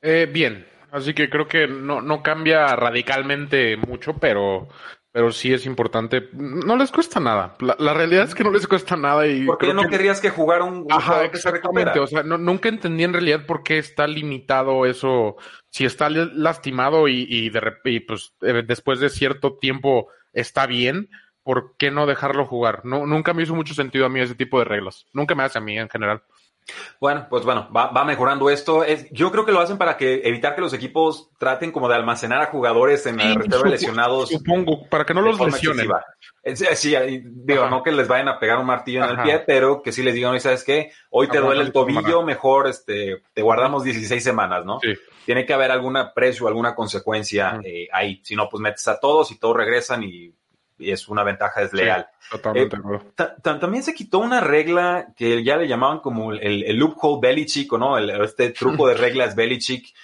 Eh, 0.00 0.28
bien. 0.30 0.66
Así 0.92 1.14
que 1.14 1.30
creo 1.30 1.48
que 1.48 1.66
no, 1.66 2.02
no 2.02 2.22
cambia 2.22 2.76
radicalmente 2.76 3.76
mucho, 3.78 4.14
pero, 4.14 4.68
pero 5.12 5.30
sí 5.30 5.52
es 5.52 5.66
importante. 5.66 6.30
No 6.32 6.74
les 6.76 6.90
cuesta 6.90 7.20
nada. 7.20 7.54
La, 7.60 7.92
realidad 7.92 8.24
es 8.24 8.34
que 8.34 8.44
no 8.44 8.50
les 8.50 8.66
cuesta 8.66 8.96
nada. 8.96 9.26
y 9.26 9.44
¿Por 9.44 9.58
qué 9.58 9.74
no 9.74 9.86
querías 9.86 10.20
que 10.20 10.30
jugar 10.30 10.62
un, 10.62 10.86
Ajá, 10.90 11.24
exactamente. 11.26 12.00
O 12.00 12.06
sea, 12.06 12.22
no, 12.22 12.38
nunca 12.38 12.70
entendí 12.70 13.04
en 13.04 13.12
realidad 13.12 13.44
por 13.44 13.62
qué 13.62 13.76
está 13.76 14.06
limitado 14.06 14.86
eso. 14.86 15.36
Si 15.68 15.84
está 15.84 16.08
lastimado 16.08 17.08
y, 17.08 17.26
y, 17.28 17.50
de, 17.50 17.60
y 17.84 18.00
pues 18.00 18.34
eh, 18.40 18.62
después 18.66 19.00
de 19.00 19.10
cierto 19.10 19.58
tiempo 19.58 20.08
está 20.32 20.66
bien, 20.66 21.10
¿por 21.42 21.76
qué 21.76 21.90
no 21.90 22.06
dejarlo 22.06 22.46
jugar? 22.46 22.80
No, 22.84 23.06
nunca 23.06 23.34
me 23.34 23.42
hizo 23.42 23.54
mucho 23.54 23.74
sentido 23.74 24.06
a 24.06 24.08
mí 24.08 24.20
ese 24.20 24.34
tipo 24.34 24.58
de 24.58 24.64
reglas. 24.64 25.04
Nunca 25.12 25.34
me 25.34 25.42
hace 25.42 25.58
a 25.58 25.62
mí 25.62 25.78
en 25.78 25.90
general. 25.90 26.22
Bueno, 27.00 27.26
pues 27.28 27.44
bueno, 27.44 27.68
va, 27.74 28.04
mejorando 28.04 28.48
esto. 28.48 28.84
Es, 28.84 29.10
yo 29.10 29.30
creo 29.32 29.44
que 29.44 29.52
lo 29.52 29.60
hacen 29.60 29.78
para 29.78 29.96
que 29.96 30.22
evitar 30.24 30.54
que 30.54 30.60
los 30.60 30.72
equipos 30.72 31.30
traten 31.38 31.72
como 31.72 31.88
de 31.88 31.96
almacenar 31.96 32.40
a 32.40 32.46
jugadores 32.46 33.04
en 33.06 33.16
la 33.16 33.34
reserva 33.34 33.68
lesionados. 33.68 34.28
Supongo, 34.28 34.88
para 34.88 35.04
que 35.04 35.14
no 35.14 35.22
los 35.22 35.38
lesionen. 35.40 35.88
Sí, 36.74 36.96
digo, 37.24 37.68
no 37.68 37.82
que 37.82 37.92
les 37.92 38.08
vayan 38.08 38.28
a 38.28 38.38
pegar 38.38 38.58
un 38.58 38.66
martillo 38.66 39.04
en 39.04 39.10
el 39.10 39.22
pie, 39.22 39.42
pero 39.46 39.82
que 39.82 39.92
sí 39.92 40.02
les 40.02 40.14
digan, 40.14 40.38
¿sabes 40.40 40.64
qué? 40.64 40.92
Hoy 41.10 41.28
te 41.28 41.38
duele 41.38 41.62
el 41.62 41.72
tobillo, 41.72 42.22
mejor 42.22 42.68
este, 42.68 43.22
te 43.32 43.42
guardamos 43.42 43.84
16 43.84 44.22
semanas, 44.22 44.64
¿no? 44.64 44.80
Sí. 44.80 44.94
Tiene 45.24 45.46
que 45.46 45.54
haber 45.54 45.70
alguna 45.70 46.12
precio, 46.12 46.48
alguna 46.48 46.74
consecuencia 46.74 47.60
eh, 47.64 47.88
ahí. 47.92 48.20
Si 48.24 48.34
no, 48.34 48.48
pues 48.48 48.60
metes 48.60 48.86
a 48.88 48.98
todos 48.98 49.30
y 49.30 49.38
todos 49.38 49.56
regresan 49.56 50.02
y 50.02 50.34
es 50.78 51.08
una 51.08 51.22
ventaja 51.22 51.60
desleal. 51.60 52.08
totalmente. 52.30 52.76
Eh, 52.76 53.24
también 53.42 53.82
se 53.82 53.94
quitó 53.94 54.18
una 54.18 54.40
regla 54.40 55.08
que 55.16 55.42
ya 55.42 55.56
le 55.56 55.68
llamaban 55.68 56.00
como 56.00 56.32
el, 56.32 56.64
el 56.64 56.76
loophole 56.76 57.20
Belichick, 57.20 57.72
¿no? 57.72 57.98
este 57.98 58.50
truco 58.50 58.88
de 58.88 58.94
reglas 58.94 59.34
Belichick. 59.34 59.94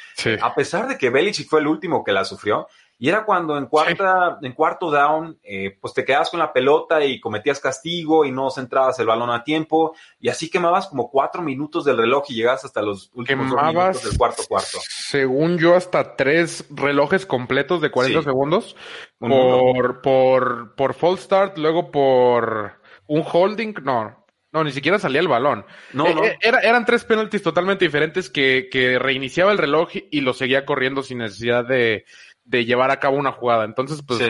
A 0.41 0.55
pesar 0.55 0.89
de 0.89 0.99
que 0.99 1.11
Belichick 1.11 1.49
fue 1.49 1.61
el 1.61 1.67
último 1.67 2.05
que 2.05 2.13
la 2.13 2.25
sufrió, 2.25 2.69
y 3.01 3.09
era 3.09 3.25
cuando 3.25 3.57
en 3.57 3.67
cuarta, 3.67 4.39
en 4.43 4.53
cuarto 4.53 4.91
down, 4.91 5.39
eh, 5.45 5.79
pues 5.81 5.95
te 5.95 6.05
quedabas 6.05 6.31
con 6.31 6.41
la 6.41 6.53
pelota 6.53 7.05
y 7.05 7.21
cometías 7.21 7.61
castigo 7.61 8.25
y 8.25 8.33
no 8.33 8.51
centrabas 8.51 8.99
el 8.99 9.07
balón 9.07 9.31
a 9.31 9.45
tiempo. 9.45 9.95
Y 10.19 10.29
así 10.29 10.51
quemabas 10.51 10.89
como 10.89 11.09
cuatro 11.09 11.41
minutos 11.41 11.85
del 11.85 11.97
reloj 11.97 12.25
y 12.29 12.35
llegabas 12.35 12.65
hasta 12.65 12.83
los 12.83 13.13
últimos 13.15 13.47
minutos 13.47 14.03
del 14.03 14.19
cuarto 14.19 14.43
cuarto. 14.49 14.79
Según 14.83 15.59
yo, 15.59 15.77
hasta 15.77 16.17
tres 16.17 16.67
relojes 16.71 17.25
completos 17.25 17.81
de 17.81 17.93
40 17.93 18.23
segundos 18.23 18.75
por, 19.19 20.03
por, 20.03 20.75
por 20.75 20.95
full 20.95 21.19
start, 21.19 21.57
luego 21.57 21.93
por 21.93 22.81
un 23.07 23.25
holding, 23.25 23.75
no, 23.85 24.27
no, 24.51 24.65
ni 24.65 24.73
siquiera 24.73 24.99
salía 24.99 25.21
el 25.21 25.29
balón. 25.29 25.67
No, 25.93 26.07
eh, 26.07 26.15
no. 26.15 26.25
Eh, 26.25 26.39
eran 26.41 26.87
tres 26.87 27.05
penaltis 27.05 27.43
totalmente 27.43 27.85
diferentes 27.85 28.31
que, 28.31 28.69
que 28.71 28.99
reiniciaba 28.99 29.53
el 29.53 29.59
reloj 29.59 29.91
y 30.11 30.23
lo 30.23 30.33
seguía 30.33 30.65
corriendo 30.65 31.03
sin 31.03 31.19
necesidad 31.19 31.67
de, 31.67 32.07
de 32.49 32.65
llevar 32.65 32.91
a 32.91 32.99
cabo 32.99 33.17
una 33.17 33.33
jugada. 33.33 33.65
Entonces, 33.65 34.03
pues, 34.07 34.21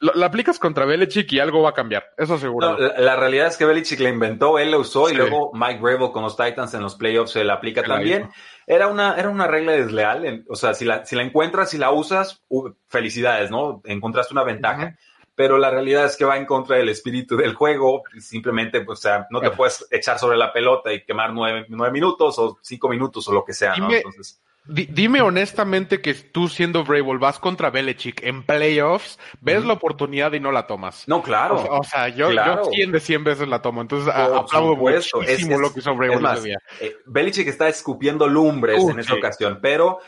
la 0.00 0.26
aplicas 0.26 0.58
contra 0.58 0.86
Belichick 0.86 1.30
y 1.32 1.40
algo 1.40 1.62
va 1.62 1.70
a 1.70 1.74
cambiar, 1.74 2.04
eso 2.16 2.38
seguro. 2.38 2.78
la, 2.78 3.16
realidad 3.16 3.48
es 3.48 3.58
que 3.58 3.66
Belichick 3.66 4.00
la 4.00 4.08
inventó, 4.08 4.58
él 4.58 4.70
la 4.70 4.78
usó 4.78 5.10
y 5.10 5.14
luego 5.14 5.50
Mike 5.52 5.78
Gravel 5.82 6.10
con 6.10 6.22
los 6.22 6.38
Titans 6.38 6.72
en 6.72 6.82
los 6.82 6.94
playoffs 6.94 7.32
se 7.32 7.44
la 7.44 7.54
aplica 7.54 7.82
también. 7.82 8.30
Era 8.66 8.86
una, 8.86 9.14
era 9.16 9.28
una 9.28 9.46
regla 9.46 9.72
desleal, 9.72 10.44
o 10.48 10.56
sea, 10.56 10.72
si 10.74 10.86
la, 10.86 11.04
si 11.04 11.16
la 11.16 11.22
encuentras, 11.22 11.70
si 11.70 11.78
la 11.78 11.90
usas, 11.90 12.42
felicidades, 12.88 13.50
¿no? 13.50 13.82
Encontraste 13.84 14.32
una 14.32 14.44
ventaja. 14.44 14.96
Pero 15.34 15.56
la 15.56 15.70
realidad 15.70 16.04
es 16.04 16.16
que 16.16 16.26
va 16.26 16.36
en 16.36 16.44
contra 16.44 16.76
del 16.76 16.90
espíritu 16.90 17.34
del 17.34 17.54
juego. 17.54 18.02
Simplemente, 18.18 18.82
pues, 18.82 18.98
o 18.98 19.02
sea, 19.02 19.26
no 19.30 19.40
te 19.40 19.50
puedes 19.50 19.86
echar 19.90 20.18
sobre 20.18 20.36
la 20.36 20.52
pelota 20.52 20.92
y 20.92 21.02
quemar 21.02 21.32
nueve, 21.32 21.64
nueve 21.68 21.92
minutos 21.92 22.38
o 22.38 22.58
cinco 22.60 22.90
minutos 22.90 23.26
o 23.28 23.32
lo 23.32 23.42
que 23.42 23.54
sea, 23.54 23.74
¿no? 23.76 23.90
Entonces 23.90 24.42
dime 24.70 25.20
honestamente 25.20 26.00
que 26.00 26.14
tú 26.14 26.48
siendo 26.48 26.84
Vrabel 26.84 27.18
vas 27.18 27.38
contra 27.38 27.70
Belichick 27.70 28.22
en 28.22 28.42
playoffs, 28.42 29.18
ves 29.40 29.64
la 29.64 29.74
oportunidad 29.74 30.32
y 30.32 30.40
no 30.40 30.52
la 30.52 30.66
tomas. 30.66 31.06
No, 31.08 31.22
claro. 31.22 31.64
O, 31.70 31.82
sea, 31.82 32.08
yo, 32.08 32.30
yo 32.30 32.64
100 32.64 32.92
de 32.92 33.00
100 33.00 33.24
veces 33.24 33.48
la 33.48 33.60
tomo. 33.62 33.80
Entonces, 33.80 34.12
aplaudo 34.14 34.76
muchísimo 34.76 35.58
lo 35.58 35.72
que 35.72 35.80
hizo 35.80 35.94
Vrabel 35.94 36.24
ese 36.36 36.56
eh, 36.80 36.96
Belichick 37.06 37.48
está 37.48 37.68
escupiendo 37.68 38.28
lumbres 38.28 38.82
en 38.82 38.98
esa 38.98 39.14
ocasión, 39.14 39.58
pero 39.60 39.98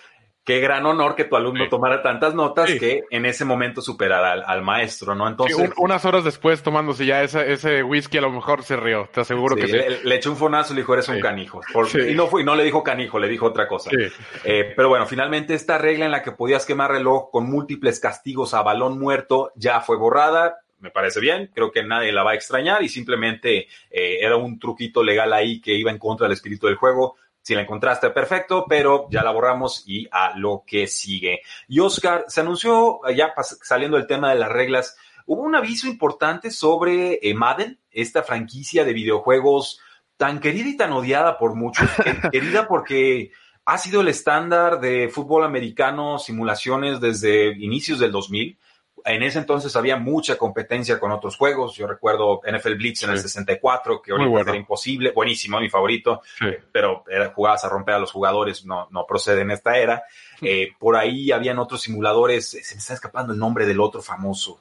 qué 0.44 0.60
gran 0.60 0.84
honor 0.86 1.14
que 1.14 1.24
tu 1.24 1.36
alumno 1.36 1.68
tomara 1.68 2.02
tantas 2.02 2.34
notas 2.34 2.70
que 2.70 3.04
en 3.10 3.26
ese 3.26 3.44
momento 3.44 3.80
superara 3.80 4.32
al, 4.32 4.62
maestro, 4.62 5.14
¿no? 5.14 5.28
Entonces. 5.28 5.70
unas 5.76 6.04
horas 6.04 6.24
después, 6.24 6.62
tomándose 6.62 7.06
ya 7.06 7.22
ese, 7.22 7.52
ese 7.52 7.82
whisky, 7.82 8.18
a 8.18 8.22
lo 8.22 8.30
mejor 8.30 8.62
se 8.62 8.76
rió, 8.76 9.08
te 9.12 9.20
aseguro 9.20 9.56
que 9.56 9.68
sí. 9.68 9.78
Le, 10.04 10.14
echó 10.14 10.30
un 10.30 10.36
fonazo 10.36 10.72
y 10.72 10.76
le 10.76 10.82
dijo, 10.82 10.94
eres 10.94 11.08
un 11.08 11.20
canijo. 11.20 11.60
y 12.08 12.14
no 12.14 12.26
fue, 12.26 12.44
no 12.44 12.54
le 12.54 12.64
dijo 12.64 12.82
canijo, 12.82 13.18
le 13.18 13.28
dijo 13.28 13.46
otra 13.46 13.68
cosa. 13.68 13.90
Eh, 14.44 14.72
pero 14.76 14.88
bueno, 14.88 15.06
finalmente 15.06 15.54
esta 15.54 15.78
regla 15.78 16.04
en 16.04 16.10
la 16.10 16.22
que 16.22 16.32
podías 16.32 16.66
quemar 16.66 16.90
reloj 16.90 17.30
con 17.30 17.48
múltiples 17.48 18.00
castigos 18.00 18.54
a 18.54 18.62
balón 18.62 18.98
muerto 18.98 19.52
ya 19.54 19.80
fue 19.80 19.96
borrada 19.96 20.58
me 20.82 20.90
parece 20.90 21.20
bien, 21.20 21.48
creo 21.54 21.70
que 21.70 21.84
nadie 21.84 22.10
la 22.10 22.24
va 22.24 22.32
a 22.32 22.34
extrañar 22.34 22.82
y 22.82 22.88
simplemente 22.88 23.68
eh, 23.88 24.18
era 24.20 24.36
un 24.36 24.58
truquito 24.58 25.04
legal 25.04 25.32
ahí 25.32 25.60
que 25.60 25.72
iba 25.74 25.92
en 25.92 25.98
contra 25.98 26.26
del 26.26 26.34
espíritu 26.34 26.66
del 26.66 26.74
juego. 26.74 27.16
Si 27.42 27.54
la 27.54 27.62
encontraste, 27.62 28.10
perfecto, 28.10 28.64
pero 28.68 29.08
ya 29.10 29.24
la 29.24 29.32
borramos 29.32 29.82
y 29.86 30.08
a 30.12 30.36
lo 30.36 30.62
que 30.66 30.86
sigue. 30.86 31.42
Y 31.68 31.80
Oscar, 31.80 32.24
se 32.28 32.40
anunció, 32.40 33.00
ya 33.16 33.34
saliendo 33.62 33.96
el 33.96 34.06
tema 34.06 34.30
de 34.30 34.38
las 34.38 34.50
reglas, 34.50 34.96
hubo 35.26 35.42
un 35.42 35.56
aviso 35.56 35.88
importante 35.88 36.50
sobre 36.50 37.18
eh, 37.20 37.34
Madden, 37.34 37.80
esta 37.90 38.22
franquicia 38.22 38.84
de 38.84 38.92
videojuegos 38.92 39.80
tan 40.16 40.38
querida 40.38 40.68
y 40.68 40.76
tan 40.76 40.92
odiada 40.92 41.36
por 41.36 41.56
muchos, 41.56 41.88
querida 42.30 42.68
porque 42.68 43.32
ha 43.64 43.78
sido 43.78 44.02
el 44.02 44.08
estándar 44.08 44.80
de 44.80 45.08
fútbol 45.08 45.44
americano, 45.44 46.18
simulaciones 46.18 47.00
desde 47.00 47.48
inicios 47.58 47.98
del 47.98 48.12
2000 48.12 48.56
en 49.04 49.22
ese 49.22 49.38
entonces 49.38 49.74
había 49.76 49.96
mucha 49.96 50.36
competencia 50.36 50.98
con 50.98 51.10
otros 51.12 51.36
juegos. 51.36 51.74
Yo 51.76 51.86
recuerdo 51.86 52.40
NFL 52.46 52.74
Blitz 52.74 53.02
en 53.02 53.10
el 53.10 53.18
64, 53.18 54.02
que 54.02 54.12
ahorita 54.12 54.50
era 54.50 54.56
imposible. 54.56 55.12
Buenísimo, 55.12 55.60
mi 55.60 55.68
favorito. 55.68 56.22
Pero 56.70 57.04
era, 57.08 57.30
jugabas 57.30 57.64
a 57.64 57.68
romper 57.68 57.96
a 57.96 57.98
los 57.98 58.12
jugadores, 58.12 58.64
no, 58.64 58.88
no 58.90 59.06
procede 59.06 59.42
en 59.42 59.50
esta 59.50 59.76
era. 59.78 60.04
Eh, 60.40 60.72
por 60.78 60.96
ahí 60.96 61.32
habían 61.32 61.58
otros 61.58 61.82
simuladores. 61.82 62.50
Se 62.50 62.74
me 62.74 62.78
está 62.80 62.94
escapando 62.94 63.32
el 63.32 63.38
nombre 63.38 63.66
del 63.66 63.80
otro 63.80 64.02
famoso. 64.02 64.60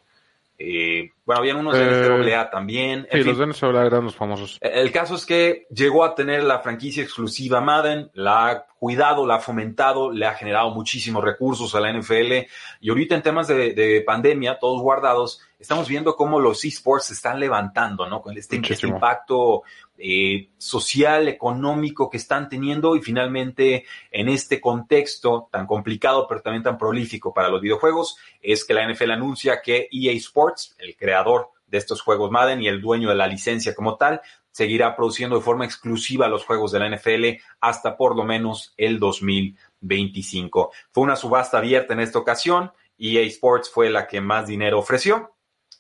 Eh, 0.64 1.12
bueno, 1.26 1.40
habían 1.40 1.58
unos 1.58 1.78
de 1.78 1.86
NCAA 1.86 2.42
eh, 2.42 2.50
también. 2.52 3.08
sí, 3.12 3.24
los 3.24 3.38
de 3.38 3.48
NCAA 3.48 3.86
eran 3.86 4.04
los 4.06 4.16
famosos. 4.16 4.58
El 4.62 4.92
caso 4.92 5.16
es 5.16 5.26
que 5.26 5.66
llegó 5.74 6.04
a 6.04 6.16
tener 6.16 6.44
la 6.44 6.60
franquicia 6.60 7.04
exclusiva 7.04 7.62
Madden, 7.62 8.12
la 8.14 8.50
ha 8.50 8.66
cuidado, 8.66 9.26
la 9.26 9.36
ha 9.36 9.40
fomentado, 9.40 10.12
le 10.12 10.26
ha 10.26 10.34
generado 10.34 10.72
muchísimos 10.72 11.24
recursos 11.24 11.74
a 11.76 11.80
la 11.80 11.92
NFL. 11.92 12.48
Y 12.80 12.90
ahorita 12.90 13.16
en 13.16 13.22
temas 13.22 13.48
de 13.48 14.04
pandemia, 14.06 14.60
todos 14.60 14.82
guardados, 14.82 15.42
estamos 15.62 15.88
viendo 15.88 16.16
cómo 16.16 16.40
los 16.40 16.66
esports 16.66 17.06
se 17.06 17.14
están 17.14 17.40
levantando, 17.40 18.10
¿no? 18.10 18.22
Con 18.22 18.36
este, 18.36 18.60
este 18.68 18.88
impacto 18.88 19.62
eh, 19.98 20.50
social, 20.58 21.28
económico 21.28 22.10
que 22.10 22.18
están 22.18 22.50
teniendo 22.50 22.96
y 22.96 23.02
finalmente 23.02 23.86
en 24.10 24.28
este 24.28 24.60
contexto 24.60 25.48
tan 25.52 25.68
complicado 25.68 26.26
pero 26.28 26.42
también 26.42 26.64
tan 26.64 26.80
prolífico 26.80 27.32
para 27.32 27.50
los 27.50 27.62
videojuegos, 27.62 28.18
es 28.42 28.66
que 28.66 28.74
la 28.74 28.92
NFL 28.92 29.12
anuncia 29.12 29.62
que 29.62 29.88
EA 29.92 30.14
Sports, 30.14 30.76
el 30.80 30.98
creador 30.98 31.50
de 31.68 31.78
estos 31.78 32.02
juegos 32.02 32.32
Madden 32.32 32.62
y 32.62 32.68
el 32.68 32.82
dueño 32.82 33.10
de 33.10 33.16
la 33.16 33.28
licencia 33.28 33.76
como 33.76 33.98
tal, 33.98 34.20
seguirá 34.50 34.96
produciendo 34.96 35.36
de 35.36 35.44
forma 35.44 35.66
exclusiva 35.66 36.28
los 36.28 36.44
juegos 36.44 36.72
de 36.72 36.80
la 36.80 36.90
NFL 36.90 37.40
hasta 37.62 37.96
por 37.96 38.16
lo 38.16 38.24
menos 38.24 38.74
el 38.78 39.00
2025. 39.00 40.72
Fue 40.92 41.04
una 41.04 41.16
subasta 41.16 41.60
abierta 41.60 41.94
en 41.94 42.00
esta 42.00 42.18
ocasión. 42.18 42.72
EA 42.98 43.22
Sports 43.22 43.70
fue 43.72 43.92
la 43.92 44.08
que 44.08 44.22
más 44.22 44.48
dinero 44.48 44.80
ofreció 44.80 45.32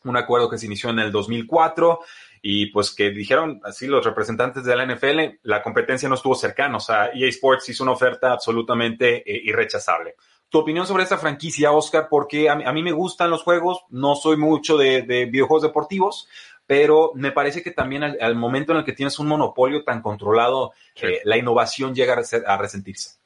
un 0.03 0.17
acuerdo 0.17 0.49
que 0.49 0.57
se 0.57 0.65
inició 0.65 0.89
en 0.89 0.99
el 0.99 1.11
2004 1.11 1.99
y 2.41 2.67
pues 2.67 2.93
que 2.93 3.11
dijeron 3.11 3.61
así 3.63 3.87
los 3.87 4.03
representantes 4.03 4.63
de 4.63 4.75
la 4.75 4.85
NFL, 4.85 5.39
la 5.43 5.61
competencia 5.61 6.09
no 6.09 6.15
estuvo 6.15 6.33
cercana, 6.35 6.77
o 6.77 6.79
sea, 6.79 7.11
EA 7.13 7.27
Sports 7.29 7.69
hizo 7.69 7.83
una 7.83 7.93
oferta 7.93 8.31
absolutamente 8.31 9.17
eh, 9.17 9.41
irrechazable. 9.43 10.15
Tu 10.49 10.57
opinión 10.57 10.85
sobre 10.85 11.03
esta 11.03 11.17
franquicia, 11.17 11.71
Oscar, 11.71 12.07
porque 12.09 12.49
a 12.49 12.55
mí, 12.55 12.83
me 12.83 12.91
gustan 12.91 13.29
los 13.29 13.43
juegos, 13.43 13.85
no 13.89 14.15
soy 14.15 14.35
mucho 14.35 14.77
de, 14.77 15.01
videojuegos 15.01 15.63
deportivos, 15.63 16.27
pero 16.67 17.11
me 17.15 17.31
parece 17.31 17.63
que 17.63 17.71
también 17.71 18.03
al, 18.03 18.35
momento 18.35 18.73
en 18.73 18.79
el 18.79 18.83
que 18.83 18.91
tienes 18.91 19.17
un 19.19 19.27
monopolio 19.27 19.85
tan 19.85 20.01
controlado, 20.01 20.73
eh, 21.01 21.21
la 21.23 21.37
innovación 21.37 21.95
llega 21.95 22.21
a 22.45 22.57
resentirse. 22.57 23.20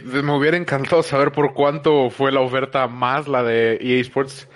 Me 0.00 0.32
hubiera 0.32 0.56
encantado 0.56 1.02
saber 1.02 1.32
por 1.32 1.52
cuánto 1.52 2.08
fue 2.08 2.32
la 2.32 2.40
oferta 2.40 2.86
más 2.88 3.28
la 3.28 3.42
de 3.42 3.78
EA 3.80 4.00
Sports. 4.00 4.48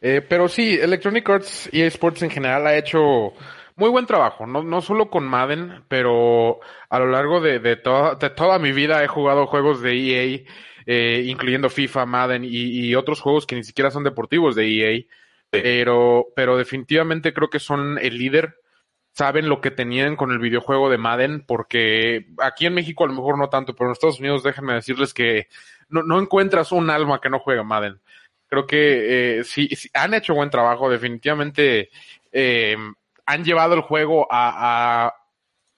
Eh, 0.00 0.22
pero 0.26 0.48
sí, 0.48 0.78
Electronic 0.80 1.28
Arts, 1.28 1.68
EA 1.72 1.86
Sports 1.88 2.22
en 2.22 2.30
general 2.30 2.66
ha 2.66 2.76
hecho 2.76 3.34
muy 3.76 3.90
buen 3.90 4.06
trabajo, 4.06 4.46
no, 4.46 4.62
no 4.62 4.80
solo 4.80 5.10
con 5.10 5.26
Madden, 5.26 5.84
pero 5.88 6.60
a 6.88 6.98
lo 6.98 7.06
largo 7.06 7.40
de, 7.40 7.58
de, 7.58 7.76
toda, 7.76 8.14
de 8.14 8.30
toda 8.30 8.58
mi 8.58 8.72
vida 8.72 9.04
he 9.04 9.08
jugado 9.08 9.46
juegos 9.46 9.82
de 9.82 9.92
EA, 9.92 10.40
eh, 10.86 11.22
incluyendo 11.26 11.68
FIFA, 11.68 12.06
Madden 12.06 12.44
y, 12.44 12.48
y, 12.48 12.94
otros 12.94 13.20
juegos 13.20 13.46
que 13.46 13.56
ni 13.56 13.64
siquiera 13.64 13.90
son 13.90 14.04
deportivos 14.04 14.56
de 14.56 14.66
EA. 14.66 15.04
Pero, 15.50 16.26
pero 16.34 16.56
definitivamente 16.56 17.32
creo 17.32 17.50
que 17.50 17.58
son 17.58 17.98
el 17.98 18.18
líder 18.18 18.56
saben 19.18 19.48
lo 19.48 19.60
que 19.60 19.72
tenían 19.72 20.14
con 20.14 20.30
el 20.30 20.38
videojuego 20.38 20.88
de 20.88 20.96
Madden, 20.96 21.44
porque 21.44 22.28
aquí 22.40 22.66
en 22.66 22.74
México 22.74 23.02
a 23.02 23.08
lo 23.08 23.14
mejor 23.14 23.36
no 23.36 23.48
tanto, 23.48 23.74
pero 23.74 23.88
en 23.88 23.92
Estados 23.94 24.20
Unidos 24.20 24.44
déjenme 24.44 24.74
decirles 24.74 25.12
que 25.12 25.48
no, 25.88 26.04
no 26.04 26.20
encuentras 26.20 26.70
un 26.70 26.88
alma 26.88 27.20
que 27.20 27.28
no 27.28 27.40
juegue 27.40 27.64
Madden. 27.64 28.00
Creo 28.46 28.68
que 28.68 29.40
eh, 29.40 29.44
sí, 29.44 29.68
han 29.92 30.14
hecho 30.14 30.34
buen 30.34 30.50
trabajo, 30.50 30.88
definitivamente 30.88 31.90
eh, 32.30 32.76
han 33.26 33.44
llevado 33.44 33.74
el 33.74 33.80
juego 33.80 34.28
a, 34.30 35.12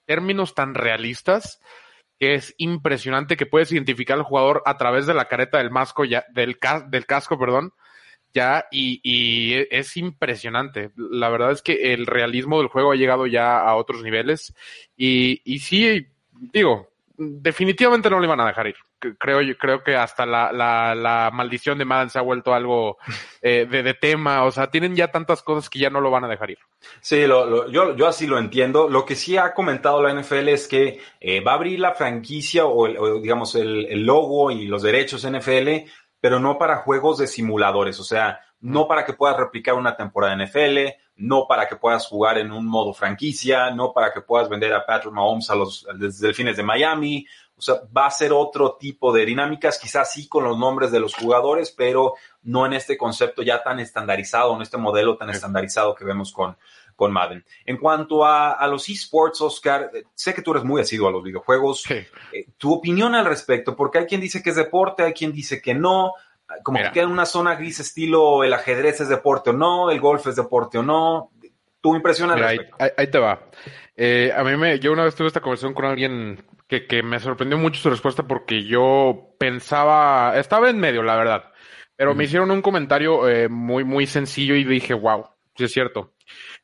términos 0.05 0.53
tan 0.53 0.75
realistas 0.75 1.59
que 2.19 2.35
es 2.35 2.53
impresionante 2.59 3.37
que 3.37 3.47
puedes 3.47 3.71
identificar 3.71 4.19
al 4.19 4.23
jugador 4.23 4.61
a 4.67 4.77
través 4.77 5.07
de 5.07 5.15
la 5.15 5.25
careta 5.25 5.57
del 5.57 5.71
masco 5.71 6.05
ya, 6.05 6.25
del, 6.29 6.59
del 6.89 7.05
casco, 7.07 7.39
perdón, 7.39 7.73
ya, 8.33 8.65
y, 8.71 8.99
y, 9.03 9.65
es 9.69 9.97
impresionante. 9.97 10.91
La 10.95 11.29
verdad 11.29 11.51
es 11.51 11.61
que 11.61 11.93
el 11.93 12.05
realismo 12.05 12.59
del 12.59 12.67
juego 12.67 12.91
ha 12.91 12.95
llegado 12.95 13.27
ya 13.27 13.59
a 13.59 13.75
otros 13.75 14.03
niveles, 14.03 14.53
y, 14.97 15.41
y 15.45 15.59
sí, 15.59 16.07
digo, 16.33 16.91
definitivamente 17.21 18.09
no 18.09 18.19
le 18.19 18.25
iban 18.25 18.39
a 18.39 18.47
dejar 18.47 18.67
ir. 18.67 18.75
Creo, 19.17 19.39
creo 19.57 19.83
que 19.83 19.95
hasta 19.95 20.27
la, 20.27 20.51
la, 20.51 20.93
la 20.93 21.31
maldición 21.33 21.77
de 21.79 21.85
Madden 21.85 22.11
se 22.11 22.19
ha 22.19 22.21
vuelto 22.21 22.53
algo 22.53 22.97
eh, 23.41 23.67
de, 23.69 23.81
de, 23.81 23.93
tema. 23.95 24.43
O 24.43 24.51
sea, 24.51 24.69
tienen 24.69 24.95
ya 24.95 25.09
tantas 25.09 25.41
cosas 25.41 25.69
que 25.69 25.79
ya 25.79 25.89
no 25.89 26.01
lo 26.01 26.11
van 26.11 26.23
a 26.23 26.27
dejar 26.27 26.51
ir. 26.51 26.59
Sí, 26.99 27.25
lo, 27.25 27.45
lo, 27.47 27.71
yo, 27.71 27.95
yo 27.95 28.07
así 28.07 28.27
lo 28.27 28.37
entiendo. 28.37 28.89
Lo 28.89 29.05
que 29.05 29.15
sí 29.15 29.37
ha 29.37 29.53
comentado 29.53 30.03
la 30.03 30.13
NFL 30.13 30.49
es 30.49 30.67
que 30.67 30.99
eh, 31.19 31.39
va 31.41 31.53
a 31.53 31.55
abrir 31.55 31.79
la 31.79 31.95
franquicia 31.95 32.65
o, 32.65 32.85
el, 32.85 32.97
o 32.97 33.19
digamos 33.19 33.55
el, 33.55 33.87
el, 33.87 34.05
logo 34.05 34.51
y 34.51 34.67
los 34.67 34.83
derechos 34.83 35.27
NFL, 35.27 35.89
pero 36.21 36.39
no 36.39 36.57
para 36.57 36.77
juegos 36.77 37.17
de 37.17 37.27
simuladores. 37.27 37.99
O 37.99 38.03
sea, 38.03 38.39
no 38.61 38.87
para 38.87 39.03
que 39.03 39.13
puedas 39.13 39.35
replicar 39.35 39.73
una 39.73 39.97
temporada 39.97 40.35
de 40.35 40.45
NFL, 40.45 40.77
no 41.17 41.47
para 41.47 41.67
que 41.67 41.75
puedas 41.75 42.07
jugar 42.07 42.37
en 42.37 42.51
un 42.51 42.65
modo 42.65 42.93
franquicia, 42.93 43.71
no 43.71 43.91
para 43.91 44.13
que 44.13 44.21
puedas 44.21 44.47
vender 44.47 44.73
a 44.73 44.85
Patrick 44.85 45.13
Mahomes 45.13 45.49
a 45.49 45.55
los 45.55 45.85
delfines 45.97 46.55
de 46.55 46.63
Miami. 46.63 47.25
O 47.57 47.61
sea, 47.61 47.75
va 47.95 48.05
a 48.07 48.11
ser 48.11 48.33
otro 48.33 48.77
tipo 48.79 49.11
de 49.11 49.25
dinámicas, 49.25 49.77
quizás 49.77 50.11
sí 50.13 50.27
con 50.27 50.43
los 50.43 50.57
nombres 50.57 50.91
de 50.91 50.99
los 50.99 51.15
jugadores, 51.15 51.71
pero 51.71 52.13
no 52.43 52.65
en 52.65 52.73
este 52.73 52.97
concepto 52.97 53.41
ya 53.41 53.61
tan 53.61 53.79
estandarizado, 53.79 54.55
en 54.55 54.61
este 54.61 54.77
modelo 54.77 55.17
tan 55.17 55.29
estandarizado 55.29 55.93
que 55.93 56.05
vemos 56.05 56.31
con, 56.31 56.55
con 57.01 57.11
Madden. 57.11 57.43
En 57.65 57.77
cuanto 57.77 58.23
a, 58.23 58.51
a 58.51 58.67
los 58.67 58.87
esports, 58.87 59.41
Oscar, 59.41 59.89
sé 60.13 60.35
que 60.35 60.43
tú 60.43 60.51
eres 60.51 60.63
muy 60.63 60.81
asiduo 60.81 61.07
a 61.07 61.11
los 61.11 61.23
videojuegos. 61.23 61.81
Sí. 61.81 61.95
Eh, 62.31 62.45
tu 62.59 62.73
opinión 62.73 63.15
al 63.15 63.25
respecto, 63.25 63.75
porque 63.75 63.97
hay 63.97 64.05
quien 64.05 64.21
dice 64.21 64.43
que 64.43 64.51
es 64.51 64.55
deporte, 64.55 65.01
hay 65.01 65.13
quien 65.13 65.31
dice 65.31 65.63
que 65.63 65.73
no, 65.73 66.13
como 66.61 66.77
Mira. 66.77 66.91
que 66.91 66.93
queda 66.93 67.05
en 67.05 67.09
una 67.09 67.25
zona 67.25 67.55
gris 67.55 67.79
estilo 67.79 68.43
el 68.43 68.53
ajedrez 68.53 69.01
es 69.01 69.09
deporte 69.09 69.49
o 69.49 69.53
no, 69.53 69.89
el 69.89 69.99
golf 69.99 70.27
es 70.27 70.35
deporte 70.35 70.77
o 70.77 70.83
no. 70.83 71.31
Tu 71.81 71.95
impresión 71.95 72.29
al 72.29 72.35
Mira, 72.35 72.49
respecto. 72.49 72.75
Ahí, 72.77 72.89
ahí, 72.95 73.07
te 73.09 73.17
va. 73.17 73.49
Eh, 73.95 74.31
a 74.37 74.43
mí 74.43 74.55
me, 74.55 74.77
yo 74.77 74.93
una 74.93 75.03
vez 75.03 75.15
tuve 75.15 75.25
esta 75.25 75.41
conversación 75.41 75.73
con 75.73 75.85
alguien 75.85 76.45
que, 76.67 76.85
que, 76.85 77.01
me 77.01 77.19
sorprendió 77.19 77.57
mucho 77.57 77.81
su 77.81 77.89
respuesta 77.89 78.27
porque 78.27 78.63
yo 78.63 79.33
pensaba, 79.39 80.37
estaba 80.37 80.69
en 80.69 80.79
medio, 80.79 81.01
la 81.01 81.15
verdad, 81.15 81.51
pero 81.95 82.13
me 82.13 82.25
hicieron 82.25 82.51
un 82.51 82.61
comentario 82.61 83.27
eh, 83.27 83.49
muy, 83.49 83.83
muy 83.83 84.05
sencillo 84.05 84.53
y 84.53 84.63
dije, 84.63 84.93
wow, 84.93 85.25
sí 85.55 85.63
es 85.63 85.71
cierto. 85.71 86.13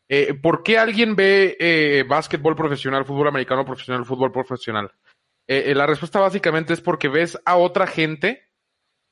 Eh, 0.10 0.34
¿Por 0.34 0.64
qué 0.64 0.78
alguien 0.78 1.16
ve 1.16 1.58
eh, 1.60 2.04
básquetbol 2.08 2.56
profesional, 2.56 3.06
fútbol 3.06 3.28
americano 3.28 3.66
profesional, 3.66 4.06
fútbol 4.06 4.32
profesional? 4.32 4.92
Eh, 5.48 5.74
la 5.76 5.86
respuesta 5.86 6.20
básicamente 6.20 6.74
es 6.74 6.82
porque 6.82 7.08
ves 7.08 7.38
a 7.46 7.56
otra 7.58 7.88
gente 7.88 8.50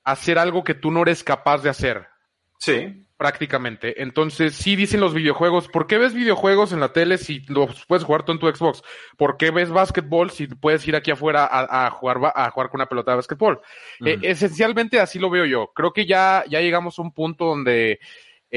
hacer 0.03 0.37
algo 0.37 0.63
que 0.63 0.75
tú 0.75 0.91
no 0.91 1.01
eres 1.01 1.23
capaz 1.23 1.63
de 1.63 1.69
hacer. 1.69 2.07
Sí. 2.59 3.01
Prácticamente. 3.17 4.01
Entonces, 4.01 4.55
sí 4.55 4.75
dicen 4.75 4.99
los 4.99 5.13
videojuegos, 5.13 5.69
¿por 5.69 5.87
qué 5.87 5.97
ves 5.97 6.13
videojuegos 6.13 6.73
en 6.73 6.81
la 6.81 6.91
tele 6.91 7.17
si 7.17 7.39
los 7.47 7.85
puedes 7.85 8.03
jugar 8.03 8.23
tú 8.23 8.33
en 8.33 8.39
tu 8.39 8.53
Xbox? 8.53 8.83
¿Por 9.17 9.37
qué 9.37 9.51
ves 9.51 9.69
básquetbol 9.69 10.31
si 10.31 10.47
puedes 10.47 10.85
ir 10.85 10.97
aquí 10.97 11.11
afuera 11.11 11.45
a, 11.45 11.85
a 11.85 11.91
jugar 11.91 12.17
a 12.35 12.49
jugar 12.51 12.69
con 12.69 12.79
una 12.79 12.87
pelota 12.87 13.11
de 13.11 13.17
básquetbol? 13.17 13.61
Uh 14.01 14.03
-huh. 14.03 14.09
eh, 14.09 14.19
esencialmente 14.23 14.99
así 14.99 15.17
lo 15.17 15.29
veo 15.29 15.45
yo. 15.45 15.71
Creo 15.73 15.93
que 15.93 16.05
ya, 16.05 16.43
ya 16.49 16.59
llegamos 16.59 16.99
a 16.99 17.03
un 17.03 17.13
punto 17.13 17.45
donde 17.45 17.99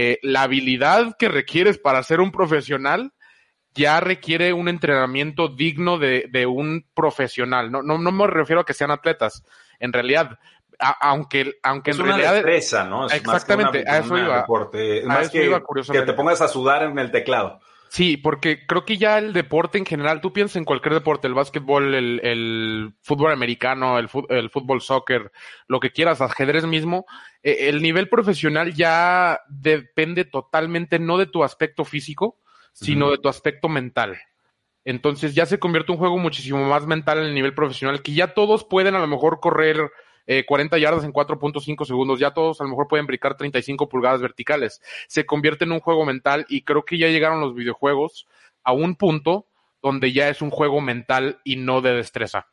eh, 0.01 0.21
la 0.23 0.43
habilidad 0.43 1.17
que 1.19 1.29
requieres 1.29 1.77
para 1.77 2.05
ser 2.05 2.21
un 2.21 2.31
profesional 2.31 3.13
ya 3.75 3.99
requiere 3.99 4.53
un 4.53 4.69
entrenamiento 4.69 5.49
digno 5.49 5.99
de, 5.99 6.29
de 6.31 6.47
un 6.47 6.87
profesional. 6.95 7.73
No, 7.73 7.83
no, 7.83 7.99
no 7.99 8.13
me 8.13 8.29
refiero 8.29 8.61
a 8.61 8.65
que 8.65 8.75
sean 8.75 8.93
atletas. 8.93 9.43
En 9.81 9.93
realidad, 9.93 10.39
a, 10.79 10.91
aunque, 11.01 11.55
aunque 11.65 11.91
es 11.91 11.97
en 11.97 12.05
una 12.05 12.13
realidad. 12.13 12.35
Destreza, 12.35 12.85
¿no? 12.85 13.07
Es 13.07 13.15
exactamente, 13.15 13.83
una, 13.83 13.93
a 13.93 13.99
eso 13.99 14.19
iba. 14.19 14.37
Deporte. 14.37 14.99
Es 14.99 15.05
a 15.05 15.09
más 15.09 15.23
eso 15.23 15.33
que, 15.33 15.45
iba, 15.47 15.63
que 15.93 16.03
te 16.03 16.13
pongas 16.13 16.43
a 16.43 16.47
sudar 16.47 16.85
en 16.85 16.97
el 16.97 17.11
teclado. 17.11 17.59
Sí, 17.89 18.17
porque 18.19 18.67
creo 18.67 18.85
que 18.85 18.99
ya 18.99 19.19
el 19.19 19.33
deporte 19.33 19.79
en 19.79 19.87
general, 19.87 20.21
tú 20.21 20.33
piensas 20.33 20.57
en 20.57 20.65
cualquier 20.65 20.95
deporte, 20.95 21.27
el 21.27 21.35
básquetbol, 21.35 21.95
el, 21.95 22.21
el 22.23 22.93
fútbol 23.01 23.33
americano, 23.33 23.99
el, 23.99 24.09
el, 24.29 24.51
fútbol 24.51 24.83
soccer, 24.83 25.33
lo 25.69 25.81
que 25.81 25.91
quieras, 25.91 26.21
ajedrez 26.21 26.67
mismo, 26.67 27.07
eh, 27.43 27.69
el 27.69 27.81
nivel 27.83 28.09
profesional 28.09 28.75
ya 28.75 29.41
depende 29.49 30.25
totalmente 30.25 30.99
no 30.99 31.17
de 31.17 31.27
tu 31.27 31.43
aspecto 31.43 31.85
físico, 31.85 32.39
sino 32.73 33.07
uh 33.07 33.09
-huh. 33.09 33.13
de 33.13 33.19
tu 33.19 33.29
aspecto 33.29 33.69
mental. 33.69 34.19
Entonces 34.85 35.35
ya 35.35 35.47
se 35.47 35.59
convierte 35.59 35.93
un 35.93 35.99
juego 35.99 36.19
muchísimo 36.19 36.67
más 36.69 36.87
mental 36.87 37.19
en 37.19 37.27
el 37.27 37.35
nivel 37.35 37.55
profesional, 37.55 38.03
que 38.03 38.13
ya 38.13 38.35
todos 38.35 38.65
pueden 38.65 38.95
a 38.95 39.01
lo 39.01 39.07
mejor 39.07 39.41
correr 39.41 39.91
eh, 40.29 40.45
40 40.47 40.79
yardas 40.79 41.05
en 41.05 41.13
4.5 41.13 41.87
segundos, 41.87 42.21
ya 42.21 42.33
todos 42.33 42.61
a 42.61 42.65
lo 42.65 42.71
mejor 42.71 42.87
pueden 42.87 43.07
brincar 43.07 43.37
35 43.37 43.89
pulgadas 43.89 44.21
verticales. 44.21 44.83
Se 45.09 45.27
convierte 45.27 45.65
en 45.65 45.73
un 45.73 45.81
juego 45.81 46.05
mental 46.05 46.45
y 46.49 46.63
creo 46.63 46.85
que 46.85 46.99
ya 46.99 47.09
llegaron 47.09 47.41
los 47.41 47.55
videojuegos 47.55 48.29
a 48.63 48.73
un 48.73 48.95
punto 48.95 49.47
donde 49.83 50.13
ya 50.13 50.29
es 50.29 50.43
un 50.43 50.51
juego 50.51 50.83
mental 50.83 51.41
y 51.45 51.57
no 51.57 51.81
de 51.81 51.95
destreza. 51.95 52.47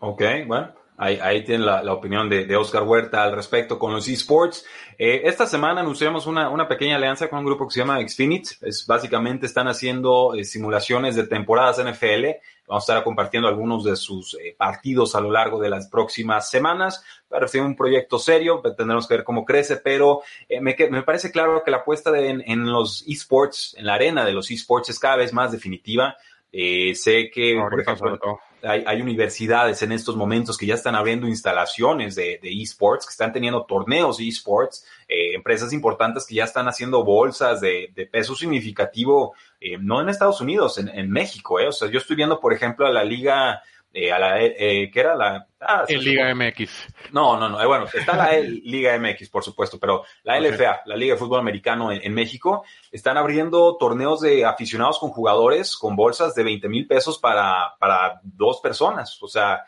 Ok, 0.00 0.22
bueno. 0.46 0.74
Ahí, 0.98 1.18
ahí 1.20 1.44
la, 1.46 1.92
opinión 1.92 2.28
de, 2.28 2.44
de, 2.44 2.54
Oscar 2.54 2.82
Huerta 2.82 3.22
al 3.22 3.34
respecto 3.34 3.78
con 3.78 3.92
los 3.92 4.06
esports. 4.08 4.64
Eh, 4.98 5.22
esta 5.24 5.46
semana 5.46 5.80
anunciamos 5.80 6.26
una, 6.26 6.50
una, 6.50 6.68
pequeña 6.68 6.96
alianza 6.96 7.28
con 7.28 7.40
un 7.40 7.46
grupo 7.46 7.66
que 7.66 7.74
se 7.74 7.80
llama 7.80 7.98
Xfinity. 8.06 8.56
Es, 8.60 8.86
básicamente 8.86 9.46
están 9.46 9.68
haciendo 9.68 10.34
eh, 10.34 10.44
simulaciones 10.44 11.16
de 11.16 11.26
temporadas 11.26 11.82
NFL. 11.82 12.26
Vamos 12.66 12.88
a 12.88 12.92
estar 12.92 13.04
compartiendo 13.04 13.48
algunos 13.48 13.84
de 13.84 13.96
sus 13.96 14.34
eh, 14.34 14.54
partidos 14.56 15.14
a 15.14 15.20
lo 15.20 15.30
largo 15.30 15.60
de 15.60 15.68
las 15.68 15.88
próximas 15.88 16.48
semanas. 16.48 17.04
Parece 17.28 17.60
un 17.60 17.76
proyecto 17.76 18.18
serio, 18.18 18.62
tendremos 18.76 19.06
que 19.06 19.14
ver 19.14 19.24
cómo 19.24 19.44
crece, 19.44 19.76
pero 19.76 20.22
eh, 20.48 20.60
me, 20.60 20.76
me, 20.90 21.02
parece 21.02 21.30
claro 21.30 21.62
que 21.64 21.70
la 21.70 21.78
apuesta 21.78 22.10
de, 22.10 22.28
en, 22.28 22.42
en, 22.46 22.70
los 22.70 23.04
esports, 23.08 23.74
en 23.76 23.86
la 23.86 23.94
arena 23.94 24.24
de 24.24 24.32
los 24.32 24.50
esports, 24.50 24.90
es 24.90 24.98
cada 24.98 25.16
vez 25.16 25.32
más 25.32 25.50
definitiva. 25.50 26.16
Eh, 26.52 26.94
sé 26.94 27.30
que, 27.30 27.58
Ahorita 27.58 27.96
por 27.96 28.08
ejemplo, 28.08 28.40
hay, 28.62 28.84
hay, 28.86 29.02
universidades 29.02 29.82
en 29.82 29.92
estos 29.92 30.16
momentos 30.16 30.56
que 30.56 30.66
ya 30.66 30.74
están 30.74 30.94
abriendo 30.94 31.26
instalaciones 31.26 32.14
de, 32.14 32.38
esports, 32.42 33.06
que 33.06 33.10
están 33.10 33.32
teniendo 33.32 33.64
torneos 33.64 34.18
de 34.18 34.28
esports, 34.28 34.84
eh, 35.08 35.34
empresas 35.34 35.72
importantes 35.72 36.26
que 36.26 36.36
ya 36.36 36.44
están 36.44 36.68
haciendo 36.68 37.04
bolsas 37.04 37.60
de, 37.60 37.90
de 37.94 38.06
peso 38.06 38.34
significativo, 38.34 39.34
eh, 39.60 39.78
no 39.78 40.00
en 40.00 40.08
Estados 40.08 40.40
Unidos, 40.40 40.78
en, 40.78 40.88
en 40.88 41.10
México. 41.10 41.60
Eh. 41.60 41.68
O 41.68 41.72
sea, 41.72 41.88
yo 41.88 41.98
estoy 41.98 42.16
viendo, 42.16 42.40
por 42.40 42.52
ejemplo, 42.52 42.86
a 42.86 42.90
la 42.90 43.04
liga 43.04 43.62
eh, 43.94 44.10
a 44.10 44.18
la, 44.18 44.42
eh, 44.42 44.90
¿qué 44.92 45.00
era 45.00 45.14
la? 45.14 45.46
Ah, 45.60 45.84
Liga 45.88 46.34
MX. 46.34 46.70
No, 47.12 47.38
no, 47.38 47.48
no, 47.48 47.60
eh, 47.60 47.66
bueno, 47.66 47.86
está 47.92 48.16
la 48.16 48.32
Liga 48.40 48.98
MX, 48.98 49.28
por 49.28 49.44
supuesto, 49.44 49.78
pero 49.78 50.04
la 50.22 50.40
LFA, 50.40 50.82
la 50.86 50.96
Liga 50.96 51.14
de 51.14 51.18
Fútbol 51.18 51.40
Americano 51.40 51.92
en, 51.92 52.00
en, 52.02 52.14
México, 52.14 52.64
están 52.90 53.16
abriendo 53.16 53.76
torneos 53.76 54.20
de 54.20 54.44
aficionados 54.44 54.98
con 54.98 55.10
jugadores 55.10 55.76
con 55.76 55.94
bolsas 55.94 56.34
de 56.34 56.42
20 56.42 56.68
mil 56.68 56.86
pesos 56.86 57.18
para, 57.18 57.74
para 57.78 58.20
dos 58.22 58.60
personas, 58.60 59.22
o 59.22 59.28
sea, 59.28 59.64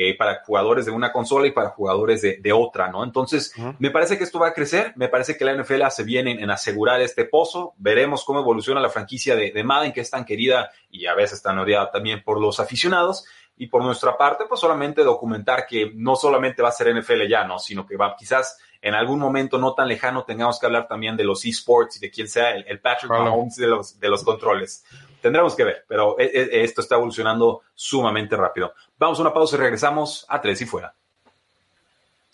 eh, 0.00 0.16
para 0.16 0.44
jugadores 0.44 0.86
de 0.86 0.92
una 0.92 1.10
consola 1.10 1.48
y 1.48 1.50
para 1.50 1.70
jugadores 1.70 2.22
de, 2.22 2.36
de 2.36 2.52
otra, 2.52 2.88
¿no? 2.88 3.02
Entonces, 3.02 3.52
uh 3.56 3.62
-huh. 3.62 3.76
me 3.80 3.90
parece 3.90 4.16
que 4.16 4.22
esto 4.22 4.38
va 4.38 4.46
a 4.46 4.54
crecer, 4.54 4.92
me 4.94 5.08
parece 5.08 5.36
que 5.36 5.44
la 5.44 5.52
NFL 5.52 5.82
hace 5.82 6.04
bien 6.04 6.28
en, 6.28 6.38
en, 6.38 6.50
asegurar 6.52 7.00
este 7.00 7.24
pozo, 7.24 7.74
veremos 7.78 8.24
cómo 8.24 8.38
evoluciona 8.38 8.80
la 8.80 8.90
franquicia 8.90 9.34
de, 9.34 9.50
de 9.50 9.64
Madden, 9.64 9.92
que 9.92 10.00
es 10.00 10.08
tan 10.08 10.24
querida 10.24 10.70
y 10.88 11.06
a 11.06 11.14
veces 11.14 11.42
tan 11.42 11.58
odiada 11.58 11.90
también 11.90 12.22
por 12.22 12.40
los 12.40 12.60
aficionados, 12.60 13.24
y 13.58 13.66
por 13.66 13.82
nuestra 13.82 14.16
parte, 14.16 14.44
pues 14.48 14.60
solamente 14.60 15.02
documentar 15.02 15.66
que 15.66 15.92
no 15.94 16.16
solamente 16.16 16.62
va 16.62 16.68
a 16.68 16.72
ser 16.72 16.94
NFL 16.94 17.26
ya, 17.28 17.44
¿no? 17.44 17.58
Sino 17.58 17.86
que 17.86 17.96
va, 17.96 18.14
quizás 18.16 18.58
en 18.80 18.94
algún 18.94 19.18
momento 19.18 19.58
no 19.58 19.74
tan 19.74 19.88
lejano 19.88 20.24
tengamos 20.24 20.58
que 20.58 20.66
hablar 20.66 20.86
también 20.86 21.16
de 21.16 21.24
los 21.24 21.44
esports 21.44 21.96
y 21.96 22.00
de 22.00 22.10
quién 22.10 22.28
sea 22.28 22.54
el, 22.54 22.64
el 22.68 22.80
Patrick 22.80 23.10
claro. 23.10 23.24
Mahomes 23.24 23.56
de 23.56 23.66
los, 23.66 23.98
de 23.98 24.08
los 24.08 24.22
controles. 24.22 24.84
Tendremos 25.20 25.56
que 25.56 25.64
ver, 25.64 25.84
pero 25.88 26.18
e, 26.18 26.26
e, 26.26 26.62
esto 26.62 26.80
está 26.80 26.94
evolucionando 26.94 27.62
sumamente 27.74 28.36
rápido. 28.36 28.72
Vamos 28.96 29.18
a 29.18 29.22
una 29.22 29.34
pausa 29.34 29.56
y 29.56 29.58
regresamos 29.58 30.24
a 30.28 30.40
Tres 30.40 30.62
y 30.62 30.66
Fuera. 30.66 30.94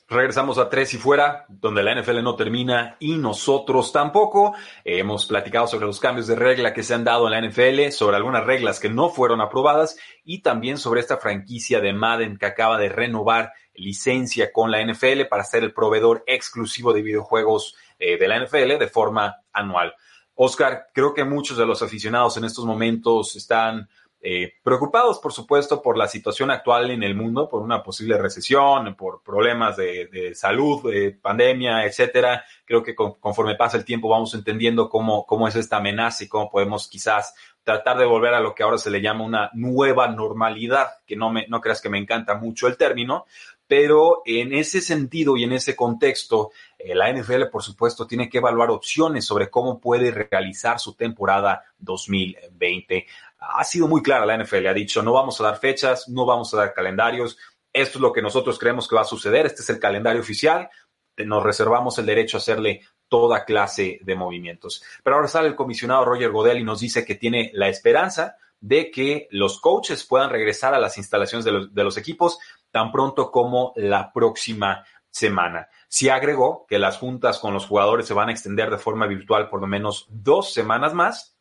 Regresamos 0.07 0.59
a 0.59 0.69
tres 0.69 0.93
y 0.93 0.99
fuera, 0.99 1.47
donde 1.49 1.83
la 1.83 1.95
NFL 1.99 2.23
no 2.23 2.37
termina 2.37 2.97
y 3.01 3.17
nosotros 3.17 3.91
tampoco. 3.91 4.55
Eh, 4.85 4.99
hemos 4.99 5.25
platicado 5.25 5.67
sobre 5.67 5.87
los 5.87 5.99
cambios 5.99 6.27
de 6.27 6.37
regla 6.37 6.75
que 6.75 6.83
se 6.83 6.93
han 6.93 7.05
dado 7.05 7.27
en 7.27 7.33
la 7.33 7.41
NFL, 7.41 7.91
sobre 7.91 8.17
algunas 8.17 8.45
reglas 8.45 8.81
que 8.81 8.91
no 8.91 9.09
fueron 9.09 9.41
aprobadas 9.41 9.97
y 10.23 10.43
también 10.43 10.77
sobre 10.77 11.01
esta 11.01 11.17
franquicia 11.17 11.81
de 11.81 11.95
Madden 11.95 12.37
que 12.37 12.45
acaba 12.45 12.77
de 12.77 12.91
renovar 12.91 13.53
licencia 13.75 14.53
con 14.53 14.71
la 14.71 14.85
NFL 14.85 15.23
para 15.31 15.43
ser 15.43 15.65
el 15.65 15.73
proveedor 15.73 16.23
exclusivo 16.27 16.93
de 16.93 17.01
videojuegos 17.01 17.75
eh, 17.99 18.19
de 18.19 18.29
la 18.29 18.39
NFL 18.39 18.79
de 18.79 18.89
forma 18.89 19.43
anual. 19.55 19.95
Oscar, 20.35 20.89
creo 20.93 21.15
que 21.15 21.25
muchos 21.25 21.57
de 21.57 21.65
los 21.65 21.81
aficionados 21.83 22.37
en 22.37 22.45
estos 22.45 22.67
momentos 22.67 23.37
están 23.37 23.89
eh, 24.27 24.55
preocupados, 24.63 25.19
por 25.19 25.35
supuesto, 25.35 25.83
por 25.83 25.99
la 25.99 26.09
situación 26.09 26.51
actual 26.51 26.91
en 26.91 27.03
el 27.03 27.15
mundo, 27.15 27.47
por 27.47 27.61
una 27.61 27.83
posible 27.83 28.17
recesión, 28.17 28.95
por 28.95 29.23
problemas 29.23 29.77
de, 29.77 30.33
salud, 30.35 30.91
de 30.91 31.11
pandemia, 31.11 31.85
etcétera. 31.85 32.43
Creo 32.65 32.83
que 32.83 32.95
conforme 32.95 33.55
pasa 33.55 33.77
el 33.77 33.85
tiempo 33.85 34.09
vamos 34.09 34.33
entendiendo 34.33 34.89
cómo, 34.89 35.27
cómo 35.27 35.47
es 35.47 35.57
esta 35.57 35.77
amenaza 35.77 36.25
y 36.25 36.29
cómo 36.29 36.51
podemos 36.51 36.89
quizás 36.89 37.35
tratar 37.63 37.99
de 37.99 38.07
volver 38.07 38.33
a 38.33 38.41
lo 38.41 38.55
que 38.55 38.63
ahora 38.63 38.79
se 38.79 38.91
le 38.91 39.03
llama 39.03 39.27
una 39.27 39.51
nueva 39.53 40.09
normalidad, 40.09 40.89
que 41.07 41.17
no, 41.17 41.29
me, 41.29 41.47
no 41.49 41.61
creas 41.61 41.83
que 41.83 41.91
me 41.91 41.99
encanta 41.99 42.35
mucho 42.35 42.67
el 42.67 42.79
término, 42.79 43.27
pero 43.67 44.23
en 44.25 44.55
ese 44.55 44.81
sentido 44.81 45.37
y 45.37 45.45
en 45.45 45.53
ese 45.53 45.77
contexto, 45.77 46.51
eh, 46.79 46.95
la 46.95 47.13
NFL, 47.13 47.49
por 47.53 47.63
supuesto, 47.63 48.07
tiene 48.07 48.31
que 48.31 48.39
evaluar 48.39 48.71
opciones 48.71 49.27
sobre 49.27 49.51
cómo 49.51 49.81
puede 49.81 50.11
realizar 50.11 50.79
su 50.81 50.95
temporada 50.95 51.63
2020 51.79 53.07
ha 53.53 53.65
sido 53.65 53.89
muy 53.89 54.03
clara 54.03 54.27
la 54.27 54.37
NFL, 54.37 54.67
ha 54.67 54.75
dicho 54.75 55.03
no 55.03 55.13
vamos 55.13 55.41
a 55.41 55.45
dar 55.45 55.59
fechas, 55.59 56.09
no 56.09 56.25
vamos 56.25 56.53
a 56.55 56.59
dar 56.59 56.75
calendarios, 56.75 57.37
esto 57.73 57.99
es 57.99 58.03
lo 58.03 58.13
que 58.13 58.23
nosotros 58.23 58.59
creemos 58.59 58.89
que 58.89 58.95
va 58.95 59.03
a 59.03 59.05
suceder, 59.05 59.47
este 59.47 59.63
es 59.63 59.71
el 59.71 59.81
calendario 59.81 60.21
oficial, 60.21 60.71
nos 61.19 61.43
reservamos 61.43 61.99
el 61.99 62.07
derecho 62.07 62.37
a 62.37 62.41
hacerle 62.41 62.83
toda 63.09 63.45
clase 63.45 63.99
de 64.03 64.15
movimientos. 64.15 64.83
Pero 65.03 65.17
ahora 65.17 65.29
sale 65.29 65.49
el 65.49 65.55
comisionado 65.55 66.05
Roger 66.05 66.31
Godel 66.31 66.59
y 66.59 66.65
nos 66.65 66.81
dice 66.81 67.05
que 67.05 67.15
tiene 67.15 67.51
la 67.55 67.69
esperanza 67.69 68.37
de 68.61 68.91
que 68.91 69.29
los 69.31 69.61
coaches 69.61 70.05
puedan 70.05 70.31
regresar 70.31 70.75
a 70.75 70.79
las 70.79 70.97
instalaciones 70.97 71.45
de 71.45 71.85
los, 71.85 71.97
equipos 71.99 72.39
tan 72.71 72.91
pronto 72.91 73.31
como 73.31 73.73
la 73.77 74.13
próxima 74.13 74.85
semana. 75.11 75.69
Sí 75.87 76.09
agregó 76.09 76.65
que 76.67 76.79
las 76.79 76.97
juntas 76.99 77.39
con 77.39 77.53
los 77.53 77.67
jugadores 77.67 78.07
se 78.07 78.15
van 78.15 78.31
a 78.31 78.33
extender 78.33 78.71
de 78.71 78.79
forma 78.79 79.07
virtual 79.07 79.49
por 79.49 79.61
lo 79.61 79.67
menos 79.67 80.07
dos 80.09 80.53
semanas 80.53 80.95
más 80.95 81.34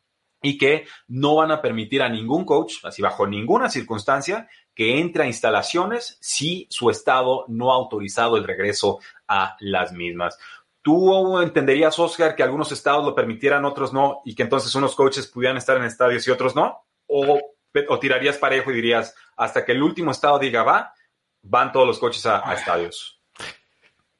y 0.44 0.58
que 0.58 0.86
no 1.08 1.36
van 1.36 1.50
a 1.50 1.62
permitir 1.62 2.02
a 2.02 2.08
ningún 2.08 2.44
coach, 2.44 2.74
así 2.84 3.00
bajo 3.00 3.26
ninguna 3.26 3.70
circunstancia, 3.70 4.46
que 4.74 5.00
entre 5.00 5.24
a 5.24 5.26
instalaciones 5.26 6.18
si 6.20 6.66
su 6.68 6.90
estado 6.90 7.46
no 7.48 7.72
ha 7.72 7.76
autorizado 7.76 8.36
el 8.36 8.44
regreso 8.44 8.98
a 9.26 9.56
las 9.60 9.92
mismas. 9.92 10.38
¿Tú 10.82 11.40
entenderías, 11.40 11.98
Oscar, 11.98 12.36
que 12.36 12.42
algunos 12.42 12.70
estados 12.72 13.06
lo 13.06 13.14
permitieran, 13.14 13.64
otros 13.64 13.94
no, 13.94 14.20
y 14.26 14.34
que 14.34 14.42
entonces 14.42 14.74
unos 14.74 14.94
coaches 14.94 15.26
pudieran 15.28 15.56
estar 15.56 15.78
en 15.78 15.84
estadios 15.84 16.28
y 16.28 16.30
otros 16.30 16.54
no? 16.54 16.84
¿O, 17.06 17.40
o 17.88 17.98
tirarías 17.98 18.36
parejo 18.36 18.70
y 18.70 18.74
dirías, 18.74 19.14
hasta 19.38 19.64
que 19.64 19.72
el 19.72 19.82
último 19.82 20.10
estado 20.10 20.38
diga 20.38 20.62
va, 20.62 20.92
van 21.40 21.72
todos 21.72 21.86
los 21.86 21.98
coaches 21.98 22.26
a 22.26 22.52
estadios? 22.52 23.23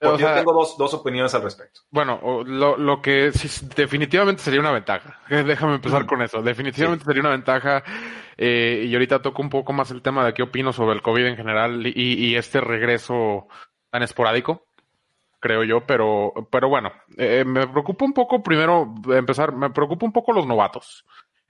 Yo 0.04 0.34
tengo 0.34 0.52
dos, 0.52 0.76
dos, 0.76 0.94
opiniones 0.94 1.34
al 1.34 1.42
respecto. 1.42 1.80
Bueno, 1.90 2.42
lo, 2.44 2.76
lo 2.76 3.00
que 3.02 3.32
definitivamente 3.76 4.42
sería 4.42 4.60
una 4.60 4.72
ventaja. 4.72 5.20
Déjame 5.28 5.74
empezar 5.74 6.06
con 6.06 6.22
eso. 6.22 6.42
Definitivamente 6.42 7.04
sería 7.04 7.20
una 7.20 7.30
ventaja. 7.30 7.82
Eh, 8.36 8.86
y 8.88 8.92
ahorita 8.94 9.22
toco 9.22 9.42
un 9.42 9.50
poco 9.50 9.72
más 9.72 9.90
el 9.90 10.02
tema 10.02 10.24
de 10.26 10.34
qué 10.34 10.42
opino 10.42 10.72
sobre 10.72 10.94
el 10.94 11.02
COVID 11.02 11.26
en 11.26 11.36
general 11.36 11.86
y, 11.86 11.92
y 11.94 12.36
este 12.36 12.60
regreso 12.60 13.46
tan 13.90 14.02
esporádico, 14.02 14.66
creo 15.38 15.62
yo. 15.64 15.86
Pero, 15.86 16.32
pero 16.50 16.68
bueno, 16.68 16.92
eh, 17.16 17.44
me 17.46 17.66
preocupa 17.68 18.04
un 18.04 18.12
poco, 18.12 18.42
primero, 18.42 18.92
empezar, 19.08 19.52
me 19.52 19.70
preocupa 19.70 20.06
un 20.06 20.12
poco 20.12 20.32
los 20.32 20.46
novatos. 20.46 21.04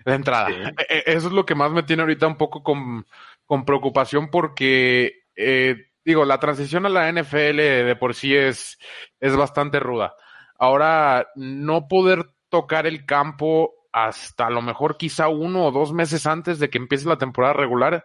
De 0.05 0.15
entrada. 0.15 0.49
E, 0.89 0.97
e, 0.97 1.03
eso 1.07 1.29
es 1.29 1.33
lo 1.33 1.47
que 1.47 1.55
más 1.55 1.71
me 1.71 1.83
tiene 1.83 2.03
ahorita 2.03 2.27
un 2.27 2.37
poco 2.37 2.63
con, 2.63 3.07
con 3.47 3.65
preocupación 3.65 4.31
porque 4.31 5.25
eh, 5.37 5.87
digo, 6.05 6.25
la 6.25 6.39
transición 6.39 6.87
a 6.87 6.89
la 6.89 7.11
NFL 7.11 7.57
de 7.57 7.97
por 7.99 8.15
sí 8.15 8.35
es, 8.35 8.79
es 9.21 9.37
bastante 9.37 9.81
ruda. 9.81 10.15
Ahora, 10.59 11.29
no 11.35 11.89
poder 11.89 12.31
tocar 12.49 12.87
el 12.87 13.05
campo 13.05 13.75
hasta 13.93 14.47
a 14.47 14.51
lo 14.51 14.61
mejor 14.61 14.97
quizá 14.97 15.29
uno 15.29 15.67
o 15.67 15.71
dos 15.71 15.93
meses 15.93 16.27
antes 16.27 16.59
de 16.59 16.69
que 16.69 16.79
empiece 16.79 17.09
la 17.09 17.17
temporada 17.17 17.55
regular 17.55 18.05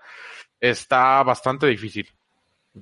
está 0.59 1.23
bastante 1.23 1.65
difícil. 1.65 2.07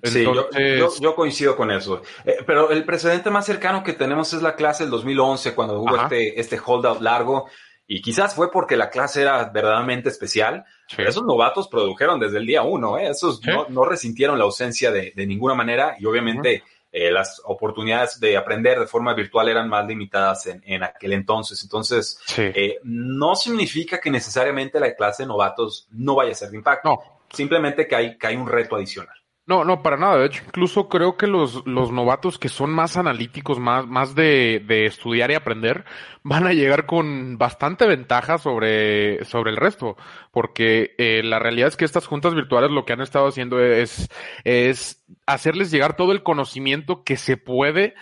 sí, 0.03 0.25
yo, 0.25 1.15
coincido 1.15 1.55
con 1.55 1.71
eso. 1.71 2.01
Eh, 2.25 2.37
pero 2.45 2.69
el 2.69 2.83
precedente 2.83 3.29
más 3.29 3.45
cercano 3.45 3.83
que 3.83 3.93
tenemos 3.93 4.33
es 4.33 4.41
la 4.41 4.55
clase 4.55 4.83
del 4.83 4.91
2011, 4.91 5.55
cuando 5.55 5.79
hubo 5.79 5.95
este, 5.95 6.39
este 6.39 6.59
holdout 6.63 7.01
largo. 7.01 7.49
Y 7.87 8.01
quizás 8.01 8.35
fue 8.35 8.51
porque 8.51 8.75
la 8.75 8.89
clase 8.89 9.21
era 9.21 9.45
verdaderamente 9.45 10.09
especial. 10.09 10.65
Pero 10.95 11.09
esos 11.09 11.23
novatos 11.23 11.69
produjeron 11.69 12.19
desde 12.19 12.37
el 12.37 12.45
día 12.45 12.61
uno, 12.61 12.97
¿eh? 12.97 13.09
Esos 13.09 13.41
no, 13.69 13.85
resintieron 13.85 14.37
la 14.37 14.43
ausencia 14.43 14.91
de, 14.91 15.13
ninguna 15.15 15.55
manera 15.55 15.95
y 15.99 16.05
obviamente 16.05 16.63
eh, 16.91 17.11
las 17.11 17.41
oportunidades 17.45 18.19
de 18.19 18.35
aprender 18.35 18.79
de 18.79 18.87
forma 18.87 19.13
virtual 19.13 19.49
eran 19.49 19.69
más 19.69 19.87
limitadas 19.87 20.47
en, 20.47 20.83
aquel 20.83 21.13
entonces. 21.13 21.63
Entonces, 21.63 22.19
eh, 22.37 22.79
no 22.83 23.35
significa 23.35 23.99
que 23.99 24.11
necesariamente 24.11 24.79
la 24.79 24.93
clase 24.93 25.23
de 25.23 25.27
novatos 25.27 25.87
no 25.91 26.15
vaya 26.15 26.31
a 26.31 26.35
ser 26.35 26.49
de 26.49 26.57
impacto. 26.57 26.99
Simplemente 27.31 27.87
que 27.87 27.95
hay, 27.95 28.17
que 28.17 28.27
hay 28.27 28.35
un 28.35 28.47
reto 28.47 28.75
adicional. 28.75 29.15
No, 29.47 29.63
no, 29.63 29.81
para 29.81 29.95
nada. 29.95 30.17
De 30.17 30.25
hecho, 30.25 30.43
incluso 30.45 30.89
creo 30.89 31.15
que 31.15 31.25
los, 31.25 31.65
los 31.65 31.89
novatos 31.89 32.37
que 32.37 32.49
son 32.49 32.69
más 32.69 32.97
analíticos, 32.97 33.59
más, 33.59 33.87
más 33.87 34.13
de, 34.13 34.61
de 34.67 34.85
estudiar 34.85 35.31
y 35.31 35.35
aprender, 35.35 35.85
van 36.21 36.45
a 36.45 36.51
llegar 36.51 36.85
con 36.85 37.37
bastante 37.37 37.87
ventaja 37.87 38.39
sobre, 38.39 39.23
sobre 39.23 39.51
el 39.51 39.55
resto. 39.55 39.95
Porque 40.31 40.95
eh, 40.97 41.21
la 41.23 41.39
realidad 41.39 41.69
es 41.69 41.77
que 41.77 41.85
estas 41.85 42.07
juntas 42.07 42.35
virtuales 42.35 42.71
lo 42.71 42.83
que 42.83 42.91
han 42.91 42.99
estado 42.99 43.27
haciendo 43.27 43.61
es, 43.61 44.09
es 44.43 45.01
hacerles 45.25 45.71
llegar 45.71 45.95
todo 45.95 46.11
el 46.11 46.23
conocimiento 46.23 47.05
que 47.05 47.15
se 47.15 47.37
puede 47.37 47.95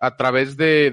a 0.00 0.16
través 0.16 0.56
de, 0.56 0.90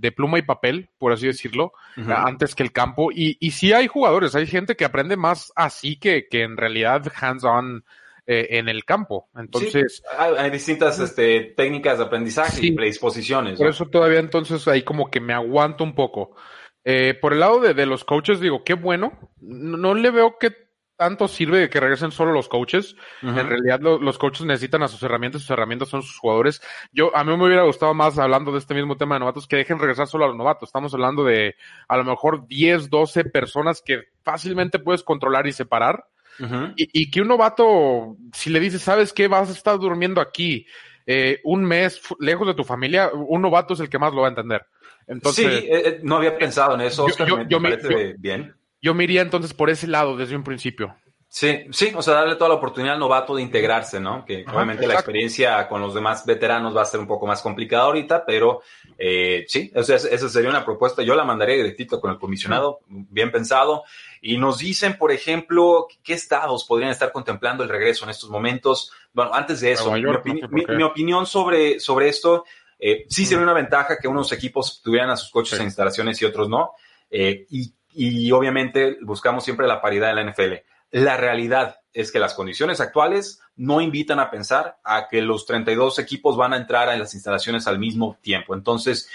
de, 0.00 0.12
pluma 0.12 0.38
y 0.38 0.42
papel, 0.42 0.88
por 0.98 1.12
así 1.12 1.26
decirlo, 1.26 1.72
antes 1.96 2.54
que 2.54 2.62
el 2.62 2.72
campo. 2.72 3.10
Y, 3.12 3.36
y 3.40 3.50
sí 3.50 3.74
hay 3.74 3.88
jugadores, 3.88 4.34
hay 4.34 4.46
gente 4.46 4.74
que 4.74 4.86
aprende 4.86 5.18
más 5.18 5.52
así 5.54 5.96
que, 5.96 6.28
que 6.28 6.44
en 6.44 6.56
realidad 6.56 7.12
hands-on 7.20 7.84
eh, 8.30 8.58
en 8.58 8.68
el 8.68 8.84
campo. 8.84 9.30
Entonces. 9.34 10.02
hay, 10.18 10.50
distintas 10.50 10.98
este, 10.98 11.54
técnicas 11.56 11.96
de 11.96 12.04
aprendizaje 12.04 12.66
y 12.66 12.72
predisposiciones. 12.72 13.56
Por 13.56 13.68
eso 13.68 13.86
todavía 13.86 14.18
entonces 14.18 14.68
ahí 14.68 14.82
como 14.82 15.10
que 15.10 15.18
me 15.18 15.32
aguanto 15.32 15.82
un 15.82 15.94
poco. 15.94 16.36
Eh, 16.84 17.14
por 17.18 17.32
el 17.32 17.40
lado 17.40 17.58
de, 17.58 17.86
los 17.86 18.04
coaches, 18.04 18.38
digo, 18.38 18.64
qué 18.64 18.74
bueno. 18.74 19.18
No, 19.40 19.94
le 19.94 20.10
veo 20.10 20.36
que 20.38 20.52
tanto 20.96 21.26
sirve 21.26 21.70
que 21.70 21.80
regresen 21.80 22.10
solo 22.10 22.32
los 22.32 22.50
coaches. 22.50 22.96
En 23.22 23.48
realidad 23.48 23.80
los 23.80 24.18
coaches 24.18 24.44
necesitan 24.44 24.82
a 24.82 24.88
sus 24.88 25.02
herramientas, 25.02 25.40
sus 25.40 25.50
herramientas 25.52 25.88
son 25.88 26.02
sus 26.02 26.18
jugadores. 26.18 26.60
Yo, 26.92 27.16
a 27.16 27.24
mí 27.24 27.34
me 27.34 27.46
hubiera 27.46 27.62
gustado 27.62 27.94
más 27.94 28.18
hablando 28.18 28.52
de 28.52 28.58
este 28.58 28.74
mismo 28.74 28.98
tema 28.98 29.14
de 29.14 29.20
novatos, 29.20 29.48
que 29.48 29.56
dejen 29.56 29.78
regresar 29.78 30.06
solo 30.06 30.26
a 30.26 30.28
los 30.28 30.36
novatos. 30.36 30.68
Estamos 30.68 30.92
hablando 30.92 31.24
de 31.24 31.56
a 31.88 31.96
lo 31.96 32.04
mejor 32.04 32.46
10, 32.46 32.90
12 32.90 33.24
personas 33.24 33.80
que 33.80 34.02
fácilmente 34.22 34.78
puedes 34.78 35.02
controlar 35.02 35.46
y 35.46 35.54
separar 35.54 36.04
y, 36.76 37.10
que 37.10 37.20
un 37.20 37.28
novato, 37.28 38.16
si 38.32 38.50
le 38.50 38.60
dices, 38.60 38.82
¿sabes 38.82 39.12
qué? 39.12 39.28
Vas 39.28 39.48
a 39.48 39.52
estar 39.52 39.78
durmiendo 39.78 40.20
aquí 40.20 40.66
eh, 41.06 41.40
un 41.44 41.64
mes 41.64 42.00
lejos 42.20 42.46
de 42.46 42.54
tu 42.54 42.64
familia, 42.64 43.10
un 43.12 43.42
novato 43.42 43.74
es 43.74 43.80
el 43.80 43.88
que 43.88 43.98
más 43.98 44.12
lo 44.12 44.22
va 44.22 44.28
a 44.28 44.30
entender. 44.30 44.66
Entonces, 45.06 45.60
sí, 45.60 45.66
eh, 45.66 45.82
eh, 45.84 46.00
no 46.02 46.16
había 46.16 46.36
pensado 46.36 46.74
en 46.74 46.82
eso, 46.82 47.06
yo, 47.48 47.60
me, 47.60 47.76
bien. 48.18 48.54
Yo 48.80 48.94
me 48.94 49.04
iría 49.04 49.22
entonces 49.22 49.54
por 49.54 49.70
ese 49.70 49.86
lado 49.86 50.16
desde 50.16 50.36
un 50.36 50.44
principio. 50.44 50.94
Sí, 51.30 51.66
sí, 51.72 51.92
o 51.94 52.00
sea, 52.00 52.14
darle 52.14 52.36
toda 52.36 52.48
la 52.48 52.54
oportunidad 52.54 52.94
al 52.94 53.00
novato 53.00 53.36
de 53.36 53.42
integrarse, 53.42 54.00
¿no? 54.00 54.24
Que 54.24 54.46
obviamente 54.50 54.86
la 54.86 54.94
experiencia 54.94 55.68
con 55.68 55.82
los 55.82 55.92
demás 55.92 56.24
veteranos 56.24 56.74
va 56.74 56.80
a 56.80 56.86
ser 56.86 57.00
un 57.00 57.06
poco 57.06 57.26
más 57.26 57.42
complicada 57.42 57.84
ahorita, 57.84 58.24
pero 58.24 58.62
eh, 58.96 59.44
sí, 59.46 59.70
o 59.74 59.82
sea, 59.82 59.96
esa 59.96 60.28
sería 60.30 60.48
una 60.48 60.64
propuesta. 60.64 61.02
Yo 61.02 61.14
la 61.14 61.24
mandaría 61.24 61.56
directito 61.56 62.00
con 62.00 62.10
el 62.10 62.18
comisionado, 62.18 62.80
bien 62.88 63.30
pensado. 63.30 63.84
Y 64.22 64.38
nos 64.38 64.58
dicen, 64.58 64.96
por 64.96 65.12
ejemplo, 65.12 65.86
qué 66.02 66.14
estados 66.14 66.64
podrían 66.64 66.90
estar 66.92 67.12
contemplando 67.12 67.62
el 67.62 67.68
regreso 67.68 68.06
en 68.06 68.10
estos 68.10 68.30
momentos. 68.30 68.90
Bueno, 69.12 69.34
antes 69.34 69.60
de 69.60 69.72
eso, 69.72 69.92
mi, 69.92 70.82
opinión 70.82 71.26
sobre, 71.26 71.78
sobre 71.78 72.08
esto, 72.08 72.46
eh, 72.78 73.04
sí 73.06 73.26
sería 73.26 73.44
una 73.44 73.52
ventaja 73.52 73.98
que 74.00 74.08
unos 74.08 74.32
equipos 74.32 74.80
tuvieran 74.82 75.10
a 75.10 75.16
sus 75.16 75.30
coches 75.30 75.60
en 75.60 75.66
instalaciones 75.66 76.22
y 76.22 76.24
otros 76.24 76.48
no. 76.48 76.72
Eh, 77.10 77.44
y, 77.50 77.74
y 77.92 78.32
obviamente 78.32 78.96
buscamos 79.02 79.44
siempre 79.44 79.66
la 79.66 79.82
paridad 79.82 80.08
en 80.08 80.16
la 80.16 80.32
NFL 80.32 80.54
la 80.90 81.16
realidad 81.16 81.80
es 81.92 82.12
que 82.12 82.18
las 82.18 82.34
condiciones 82.34 82.80
actuales 82.80 83.40
no 83.56 83.80
invitan 83.80 84.20
a 84.20 84.30
pensar 84.30 84.78
a 84.84 85.08
que 85.08 85.20
los 85.20 85.46
32 85.46 85.98
equipos 85.98 86.36
van 86.36 86.52
a 86.52 86.56
entrar 86.56 86.88
en 86.90 86.98
las 86.98 87.14
instalaciones 87.14 87.66
al 87.66 87.78
mismo 87.78 88.18
tiempo. 88.22 88.54
Entonces, 88.54 89.08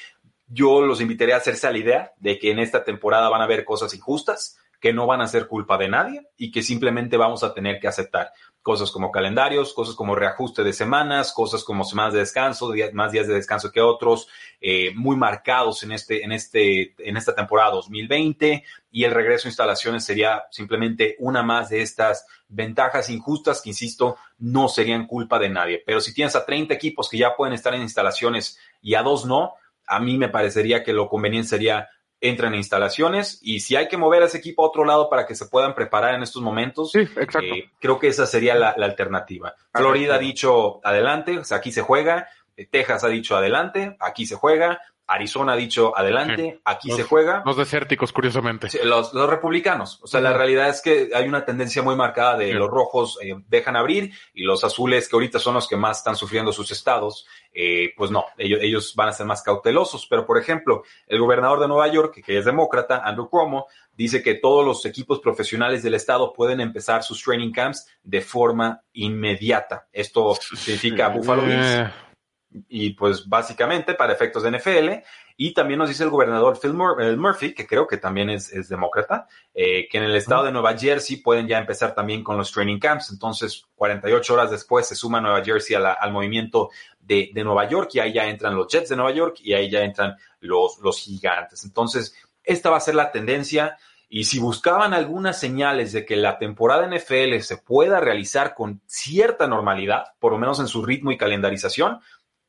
yo 0.47 0.81
los 0.81 1.01
invitaría 1.01 1.35
a 1.35 1.39
hacerse 1.39 1.67
a 1.67 1.71
la 1.71 1.77
idea 1.77 2.13
de 2.17 2.37
que 2.37 2.51
en 2.51 2.59
esta 2.59 2.83
temporada 2.83 3.29
van 3.29 3.41
a 3.41 3.45
haber 3.45 3.65
cosas 3.65 3.93
injustas, 3.93 4.57
que 4.83 4.91
no 4.91 5.07
van 5.07 5.21
a 5.21 5.27
ser 5.27 5.47
culpa 5.47 5.77
de 5.77 5.87
nadie 5.87 6.27
y 6.35 6.51
que 6.51 6.61
simplemente 6.61 7.15
vamos 7.15 7.41
a 7.41 7.53
tener 7.53 7.79
que 7.79 7.87
aceptar 7.87 8.33
cosas 8.61 8.91
como 8.91 9.13
calendarios, 9.13 9.73
cosas 9.73 9.95
como 9.95 10.13
reajuste 10.13 10.61
de 10.61 10.73
semanas, 10.73 11.31
cosas 11.31 11.63
como 11.63 11.85
semanas 11.85 12.11
de 12.11 12.19
descanso, 12.19 12.73
más 12.91 13.13
días 13.13 13.25
de 13.27 13.33
descanso 13.33 13.71
que 13.71 13.79
otros, 13.79 14.27
eh, 14.59 14.91
muy 14.93 15.15
marcados 15.15 15.83
en, 15.83 15.93
este, 15.93 16.25
en, 16.25 16.33
este, 16.33 16.95
en 16.97 17.15
esta 17.15 17.33
temporada 17.33 17.71
2020 17.71 18.65
y 18.91 19.03
el 19.05 19.11
regreso 19.11 19.47
a 19.47 19.51
instalaciones 19.51 20.03
sería 20.03 20.43
simplemente 20.51 21.15
una 21.19 21.43
más 21.43 21.69
de 21.69 21.81
estas 21.81 22.27
ventajas 22.49 23.09
injustas 23.09 23.61
que, 23.61 23.69
insisto, 23.69 24.17
no 24.37 24.67
serían 24.67 25.07
culpa 25.07 25.39
de 25.39 25.47
nadie. 25.47 25.81
Pero 25.85 26.01
si 26.01 26.13
tienes 26.13 26.35
a 26.35 26.45
30 26.45 26.73
equipos 26.73 27.07
que 27.07 27.17
ya 27.17 27.37
pueden 27.37 27.53
estar 27.53 27.73
en 27.73 27.83
instalaciones 27.83 28.59
y 28.81 28.95
a 28.95 29.01
dos 29.01 29.25
no, 29.25 29.53
a 29.87 30.01
mí 30.01 30.17
me 30.17 30.27
parecería 30.27 30.83
que 30.83 30.91
lo 30.91 31.07
conveniente 31.07 31.47
sería 31.47 31.87
entran 32.23 32.53
en 32.53 32.59
instalaciones 32.59 33.37
y 33.41 33.59
si 33.59 33.75
hay 33.75 33.89
que 33.89 33.97
mover 33.97 34.23
a 34.23 34.27
ese 34.27 34.37
equipo 34.37 34.63
a 34.63 34.69
otro 34.69 34.85
lado 34.85 35.09
para 35.09 35.27
que 35.27 35.35
se 35.35 35.47
puedan 35.47 35.75
preparar 35.75 36.15
en 36.15 36.23
estos 36.23 36.41
momentos, 36.41 36.95
eh, 36.95 37.69
creo 37.79 37.99
que 37.99 38.07
esa 38.07 38.25
sería 38.25 38.55
la, 38.55 38.69
alternativa. 38.69 39.53
Florida 39.73 40.15
ha 40.15 40.19
dicho 40.19 40.79
adelante, 40.85 41.37
o 41.37 41.43
sea, 41.43 41.57
aquí 41.57 41.73
se 41.73 41.81
juega, 41.81 42.29
eh, 42.55 42.65
Texas 42.65 43.03
ha 43.03 43.09
dicho 43.09 43.35
adelante, 43.35 43.97
aquí 43.99 44.25
se 44.25 44.35
juega, 44.35 44.79
Arizona 45.05 45.53
ha 45.53 45.55
dicho 45.55 45.97
adelante, 45.97 46.61
aquí 46.63 46.91
se 46.91 47.03
juega. 47.03 47.43
Los 47.45 47.57
desérticos, 47.57 48.13
curiosamente. 48.13 48.69
los, 48.83 49.11
republicanos. 49.13 49.99
O 50.01 50.07
sea, 50.07 50.21
la 50.21 50.33
realidad 50.33 50.69
es 50.69 50.81
que 50.81 51.09
hay 51.13 51.27
una 51.27 51.43
tendencia 51.43 51.81
muy 51.81 51.95
marcada 51.95 52.37
de 52.37 52.53
los 52.53 52.69
rojos 52.69 53.17
eh, 53.21 53.35
dejan 53.47 53.75
abrir 53.75 54.11
y 54.33 54.43
los 54.43 54.63
azules, 54.63 55.09
que 55.09 55.15
ahorita 55.15 55.39
son 55.39 55.55
los 55.55 55.67
que 55.67 55.75
más 55.75 55.97
están 55.97 56.15
sufriendo 56.15 56.53
sus 56.53 56.71
estados, 56.71 57.27
eh, 57.53 57.93
pues 57.97 58.11
no, 58.11 58.25
ellos, 58.37 58.59
ellos, 58.61 58.93
van 58.95 59.09
a 59.09 59.13
ser 59.13 59.25
más 59.25 59.43
cautelosos. 59.43 60.07
Pero, 60.09 60.25
por 60.25 60.37
ejemplo, 60.37 60.83
el 61.07 61.19
gobernador 61.19 61.59
de 61.59 61.67
Nueva 61.67 61.87
York, 61.89 62.21
que 62.25 62.37
es 62.37 62.45
demócrata, 62.45 63.01
Andrew 63.03 63.29
Cuomo, 63.29 63.67
dice 63.95 64.23
que 64.23 64.35
todos 64.35 64.65
los 64.65 64.85
equipos 64.85 65.19
profesionales 65.19 65.83
del 65.83 65.95
estado 65.95 66.33
pueden 66.33 66.61
empezar 66.61 67.03
sus 67.03 67.21
training 67.21 67.51
camps 67.51 67.87
de 68.03 68.21
forma 68.21 68.81
inmediata. 68.93 69.87
Esto 69.91 70.33
significa 70.35 71.09
Buffalo 71.09 71.43
Bills 71.43 71.91
y 72.69 72.91
pues 72.91 73.27
básicamente 73.27 73.93
para 73.93 74.13
efectos 74.13 74.43
de 74.43 74.51
NFL. 74.51 75.03
Y 75.35 75.53
también 75.53 75.79
nos 75.79 75.89
dice 75.89 76.03
el 76.03 76.11
gobernador 76.11 76.59
Phil 76.59 76.73
Murphy, 76.73 77.55
que 77.55 77.65
creo 77.65 77.87
que 77.87 77.97
también 77.97 78.29
es, 78.29 78.69
demócrata, 78.69 79.27
eh, 79.53 79.87
que 79.89 79.97
en 79.97 80.03
el 80.03 80.15
estado 80.15 80.43
de 80.43 80.51
Nueva 80.51 80.77
Jersey 80.77 81.17
pueden 81.17 81.47
ya 81.47 81.57
empezar 81.57 81.95
también 81.95 82.23
con 82.23 82.37
los 82.37 82.51
training 82.51 82.79
camps. 82.79 83.09
Entonces, 83.11 83.65
48 83.75 84.33
horas 84.33 84.51
después 84.51 84.87
se 84.87 84.95
suma 84.95 85.19
Nueva 85.19 85.43
Jersey 85.43 85.75
al 85.75 86.11
movimiento 86.11 86.69
de, 86.99 87.31
Nueva 87.33 87.67
York 87.67 87.89
y 87.93 87.99
ahí 87.99 88.13
ya 88.13 88.27
entran 88.27 88.55
los 88.55 88.67
Jets 88.67 88.89
de 88.89 88.95
Nueva 88.95 89.11
York 89.11 89.37
y 89.41 89.53
ahí 89.53 89.69
ya 89.69 89.81
entran 89.81 90.15
los, 90.39 90.77
los 90.79 90.99
gigantes. 90.99 91.63
Entonces, 91.63 92.15
esta 92.43 92.69
va 92.69 92.77
a 92.77 92.81
ser 92.81 92.95
la 92.95 93.11
tendencia. 93.11 93.77
Y 94.09 94.25
si 94.25 94.37
buscaban 94.37 94.93
algunas 94.93 95.39
señales 95.39 95.91
de 95.91 96.05
que 96.05 96.15
la 96.15 96.37
temporada 96.37 96.87
NFL 96.87 97.39
se 97.39 97.57
pueda 97.57 97.99
realizar 97.99 98.53
con 98.53 98.81
cierta 98.85 99.47
normalidad, 99.47 100.13
por 100.19 100.33
lo 100.33 100.37
menos 100.37 100.59
en 100.59 100.67
su 100.67 100.85
ritmo 100.85 101.11
y 101.11 101.17
calendarización, 101.17 101.99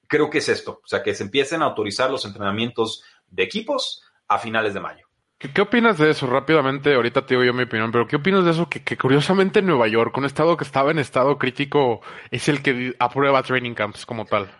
creo 0.08 0.30
que 0.30 0.38
es 0.38 0.48
esto, 0.48 0.80
o 0.82 0.86
sea, 0.86 1.02
que 1.02 1.14
se 1.14 1.24
empiecen 1.24 1.62
a 1.62 1.66
autorizar 1.66 2.10
los 2.10 2.24
entrenamientos 2.24 3.02
de 3.28 3.42
equipos 3.42 4.02
a 4.28 4.38
finales 4.38 4.74
de 4.74 4.80
mayo. 4.80 5.06
¿Qué, 5.38 5.60
opinas 5.60 5.98
de 5.98 6.10
eso? 6.10 6.26
Rápidamente, 6.26 6.94
ahorita 6.94 7.26
te 7.26 7.34
digo 7.34 7.44
yo 7.44 7.52
mi 7.52 7.64
opinión, 7.64 7.92
pero 7.92 8.06
¿qué 8.06 8.16
opinas 8.16 8.44
de 8.44 8.52
eso? 8.52 8.68
Que, 8.68 8.82
que, 8.82 8.96
curiosamente 8.96 9.60
Nueva 9.60 9.88
York, 9.88 10.16
un 10.16 10.24
estado 10.24 10.56
que 10.56 10.64
estaba 10.64 10.90
en 10.90 10.98
estado 10.98 11.36
crítico, 11.38 12.00
es 12.30 12.48
el 12.48 12.62
que 12.62 12.94
aprueba 12.98 13.42
training 13.42 13.74
camps 13.74 14.06
como 14.06 14.24
tal. 14.24 14.50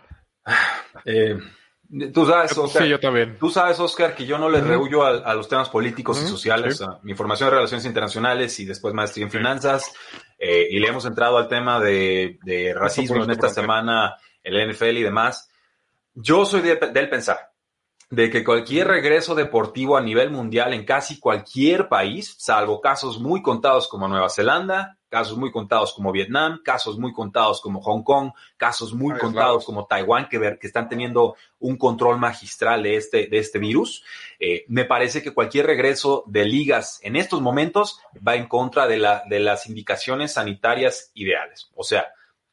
Eh, 1.03 1.37
tú 2.13 2.25
sabes, 2.25 2.57
Oscar, 2.57 2.83
sí, 2.83 2.89
yo 2.89 2.99
también. 2.99 3.37
Tú 3.37 3.49
sabes, 3.49 3.79
Oscar, 3.79 4.15
que 4.15 4.25
yo 4.25 4.37
no 4.37 4.49
le 4.49 4.61
rehuyo 4.61 5.03
a, 5.03 5.35
los 5.35 5.49
temas 5.49 5.69
políticos 5.69 6.21
y 6.23 6.25
sociales. 6.25 6.81
mi 7.03 7.13
formación 7.13 7.49
de 7.49 7.55
relaciones 7.57 7.85
internacionales 7.85 8.59
y 8.59 8.65
después 8.65 8.93
maestría 8.93 9.25
en 9.25 9.31
finanzas. 9.31 9.93
Eh, 10.39 10.67
y 10.71 10.79
le 10.79 10.87
hemos 10.87 11.05
entrado 11.05 11.37
al 11.37 11.47
tema 11.47 11.79
de, 11.81 12.39
de 12.43 12.73
racismo 12.73 13.23
en 13.23 13.31
esta 13.31 13.49
semana 13.49 14.15
el 14.45 14.71
NFL 14.71 14.97
y 14.97 15.03
demás. 15.03 15.49
Yo 16.13 16.45
soy 16.45 16.61
del 16.61 17.09
pensar 17.09 17.51
de 18.09 18.29
que 18.29 18.43
cualquier 18.43 18.87
regreso 18.87 19.33
deportivo 19.33 19.97
a 19.97 20.01
nivel 20.01 20.29
mundial 20.29 20.73
en 20.73 20.85
casi 20.85 21.19
cualquier 21.19 21.89
país, 21.89 22.35
salvo 22.37 22.79
casos 22.79 23.19
muy 23.19 23.41
contados 23.41 23.87
como 23.87 24.07
Nueva 24.07 24.29
Zelanda, 24.29 24.97
casos 25.09 25.37
muy 25.37 25.51
contados 25.51 25.93
como 25.93 26.11
Vietnam, 26.11 26.61
casos 26.63 26.99
muy 26.99 27.13
contados 27.13 27.61
como 27.61 27.81
Hong 27.81 28.03
Kong, 28.03 28.31
casos 28.57 28.93
muy 28.93 29.17
contados 29.17 29.65
como 29.65 29.85
Taiwán, 29.85 30.27
que, 30.29 30.37
ver, 30.37 30.59
que 30.59 30.67
están 30.67 30.87
teniendo 30.87 31.35
un 31.59 31.77
control 31.77 32.19
magistral 32.19 32.83
de 32.83 32.97
este, 32.97 33.27
de 33.27 33.37
este 33.37 33.57
virus. 33.57 34.03
Eh, 34.39 34.65
me 34.67 34.85
parece 34.85 35.23
que 35.23 35.33
cualquier 35.33 35.65
regreso 35.65 36.23
de 36.27 36.45
ligas 36.45 36.99
en 37.01 37.15
estos 37.15 37.41
momentos 37.41 37.99
va 38.25 38.35
en 38.35 38.47
contra 38.47 38.87
de, 38.87 38.97
la, 38.97 39.23
de 39.27 39.39
las 39.39 39.67
indicaciones 39.67 40.33
sanitarias 40.33 41.11
ideales. 41.15 41.71
O 41.75 41.83
sea, 41.83 42.05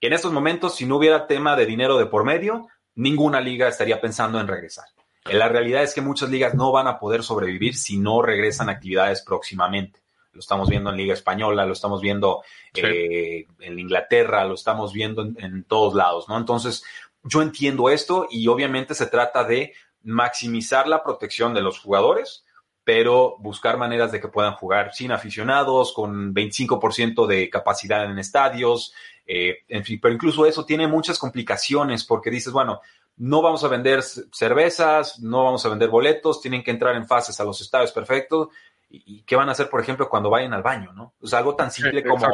en 0.02 0.12
estos 0.12 0.32
momentos, 0.32 0.74
si 0.74 0.84
no 0.84 0.96
hubiera 0.96 1.26
tema 1.26 1.56
de 1.56 1.64
dinero 1.64 1.96
de 1.96 2.06
por 2.06 2.24
medio, 2.24 2.68
ninguna 2.96 3.40
liga 3.40 3.68
estaría 3.68 4.00
pensando 4.00 4.40
en 4.40 4.48
regresar. 4.48 4.86
Eh, 5.24 5.34
la 5.34 5.48
realidad 5.48 5.82
es 5.82 5.94
que 5.94 6.00
muchas 6.00 6.28
ligas 6.28 6.54
no 6.54 6.72
van 6.72 6.88
a 6.88 6.98
poder 6.98 7.22
sobrevivir 7.22 7.76
si 7.76 7.96
no 7.96 8.20
regresan 8.20 8.68
actividades 8.68 9.22
próximamente. 9.22 10.00
Lo 10.32 10.40
estamos 10.40 10.68
viendo 10.68 10.90
en 10.90 10.96
Liga 10.96 11.14
Española, 11.14 11.66
lo 11.66 11.74
estamos 11.74 12.00
viendo 12.00 12.42
eh, 12.74 13.46
en 13.60 13.78
Inglaterra, 13.78 14.44
lo 14.44 14.54
estamos 14.54 14.92
viendo 14.92 15.22
en, 15.22 15.36
en, 15.38 15.64
todos 15.64 15.94
lados, 15.94 16.26
¿no? 16.28 16.38
Entonces, 16.38 16.82
yo 17.22 17.42
entiendo 17.42 17.90
esto 17.90 18.26
y 18.30 18.48
obviamente 18.48 18.94
se 18.94 19.06
trata 19.06 19.44
de 19.44 19.74
maximizar 20.02 20.88
la 20.88 21.02
protección 21.02 21.52
de 21.52 21.60
los 21.60 21.78
jugadores, 21.78 22.44
pero 22.84 23.36
buscar 23.38 23.76
maneras 23.76 24.10
de 24.10 24.20
que 24.20 24.28
puedan 24.28 24.54
jugar 24.54 24.92
sin 24.94 25.12
aficionados, 25.12 25.92
con 25.92 26.34
25% 26.34 27.26
de 27.26 27.48
capacidad 27.48 28.04
en 28.04 28.18
estadios, 28.18 28.92
eh, 29.26 29.58
en 29.68 29.84
fin, 29.84 29.98
pero 30.00 30.14
incluso 30.14 30.46
eso 30.46 30.64
tiene 30.64 30.86
muchas 30.86 31.18
complicaciones 31.18 32.04
porque 32.04 32.30
dices, 32.30 32.52
bueno, 32.52 32.80
no 33.16 33.42
vamos 33.42 33.62
a 33.64 33.68
vender 33.68 34.02
cervezas, 34.02 35.20
no 35.20 35.44
vamos 35.44 35.64
a 35.64 35.68
vender 35.68 35.90
boletos, 35.90 36.40
tienen 36.40 36.62
que 36.62 36.70
entrar 36.70 36.96
en 36.96 37.06
fases 37.06 37.38
a 37.40 37.44
los 37.44 37.60
estadios 37.60 37.92
perfectos. 37.92 38.48
¿Y, 38.94 39.22
qué 39.22 39.36
van 39.36 39.48
a 39.48 39.52
hacer, 39.52 39.70
por 39.70 39.80
ejemplo, 39.80 40.08
cuando 40.08 40.28
vayan 40.28 40.52
al 40.52 40.62
baño? 40.62 40.92
¿no? 40.92 41.14
O 41.20 41.26
sea, 41.26 41.38
algo 41.38 41.56
tan 41.56 41.70
simple 41.70 42.04
como 42.04 42.28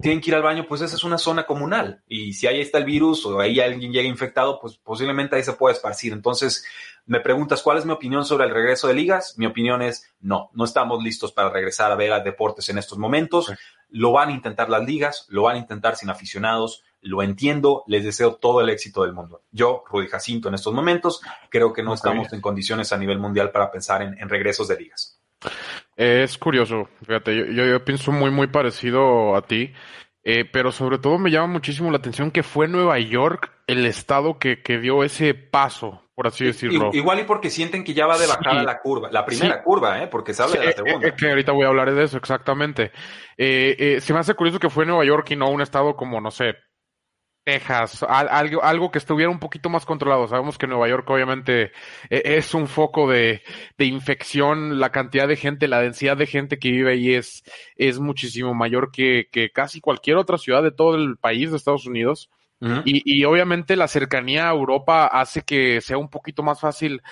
tienen 0.00 0.20
que 0.20 0.30
ir 0.30 0.36
al 0.36 0.42
baño, 0.42 0.64
pues 0.68 0.80
esa 0.80 0.94
es 0.94 1.02
una 1.02 1.18
zona 1.18 1.44
comunal. 1.44 2.02
Y 2.06 2.32
si 2.34 2.46
ahí 2.46 2.60
está 2.60 2.78
el 2.78 2.84
virus 2.84 3.26
o 3.26 3.40
ahí 3.40 3.58
alguien 3.60 3.92
llega 3.92 4.08
infectado, 4.08 4.60
pues 4.60 4.76
posiblemente 4.76 5.34
ahí 5.34 5.42
se 5.42 5.54
puede 5.54 5.74
esparcir. 5.74 6.12
Entonces, 6.12 6.64
me 7.06 7.20
preguntas 7.20 7.62
cuál 7.62 7.78
es 7.78 7.84
mi 7.84 7.92
opinión 7.92 8.24
sobre 8.24 8.44
el 8.44 8.50
regreso 8.50 8.88
de 8.88 8.94
ligas. 8.94 9.34
Mi 9.36 9.46
opinión 9.46 9.82
es 9.82 10.08
no, 10.20 10.50
no 10.54 10.64
estamos 10.64 11.02
listos 11.02 11.32
para 11.32 11.50
regresar 11.50 11.92
a 11.92 11.96
ver 11.96 12.12
a 12.12 12.20
deportes 12.20 12.68
en 12.68 12.78
estos 12.78 12.96
momentos. 12.98 13.52
Lo 13.90 14.12
van 14.12 14.30
a 14.30 14.32
intentar 14.32 14.70
las 14.70 14.84
ligas, 14.84 15.26
lo 15.28 15.42
van 15.42 15.56
a 15.56 15.58
intentar 15.58 15.96
sin 15.96 16.10
aficionados. 16.10 16.82
Lo 17.02 17.22
entiendo, 17.22 17.84
les 17.86 18.04
deseo 18.04 18.36
todo 18.36 18.62
el 18.62 18.70
éxito 18.70 19.02
del 19.02 19.12
mundo. 19.12 19.42
Yo, 19.52 19.84
Rudy 19.90 20.08
Jacinto, 20.08 20.48
en 20.48 20.54
estos 20.54 20.72
momentos, 20.72 21.20
creo 21.50 21.72
que 21.74 21.82
no 21.82 21.92
estamos 21.92 22.32
en 22.32 22.40
condiciones 22.40 22.92
a 22.94 22.96
nivel 22.96 23.18
mundial 23.18 23.50
para 23.50 23.70
pensar 23.70 24.00
en, 24.00 24.28
regresos 24.28 24.68
de 24.68 24.76
ligas. 24.78 25.20
Es 25.96 26.38
curioso, 26.38 26.88
fíjate, 27.06 27.54
yo, 27.54 27.84
pienso 27.84 28.12
muy, 28.12 28.30
muy 28.30 28.48
parecido 28.48 29.36
a 29.36 29.42
ti. 29.42 29.72
Eh, 30.26 30.46
pero 30.50 30.72
sobre 30.72 30.98
todo 30.98 31.18
me 31.18 31.30
llama 31.30 31.48
muchísimo 31.48 31.90
la 31.90 31.98
atención 31.98 32.30
que 32.30 32.42
fue 32.42 32.66
Nueva 32.66 32.98
York 32.98 33.52
el 33.66 33.84
estado 33.84 34.38
que, 34.38 34.62
que 34.62 34.78
dio 34.78 35.04
ese 35.04 35.34
paso 35.34 36.04
por 36.14 36.28
así 36.28 36.44
decirlo. 36.44 36.90
Igual 36.92 37.20
y 37.20 37.24
porque 37.24 37.50
sienten 37.50 37.82
que 37.82 37.92
ya 37.92 38.06
va 38.06 38.16
de 38.16 38.26
bajada 38.26 38.62
la 38.62 38.80
curva, 38.80 39.10
la 39.10 39.26
primera 39.26 39.62
curva, 39.62 40.02
¿eh? 40.02 40.06
porque 40.06 40.32
se 40.32 40.42
habla 40.42 40.60
de 40.60 40.66
la 40.66 40.72
segunda. 40.72 41.16
que 41.16 41.28
ahorita 41.28 41.52
voy 41.52 41.64
a 41.64 41.68
hablar 41.68 41.92
de 41.92 42.04
eso, 42.04 42.16
exactamente. 42.16 42.92
Eh, 43.36 43.76
eh, 43.78 44.00
se 44.00 44.12
me 44.12 44.20
hace 44.20 44.34
curioso 44.34 44.60
que 44.60 44.70
fue 44.70 44.86
Nueva 44.86 45.04
York 45.04 45.28
y 45.30 45.36
no 45.36 45.50
un 45.50 45.60
estado 45.60 45.96
como, 45.96 46.20
no 46.20 46.30
sé, 46.30 46.54
Texas, 47.44 48.02
algo, 48.08 48.64
algo 48.64 48.90
que 48.90 48.98
estuviera 48.98 49.30
un 49.30 49.38
poquito 49.38 49.68
más 49.68 49.84
controlado. 49.84 50.26
Sabemos 50.26 50.56
que 50.56 50.66
Nueva 50.66 50.88
York 50.88 51.08
obviamente 51.10 51.72
e, 52.08 52.22
es 52.36 52.54
un 52.54 52.66
foco 52.66 53.08
de, 53.08 53.42
de, 53.76 53.84
infección, 53.84 54.80
la 54.80 54.90
cantidad 54.90 55.28
de 55.28 55.36
gente, 55.36 55.68
la 55.68 55.80
densidad 55.80 56.16
de 56.16 56.26
gente 56.26 56.58
que 56.58 56.70
vive 56.70 56.92
ahí 56.92 57.14
es, 57.14 57.44
es 57.76 58.00
muchísimo 58.00 58.54
mayor 58.54 58.90
que, 58.90 59.28
que 59.30 59.50
casi 59.50 59.80
cualquier 59.80 60.16
otra 60.16 60.38
ciudad 60.38 60.62
de 60.62 60.72
todo 60.72 60.96
el 60.96 61.18
país 61.18 61.50
de 61.50 61.58
Estados 61.58 61.86
Unidos. 61.86 62.30
Y, 62.86 63.02
y, 63.04 63.24
obviamente 63.26 63.76
la 63.76 63.88
cercanía 63.88 64.48
a 64.48 64.52
Europa 64.54 65.06
hace 65.06 65.42
que 65.42 65.82
sea 65.82 65.98
un 65.98 66.08
poquito 66.08 66.42
más 66.42 66.60
fácil 66.60 67.02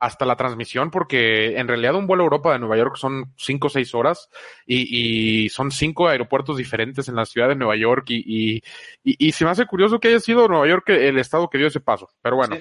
hasta 0.00 0.24
la 0.24 0.36
transmisión, 0.36 0.90
porque 0.90 1.58
en 1.58 1.66
realidad 1.66 1.94
un 1.94 2.06
vuelo 2.06 2.22
a 2.22 2.26
Europa 2.26 2.52
de 2.52 2.58
Nueva 2.58 2.76
York 2.76 2.96
son 2.96 3.32
cinco 3.36 3.66
o 3.66 3.70
seis 3.70 3.94
horas 3.94 4.28
y, 4.66 5.44
y, 5.44 5.48
son 5.48 5.72
cinco 5.72 6.08
aeropuertos 6.08 6.56
diferentes 6.56 7.08
en 7.08 7.16
la 7.16 7.24
ciudad 7.24 7.48
de 7.48 7.56
Nueva 7.56 7.76
York 7.76 8.04
y, 8.08 8.62
y, 9.02 9.32
se 9.32 9.44
me 9.44 9.50
hace 9.50 9.66
curioso 9.66 9.98
que 9.98 10.08
haya 10.08 10.20
sido 10.20 10.46
Nueva 10.46 10.68
York 10.68 10.88
el 10.90 11.18
estado 11.18 11.48
que 11.48 11.58
dio 11.58 11.66
ese 11.66 11.80
paso, 11.80 12.08
pero 12.22 12.36
bueno. 12.36 12.56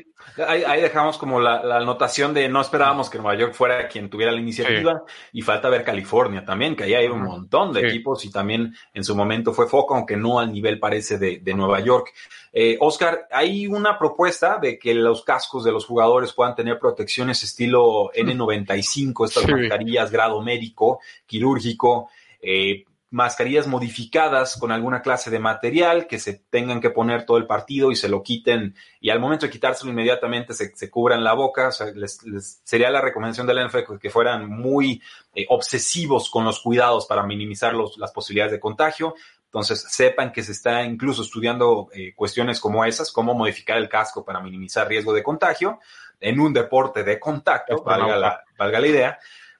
Ahí, 0.47 0.82
dejamos 0.82 1.17
como 1.17 1.39
la, 1.39 1.63
la, 1.63 1.78
anotación 1.78 2.34
de 2.34 2.50
no 2.50 2.62
esperábamos 2.62 3.10
que 3.10 3.17
Nueva 3.19 3.36
York 3.36 3.54
fuera 3.54 3.88
quien 3.88 4.10
tuviera 4.10 4.32
la 4.32 4.39
iniciativa 4.39 5.04
y 5.32 5.41
falta 5.41 5.69
ver 5.69 5.84
California 5.84 6.43
también, 6.43 6.76
que 6.76 6.86
ahí 6.86 6.95
hay 6.95 7.08
un 7.08 7.21
montón 7.21 7.71
de 7.71 7.88
equipos 7.88 8.26
y 8.26 8.32
también 8.32 8.73
en 8.93 9.04
su 9.04 9.15
momento 9.15 9.54
fue 9.54 9.67
foco, 9.67 9.95
aunque 9.95 10.17
no 10.17 10.39
al 10.39 10.52
nivel 10.52 10.80
parece 10.80 11.17
de, 11.17 11.39
de 11.39 11.54
Nueva 11.54 11.80
York. 11.82 12.13
Eh, 12.60 12.76
Oscar, 12.80 13.28
hay 13.30 13.67
una 13.67 14.00
propuesta 14.00 14.58
de 14.60 14.80
que 14.80 14.96
los 14.96 15.24
cascos 15.24 15.63
de 15.63 15.72
los 15.72 15.86
jugadores 15.86 16.34
puedan 16.34 16.56
tener 16.56 16.80
protecciones 16.80 17.43
estilo 17.43 18.12
N95, 18.13 19.26
estas 19.28 19.48
mascarillas 19.48 20.10
grado 20.10 20.42
médico, 20.42 21.00
quirúrgico, 21.27 22.10
eh, 22.42 22.84
mascarillas 23.12 23.67
modificadas 23.67 24.58
con 24.58 24.71
alguna 24.71 25.04
clase 25.04 25.29
de 25.29 25.38
material 25.38 26.08
que 26.08 26.17
se 26.17 26.34
tengan 26.50 26.81
que 26.81 26.90
poner 26.90 27.27
todo 27.27 27.38
el 27.38 27.46
partido 27.46 27.92
y 27.92 27.96
se 27.96 28.10
lo 28.10 28.23
quiten 28.23 28.73
y 29.00 29.12
al 29.12 29.19
momento 29.19 29.46
de 29.46 29.52
quitárselo 29.52 29.92
inmediatamente 29.92 30.56
se, 30.56 30.90
cubran 30.90 31.23
la 31.23 31.34
boca. 31.34 31.69
sería 31.71 32.90
la 32.90 33.02
recomendación 33.02 33.46
del 33.46 33.67
NFL 33.67 34.00
que 34.02 34.10
fueran 34.10 34.50
muy 34.50 35.00
eh, 35.36 35.46
obsesivos 35.50 36.31
con 36.31 36.44
los 36.44 36.60
cuidados 36.60 37.06
para 37.06 37.21
minimizar 37.21 37.75
las 37.75 38.12
posibilidades 38.12 38.54
de 38.54 38.60
contagio. 38.60 39.13
Entonces, 39.48 39.85
sepan 39.89 40.31
que 40.31 40.43
se 40.43 40.52
está 40.52 40.83
incluso 40.83 41.21
estudiando 41.21 41.87
eh, 41.93 42.13
cuestiones 42.13 42.60
como 42.60 42.83
esas, 42.83 43.12
cómo 43.12 43.33
modificar 43.33 43.77
el 43.77 43.87
casco 43.87 44.23
para 44.23 44.41
minimizar 44.41 44.87
riesgo 44.87 45.13
de 45.13 45.23
contagio 45.23 45.79
en 46.19 46.39
un 46.39 46.52
deporte 46.52 47.04
de 47.04 47.19
contacto, 47.19 47.81
valga 47.83 48.17
la, 48.17 48.43
valga 48.58 48.79
la 48.79 48.87
idea. 48.87 49.19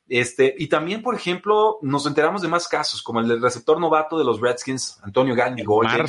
Este, 0.10 0.56
y 0.58 0.68
también, 0.68 1.02
por 1.02 1.16
ejemplo, 1.16 1.80
nos 1.82 2.06
enteramos 2.06 2.42
de 2.42 2.48
más 2.48 2.68
casos, 2.68 3.02
como 3.02 3.20
el 3.20 3.28
del 3.28 3.42
receptor 3.42 3.80
novato 3.80 4.18
de 4.18 4.24
los 4.24 4.40
Redskins, 4.40 5.00
Antonio 5.04 5.36
Gandy 5.36 5.64
Golden. 5.64 6.06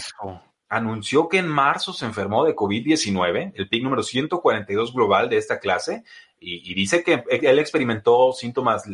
Anunció 0.70 1.28
que 1.28 1.38
en 1.38 1.48
marzo 1.48 1.94
se 1.94 2.04
enfermó 2.04 2.44
de 2.44 2.54
COVID-19, 2.54 3.52
el 3.54 3.68
pick 3.68 3.82
número 3.82 4.02
142 4.02 4.92
global 4.92 5.30
de 5.30 5.38
esta 5.38 5.58
clase, 5.58 6.04
y, 6.40 6.72
dice 6.74 7.02
que 7.02 7.24
él 7.30 7.58
experimentó 7.58 8.32
síntomas 8.32 8.84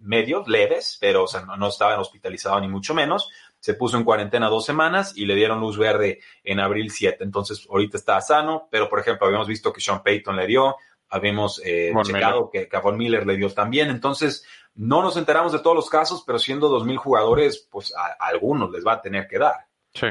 medios, 0.00 0.48
leves, 0.48 0.96
pero 1.00 1.26
no, 1.46 1.56
no 1.56 1.68
estaba 1.68 1.98
hospitalizado 1.98 2.60
ni 2.60 2.68
mucho 2.68 2.94
menos. 2.94 3.28
Se 3.64 3.72
puso 3.72 3.96
en 3.96 4.04
cuarentena 4.04 4.50
dos 4.50 4.66
semanas 4.66 5.16
y 5.16 5.24
le 5.24 5.34
dieron 5.34 5.58
luz 5.58 5.78
verde 5.78 6.20
en 6.42 6.60
abril 6.60 6.90
7. 6.90 7.24
Entonces, 7.24 7.66
ahorita 7.70 7.96
está 7.96 8.20
sano, 8.20 8.68
pero 8.70 8.90
por 8.90 9.00
ejemplo, 9.00 9.26
habíamos 9.26 9.48
visto 9.48 9.72
que 9.72 9.80
Sean 9.80 10.02
Payton 10.02 10.36
le 10.36 10.46
dio, 10.46 10.76
habíamos 11.08 11.62
eh, 11.64 11.90
checado 12.02 12.50
que, 12.52 12.68
que, 12.68 12.92
Miller 12.92 13.26
le 13.26 13.38
dio 13.38 13.48
también. 13.48 13.88
Entonces, 13.88 14.46
no 14.74 15.00
nos 15.00 15.16
enteramos 15.16 15.50
de 15.50 15.60
todos 15.60 15.74
los 15.74 15.88
casos, 15.88 16.24
pero 16.26 16.38
siendo 16.38 16.68
2.000 16.78 16.98
jugadores, 16.98 17.66
pues 17.72 17.94
a, 17.96 18.22
algunos 18.26 18.70
les 18.70 18.86
va 18.86 18.92
a 18.92 19.00
tener 19.00 19.26
que 19.26 19.38
dar. 19.38 19.64
Sí. 19.94 20.08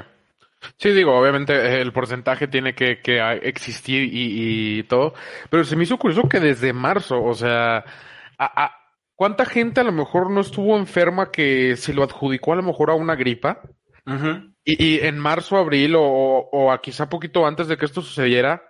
Sí, 0.77 0.89
digo, 0.89 1.15
obviamente 1.15 1.79
el 1.79 1.93
porcentaje 1.93 2.47
tiene 2.47 2.73
que, 2.73 3.03
que 3.03 3.21
existir 3.43 4.11
y, 4.11 4.79
y, 4.79 4.83
todo, 4.85 5.13
pero 5.51 5.63
se 5.63 5.75
me 5.75 5.83
hizo 5.83 5.99
curioso 5.99 6.27
que 6.27 6.39
desde 6.39 6.73
marzo, 6.73 7.23
o 7.23 7.35
sea, 7.35 7.85
a, 8.39 8.82
¿cuánta 9.15 9.45
gente 9.45 9.81
a 9.81 9.83
lo 9.83 9.91
mejor 9.91 10.29
no 10.29 10.41
estuvo 10.41 10.77
enferma 10.77 11.31
que 11.31 11.75
se 11.77 11.93
lo 11.93 12.03
adjudicó 12.03 12.53
a 12.53 12.57
lo 12.57 12.63
mejor 12.63 12.89
a 12.91 12.95
una 12.95 13.15
gripa? 13.15 13.61
y, 14.65 14.83
y, 14.83 14.99
en 14.99 15.17
marzo, 15.17 15.57
abril 15.57 15.95
o, 15.95 16.03
o 16.03 16.71
a 16.71 16.81
quizá 16.81 17.09
poquito 17.09 17.45
antes 17.45 17.67
de 17.67 17.77
que 17.77 17.85
esto 17.85 18.01
sucediera, 18.01 18.61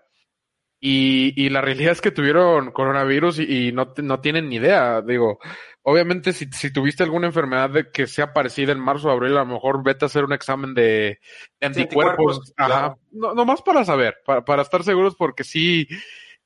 y, 0.86 1.34
y, 1.42 1.48
la 1.48 1.62
realidad 1.62 1.94
es 1.94 2.02
que 2.02 2.12
tuvieron 2.12 2.72
coronavirus 2.72 3.40
y, 3.40 3.70
y 3.70 3.72
no, 3.72 3.94
no, 4.04 4.20
tienen 4.20 4.50
ni 4.50 4.58
idea. 4.58 5.02
Digo, 5.02 5.40
obviamente 5.82 6.34
si, 6.34 6.48
si, 6.52 6.74
tuviste 6.74 7.04
alguna 7.04 7.28
enfermedad 7.28 7.70
de 7.70 7.90
que 7.90 8.06
sea 8.06 8.34
parecida 8.34 8.74
en 8.74 8.82
marzo 8.82 9.08
o 9.08 9.12
abril, 9.12 9.38
a 9.38 9.46
lo 9.46 9.54
mejor 9.54 9.82
vete 9.82 10.04
a 10.04 10.08
hacer 10.08 10.26
un 10.26 10.34
examen 10.34 10.74
de 10.74 11.20
anticuerpos. 11.62 12.54
Ajá. 12.58 12.98
No, 13.12 13.34
nomás 13.34 13.62
para 13.62 13.86
saber, 13.86 14.18
para, 14.26 14.44
para 14.44 14.62
estar 14.62 14.84
seguros, 14.84 15.16
porque 15.16 15.46
sí, 15.46 15.88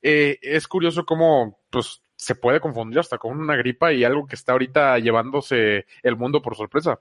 eh, 0.02 0.38
es 0.40 0.68
curioso 0.68 1.04
cómo, 1.04 1.58
pues, 1.70 2.04
se 2.18 2.34
puede 2.34 2.58
confundir 2.58 2.98
hasta 2.98 3.16
con 3.16 3.38
una 3.38 3.54
gripa 3.54 3.92
y 3.92 4.02
algo 4.02 4.26
que 4.26 4.34
está 4.34 4.52
ahorita 4.52 4.98
llevándose 4.98 5.86
el 6.02 6.16
mundo 6.16 6.42
por 6.42 6.56
sorpresa. 6.56 6.98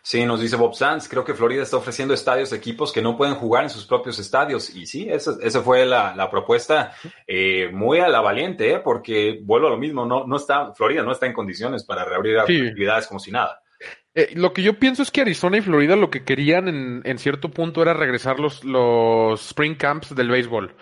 Sí, 0.00 0.24
nos 0.24 0.40
dice 0.40 0.54
Bob 0.54 0.74
Sanz, 0.74 1.08
creo 1.08 1.24
que 1.24 1.34
Florida 1.34 1.64
está 1.64 1.76
ofreciendo 1.76 2.14
estadios 2.14 2.52
a 2.52 2.56
equipos 2.56 2.92
que 2.92 3.02
no 3.02 3.16
pueden 3.16 3.34
jugar 3.34 3.64
en 3.64 3.70
sus 3.70 3.84
propios 3.84 4.20
estadios. 4.20 4.74
Y 4.74 4.86
sí, 4.86 5.08
esa, 5.10 5.32
esa 5.42 5.60
fue 5.62 5.84
la, 5.84 6.14
la 6.14 6.30
propuesta 6.30 6.92
eh, 7.26 7.68
muy 7.72 7.98
a 7.98 8.06
la 8.06 8.20
valiente, 8.20 8.72
¿eh? 8.72 8.78
porque 8.78 9.40
vuelvo 9.42 9.66
a 9.66 9.70
lo 9.70 9.76
mismo, 9.76 10.06
no, 10.06 10.24
no 10.24 10.36
está, 10.36 10.72
Florida 10.72 11.02
no 11.02 11.10
está 11.10 11.26
en 11.26 11.32
condiciones 11.32 11.82
para 11.84 12.04
reabrir 12.04 12.38
actividades 12.38 13.08
como 13.08 13.18
si 13.18 13.32
nada. 13.32 13.60
Eh, 14.14 14.30
lo 14.34 14.52
que 14.52 14.62
yo 14.62 14.78
pienso 14.78 15.02
es 15.02 15.10
que 15.10 15.22
Arizona 15.22 15.58
y 15.58 15.62
Florida 15.62 15.96
lo 15.96 16.10
que 16.10 16.24
querían 16.24 16.68
en, 16.68 17.02
en 17.04 17.18
cierto 17.18 17.50
punto 17.50 17.82
era 17.82 17.94
regresar 17.94 18.38
los, 18.38 18.62
los 18.64 19.44
spring 19.48 19.76
camps 19.76 20.14
del 20.14 20.30
béisbol. 20.30 20.76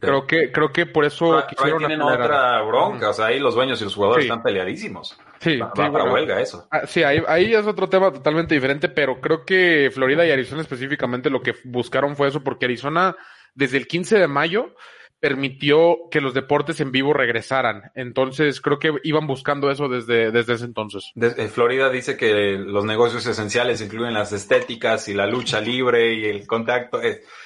Creo 0.00 0.26
que, 0.26 0.50
creo 0.50 0.72
que 0.72 0.86
por 0.86 1.04
eso 1.04 1.44
quisieron 1.48 1.78
tienen 1.78 2.02
otra 2.02 2.62
bronca, 2.62 3.10
o 3.10 3.12
sea, 3.12 3.26
ahí 3.26 3.38
los 3.38 3.54
dueños 3.54 3.80
y 3.80 3.84
los 3.84 3.94
jugadores 3.94 4.24
están 4.24 4.42
peleadísimos. 4.42 5.16
Sí, 5.38 5.56
va, 5.58 5.72
para 5.72 6.12
huelga 6.12 6.40
eso. 6.40 6.66
Ah, 6.70 6.84
sí, 6.86 7.04
ahí, 7.04 7.22
ahí, 7.28 7.54
es 7.54 7.64
otro 7.64 7.88
tema 7.88 8.12
totalmente 8.12 8.56
diferente, 8.56 8.88
pero 8.88 9.20
creo 9.20 9.44
que 9.44 9.90
Florida 9.94 10.26
y 10.26 10.32
Arizona 10.32 10.62
específicamente 10.62 11.30
lo 11.30 11.42
que 11.42 11.54
buscaron 11.64 12.16
fue 12.16 12.26
eso, 12.26 12.42
porque 12.42 12.64
Arizona 12.64 13.16
desde 13.54 13.76
el 13.76 13.86
15 13.86 14.18
de 14.18 14.26
mayo 14.26 14.74
permitió 15.20 16.08
que 16.10 16.20
los 16.20 16.32
deportes 16.32 16.80
en 16.80 16.92
vivo 16.92 17.12
regresaran. 17.12 17.90
Entonces, 17.94 18.60
creo 18.60 18.78
que 18.78 18.92
iban 19.02 19.26
buscando 19.26 19.70
eso 19.70 19.88
desde, 19.88 20.30
desde 20.30 20.54
ese 20.54 20.64
entonces. 20.64 21.10
Desde 21.14 21.48
Florida 21.48 21.90
dice 21.90 22.16
que 22.16 22.52
los 22.58 22.84
negocios 22.84 23.26
esenciales 23.26 23.80
incluyen 23.80 24.14
las 24.14 24.32
estéticas 24.32 25.08
y 25.08 25.14
la 25.14 25.26
lucha 25.26 25.60
libre 25.60 26.14
y 26.14 26.24
el 26.26 26.46
contacto. 26.46 27.00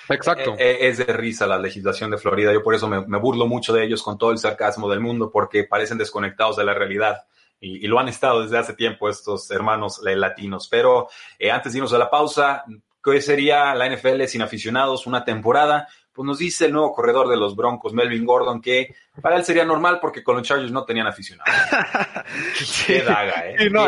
Exacto. 0.08 0.54
Es, 0.58 0.98
es 0.98 1.06
de 1.06 1.12
risa 1.12 1.46
la 1.46 1.58
legislación 1.58 2.10
de 2.10 2.18
Florida. 2.18 2.52
Yo 2.52 2.62
por 2.62 2.74
eso 2.74 2.88
me, 2.88 3.06
me, 3.06 3.18
burlo 3.18 3.46
mucho 3.46 3.72
de 3.72 3.84
ellos 3.84 4.02
con 4.02 4.18
todo 4.18 4.32
el 4.32 4.38
sarcasmo 4.38 4.90
del 4.90 5.00
mundo, 5.00 5.30
porque 5.30 5.64
parecen 5.64 5.96
desconectados 5.96 6.56
de 6.56 6.64
la 6.64 6.74
realidad. 6.74 7.22
Y, 7.58 7.84
y 7.84 7.88
lo 7.88 7.98
han 7.98 8.08
estado 8.08 8.42
desde 8.42 8.58
hace 8.58 8.74
tiempo 8.74 9.08
estos 9.08 9.50
hermanos 9.50 10.00
latinos. 10.02 10.68
Pero 10.68 11.08
eh, 11.38 11.50
antes 11.50 11.72
de 11.72 11.78
irnos 11.78 11.94
a 11.94 11.98
la 11.98 12.10
pausa, 12.10 12.64
¿qué 13.02 13.22
sería 13.22 13.74
la 13.74 13.88
NFL 13.88 14.24
sin 14.24 14.42
aficionados? 14.42 15.06
Una 15.06 15.24
temporada 15.24 15.88
pues 16.12 16.26
nos 16.26 16.38
dice 16.38 16.66
el 16.66 16.72
nuevo 16.72 16.92
corredor 16.92 17.28
de 17.28 17.36
los 17.36 17.56
Broncos, 17.56 17.92
Melvin 17.92 18.24
Gordon, 18.24 18.60
que 18.60 18.94
para 19.20 19.36
él 19.36 19.44
sería 19.44 19.64
normal 19.64 19.98
porque 20.00 20.22
con 20.22 20.36
los 20.36 20.46
Chargers 20.46 20.72
no 20.72 20.84
tenían 20.84 21.06
aficionados. 21.06 21.52
Qué 22.86 23.02
daga, 23.02 23.48
¿eh? 23.48 23.70
no, 23.70 23.86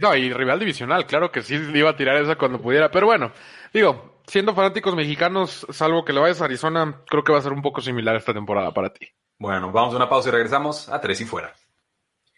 no, 0.00 0.16
y 0.16 0.32
rival 0.32 0.58
divisional, 0.58 1.06
claro 1.06 1.30
que 1.30 1.42
sí 1.42 1.58
le 1.58 1.78
iba 1.78 1.90
a 1.90 1.96
tirar 1.96 2.16
esa 2.16 2.36
cuando 2.36 2.60
pudiera, 2.60 2.90
pero 2.90 3.06
bueno, 3.06 3.32
digo, 3.72 4.20
siendo 4.26 4.54
fanáticos 4.54 4.94
mexicanos, 4.94 5.66
salvo 5.70 6.04
que 6.04 6.12
le 6.12 6.20
vayas 6.20 6.40
a 6.40 6.44
Arizona, 6.44 7.02
creo 7.08 7.24
que 7.24 7.32
va 7.32 7.38
a 7.38 7.42
ser 7.42 7.52
un 7.52 7.62
poco 7.62 7.80
similar 7.80 8.16
esta 8.16 8.32
temporada 8.32 8.72
para 8.72 8.92
ti. 8.92 9.08
Bueno, 9.38 9.72
vamos 9.72 9.94
a 9.94 9.96
una 9.96 10.08
pausa 10.08 10.28
y 10.28 10.32
regresamos 10.32 10.88
a 10.88 11.00
tres 11.00 11.20
y 11.20 11.24
fuera. 11.24 11.52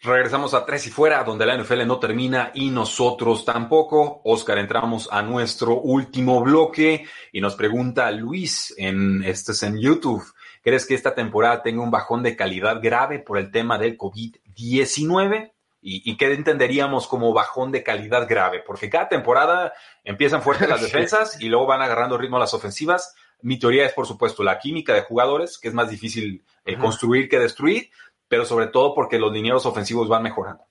Regresamos 0.03 0.53
a 0.53 0.65
tres 0.65 0.85
y 0.87 0.89
fuera, 0.89 1.23
donde 1.23 1.45
la 1.45 1.57
NFL 1.57 1.87
no 1.87 1.97
termina 1.97 2.51
y 2.53 2.71
nosotros 2.71 3.45
tampoco. 3.45 4.19
Oscar, 4.25 4.57
entramos 4.57 5.07
a 5.09 5.21
nuestro 5.21 5.79
último 5.79 6.41
bloque 6.41 7.05
y 7.31 7.39
nos 7.39 7.55
pregunta 7.55 8.11
Luis, 8.11 8.73
en, 8.77 9.23
este 9.23 9.53
es 9.53 9.63
en 9.63 9.79
YouTube, 9.79 10.21
¿crees 10.61 10.85
que 10.85 10.93
esta 10.93 11.15
temporada 11.15 11.63
tenga 11.63 11.81
un 11.81 11.89
bajón 11.89 12.21
de 12.21 12.35
calidad 12.35 12.81
grave 12.83 13.19
por 13.19 13.37
el 13.37 13.49
tema 13.49 13.77
del 13.77 13.97
COVID-19? 13.97 15.53
¿Y, 15.81 16.11
¿Y, 16.11 16.17
qué 16.17 16.33
entenderíamos 16.33 17.07
como 17.07 17.31
bajón 17.31 17.71
de 17.71 17.83
calidad 17.83 18.27
grave? 18.27 18.61
Porque 18.65 18.89
cada 18.89 19.07
temporada 19.07 19.71
empiezan 20.03 20.41
fuertes 20.41 20.67
las 20.67 20.81
defensas 20.81 21.39
y 21.39 21.47
luego 21.47 21.65
van 21.65 21.81
agarrando 21.81 22.17
ritmo 22.17 22.37
las 22.37 22.53
ofensivas. 22.53 23.15
Mi 23.41 23.57
teoría 23.57 23.85
es, 23.85 23.93
por 23.93 24.05
supuesto, 24.05 24.43
la 24.43 24.59
química 24.59 24.93
de 24.93 25.03
jugadores, 25.03 25.57
que 25.57 25.69
es 25.69 25.73
más 25.73 25.89
difícil 25.89 26.43
eh, 26.65 26.77
construir 26.77 27.29
que 27.29 27.39
destruir 27.39 27.89
pero 28.33 28.45
sobre 28.45 28.65
todo 28.65 28.95
porque 28.95 29.19
los 29.19 29.31
linieros 29.31 29.63
ofensivos 29.67 30.09
van 30.09 30.23
mejorando. 30.23 30.63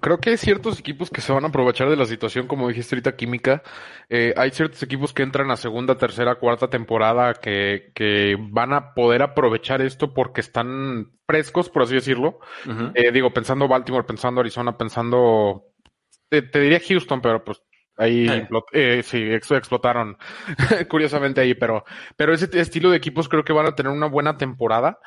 Creo 0.00 0.16
que 0.16 0.30
hay 0.30 0.38
ciertos 0.38 0.80
equipos 0.80 1.10
que 1.10 1.20
se 1.20 1.34
van 1.34 1.44
a 1.44 1.48
aprovechar 1.48 1.90
de 1.90 1.96
la 1.96 2.06
situación, 2.06 2.46
como 2.46 2.66
dijiste 2.66 2.94
ahorita, 2.94 3.14
química. 3.14 3.62
Eh, 4.08 4.32
hay 4.38 4.52
ciertos 4.52 4.82
equipos 4.82 5.12
que 5.12 5.22
entran 5.22 5.50
a 5.50 5.58
segunda, 5.58 5.98
tercera, 5.98 6.36
cuarta 6.36 6.70
temporada 6.70 7.34
que, 7.34 7.92
que 7.94 8.38
van 8.40 8.72
a 8.72 8.94
poder 8.94 9.20
aprovechar 9.20 9.82
esto 9.82 10.14
porque 10.14 10.40
están 10.40 11.12
frescos, 11.26 11.68
por 11.68 11.82
así 11.82 11.96
decirlo. 11.96 12.38
Uh 12.64 12.70
-huh. 12.70 12.92
eh, 12.94 13.12
digo, 13.12 13.34
pensando 13.34 13.68
Baltimore, 13.68 14.06
pensando 14.06 14.40
Arizona, 14.40 14.78
pensando, 14.78 15.64
te, 16.30 16.40
te 16.40 16.58
diría 16.58 16.80
Houston, 16.80 17.20
pero 17.20 17.44
pues 17.44 17.60
Ahí 17.98 18.28
eh. 18.28 18.48
eh, 18.72 19.02
sí, 19.02 19.18
explotaron 19.30 20.16
curiosamente 20.88 21.40
ahí, 21.40 21.54
pero, 21.54 21.84
pero 22.16 22.32
ese 22.32 22.48
estilo 22.58 22.90
de 22.90 22.96
equipos 22.96 23.28
creo 23.28 23.44
que 23.44 23.52
van 23.52 23.66
a 23.66 23.74
tener 23.74 23.90
una 23.90 24.06
buena 24.06 24.38
temporada 24.38 25.00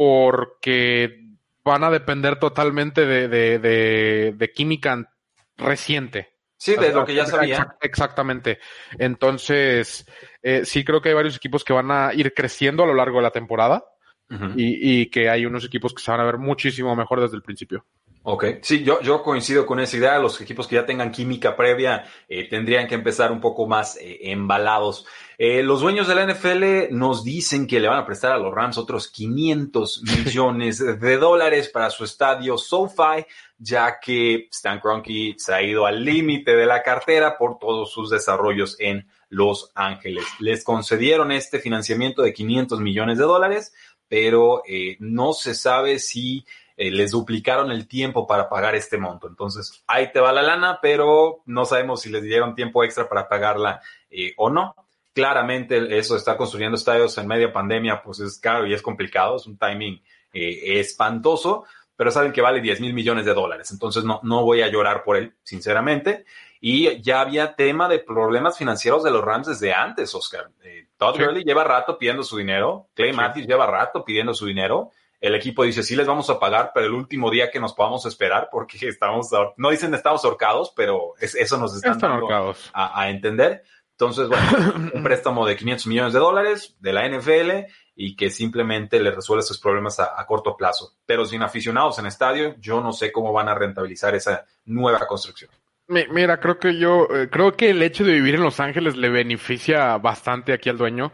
porque 0.00 1.26
van 1.62 1.84
a 1.84 1.90
depender 1.90 2.38
totalmente 2.38 3.04
de, 3.04 3.28
de, 3.28 3.58
de, 3.58 4.34
de 4.34 4.50
química 4.50 5.12
reciente. 5.58 6.38
Sí, 6.56 6.74
de 6.74 6.90
lo 6.90 7.04
que 7.04 7.14
ya 7.14 7.26
sabía. 7.26 7.76
Exactamente. 7.82 8.60
Entonces, 8.98 10.06
eh, 10.42 10.62
sí 10.64 10.84
creo 10.84 11.02
que 11.02 11.10
hay 11.10 11.14
varios 11.14 11.36
equipos 11.36 11.64
que 11.64 11.74
van 11.74 11.90
a 11.90 12.14
ir 12.14 12.32
creciendo 12.32 12.84
a 12.84 12.86
lo 12.86 12.94
largo 12.94 13.18
de 13.18 13.24
la 13.24 13.30
temporada 13.30 13.84
uh 14.30 14.34
-huh. 14.34 14.54
y, 14.56 15.02
y, 15.02 15.10
que 15.10 15.28
hay 15.28 15.44
unos 15.44 15.66
equipos 15.66 15.92
que 15.92 16.00
se 16.02 16.10
van 16.10 16.20
a 16.20 16.24
ver 16.24 16.38
muchísimo 16.38 16.96
mejor 16.96 17.20
desde 17.20 17.36
el 17.36 17.42
principio. 17.42 17.84
Ok, 18.22 18.44
sí, 18.60 18.84
yo, 18.84 19.00
yo 19.00 19.22
coincido 19.22 19.64
con 19.64 19.80
esa 19.80 19.96
idea. 19.96 20.18
Los 20.18 20.38
equipos 20.40 20.66
que 20.66 20.74
ya 20.74 20.84
tengan 20.84 21.10
química 21.10 21.56
previa 21.56 22.04
eh, 22.28 22.46
tendrían 22.48 22.86
que 22.86 22.94
empezar 22.94 23.32
un 23.32 23.40
poco 23.40 23.66
más 23.66 23.96
eh, 23.96 24.18
embalados. 24.24 25.06
Eh, 25.38 25.62
los 25.62 25.80
dueños 25.80 26.06
de 26.06 26.14
la 26.14 26.26
NFL 26.26 26.94
nos 26.94 27.24
dicen 27.24 27.66
que 27.66 27.80
le 27.80 27.88
van 27.88 27.98
a 27.98 28.04
prestar 28.04 28.32
a 28.32 28.36
los 28.36 28.54
Rams 28.54 28.76
otros 28.76 29.08
500 29.10 30.02
millones 30.26 31.00
de 31.00 31.16
dólares 31.16 31.70
para 31.70 31.88
su 31.88 32.04
estadio 32.04 32.58
SoFi, 32.58 33.24
ya 33.56 33.98
que 33.98 34.48
Stan 34.52 34.80
Kroenke 34.80 35.36
se 35.38 35.54
ha 35.54 35.62
ido 35.62 35.86
al 35.86 36.04
límite 36.04 36.54
de 36.54 36.66
la 36.66 36.82
cartera 36.82 37.38
por 37.38 37.58
todos 37.58 37.90
sus 37.90 38.10
desarrollos 38.10 38.76
en 38.80 39.08
Los 39.30 39.72
Ángeles. 39.74 40.26
Les 40.40 40.62
concedieron 40.62 41.32
este 41.32 41.58
financiamiento 41.58 42.20
de 42.20 42.34
500 42.34 42.80
millones 42.80 43.16
de 43.16 43.24
dólares, 43.24 43.72
pero 44.08 44.62
eh, 44.68 44.96
no 44.98 45.32
se 45.32 45.54
sabe 45.54 46.00
si 46.00 46.44
eh, 46.80 46.90
les 46.90 47.10
duplicaron 47.10 47.70
el 47.70 47.86
tiempo 47.86 48.26
para 48.26 48.48
pagar 48.48 48.74
este 48.74 48.96
monto. 48.96 49.28
Entonces, 49.28 49.84
ahí 49.86 50.10
te 50.12 50.18
va 50.18 50.32
la 50.32 50.40
lana, 50.40 50.78
pero 50.80 51.42
no 51.44 51.66
sabemos 51.66 52.00
si 52.00 52.08
les 52.08 52.22
dieron 52.22 52.54
tiempo 52.54 52.82
extra 52.82 53.06
para 53.06 53.28
pagarla 53.28 53.82
eh, 54.10 54.32
o 54.38 54.48
no. 54.48 54.74
Claramente 55.12 55.98
eso 55.98 56.14
de 56.14 56.20
estar 56.20 56.38
construyendo 56.38 56.76
estadios 56.76 57.18
en 57.18 57.26
media 57.26 57.52
pandemia, 57.52 58.02
pues 58.02 58.20
es 58.20 58.38
caro 58.38 58.66
y 58.66 58.72
es 58.72 58.80
complicado, 58.80 59.36
es 59.36 59.46
un 59.46 59.58
timing 59.58 60.02
eh, 60.32 60.80
espantoso, 60.80 61.64
pero 61.96 62.10
saben 62.10 62.32
que 62.32 62.40
vale 62.40 62.62
10 62.62 62.80
mil 62.80 62.94
millones 62.94 63.26
de 63.26 63.34
dólares. 63.34 63.70
Entonces 63.72 64.02
no, 64.02 64.20
no 64.22 64.42
voy 64.42 64.62
a 64.62 64.68
llorar 64.68 65.04
por 65.04 65.18
él, 65.18 65.34
sinceramente. 65.42 66.24
Y 66.62 66.98
ya 67.02 67.20
había 67.20 67.56
tema 67.56 67.90
de 67.90 67.98
problemas 67.98 68.56
financieros 68.56 69.04
de 69.04 69.10
los 69.10 69.22
Rams 69.22 69.48
desde 69.48 69.74
antes, 69.74 70.14
Oscar. 70.14 70.48
Todd 70.96 71.16
sí. 71.16 71.24
Gurley 71.24 71.44
lleva 71.44 71.62
rato 71.62 71.98
pidiendo 71.98 72.22
su 72.22 72.38
dinero, 72.38 72.88
Clay 72.94 73.10
sí. 73.10 73.16
Matthews 73.18 73.46
lleva 73.46 73.66
rato 73.66 74.02
pidiendo 74.02 74.32
su 74.32 74.46
dinero. 74.46 74.92
El 75.20 75.34
equipo 75.34 75.64
dice, 75.64 75.82
sí 75.82 75.96
les 75.96 76.06
vamos 76.06 76.30
a 76.30 76.38
pagar, 76.38 76.72
pero 76.74 76.86
el 76.86 76.92
último 76.92 77.30
día 77.30 77.50
que 77.50 77.60
nos 77.60 77.74
podamos 77.74 78.06
esperar, 78.06 78.48
porque 78.50 78.78
estamos, 78.88 79.28
no 79.56 79.70
dicen 79.70 79.94
estamos 79.94 80.24
ahorcados, 80.24 80.72
pero 80.74 81.14
eso 81.20 81.58
nos 81.58 81.76
están, 81.76 81.98
dando 81.98 82.54
a, 82.72 83.02
a, 83.02 83.10
entender. 83.10 83.62
Entonces, 83.92 84.28
bueno, 84.28 84.90
un 84.94 85.02
préstamo 85.02 85.46
de 85.46 85.56
500 85.56 85.86
millones 85.86 86.12
de 86.14 86.18
dólares 86.18 86.76
de 86.80 86.92
la 86.92 87.06
NFL 87.08 87.70
y 87.94 88.16
que 88.16 88.30
simplemente 88.30 88.98
le 88.98 89.10
resuelve 89.10 89.42
esos 89.42 89.60
problemas 89.60 90.00
a, 90.00 90.24
corto 90.26 90.56
plazo. 90.56 90.94
Pero 91.04 91.26
sin 91.26 91.42
aficionados 91.42 91.98
en 91.98 92.06
estadio, 92.06 92.56
yo 92.58 92.80
no 92.80 92.94
sé 92.94 93.12
cómo 93.12 93.30
van 93.30 93.48
a 93.48 93.54
rentabilizar 93.54 94.14
esa 94.14 94.46
nueva 94.64 95.06
construcción. 95.06 95.50
Mira, 95.86 96.40
creo 96.40 96.58
que 96.58 96.78
yo, 96.78 97.08
eh, 97.10 97.28
creo 97.30 97.52
que 97.52 97.70
el 97.70 97.82
hecho 97.82 98.04
de 98.04 98.12
vivir 98.12 98.36
en 98.36 98.42
Los 98.42 98.58
Ángeles 98.58 98.96
le 98.96 99.10
beneficia 99.10 99.98
bastante 99.98 100.54
aquí 100.54 100.70
al 100.70 100.78
dueño. 100.78 101.12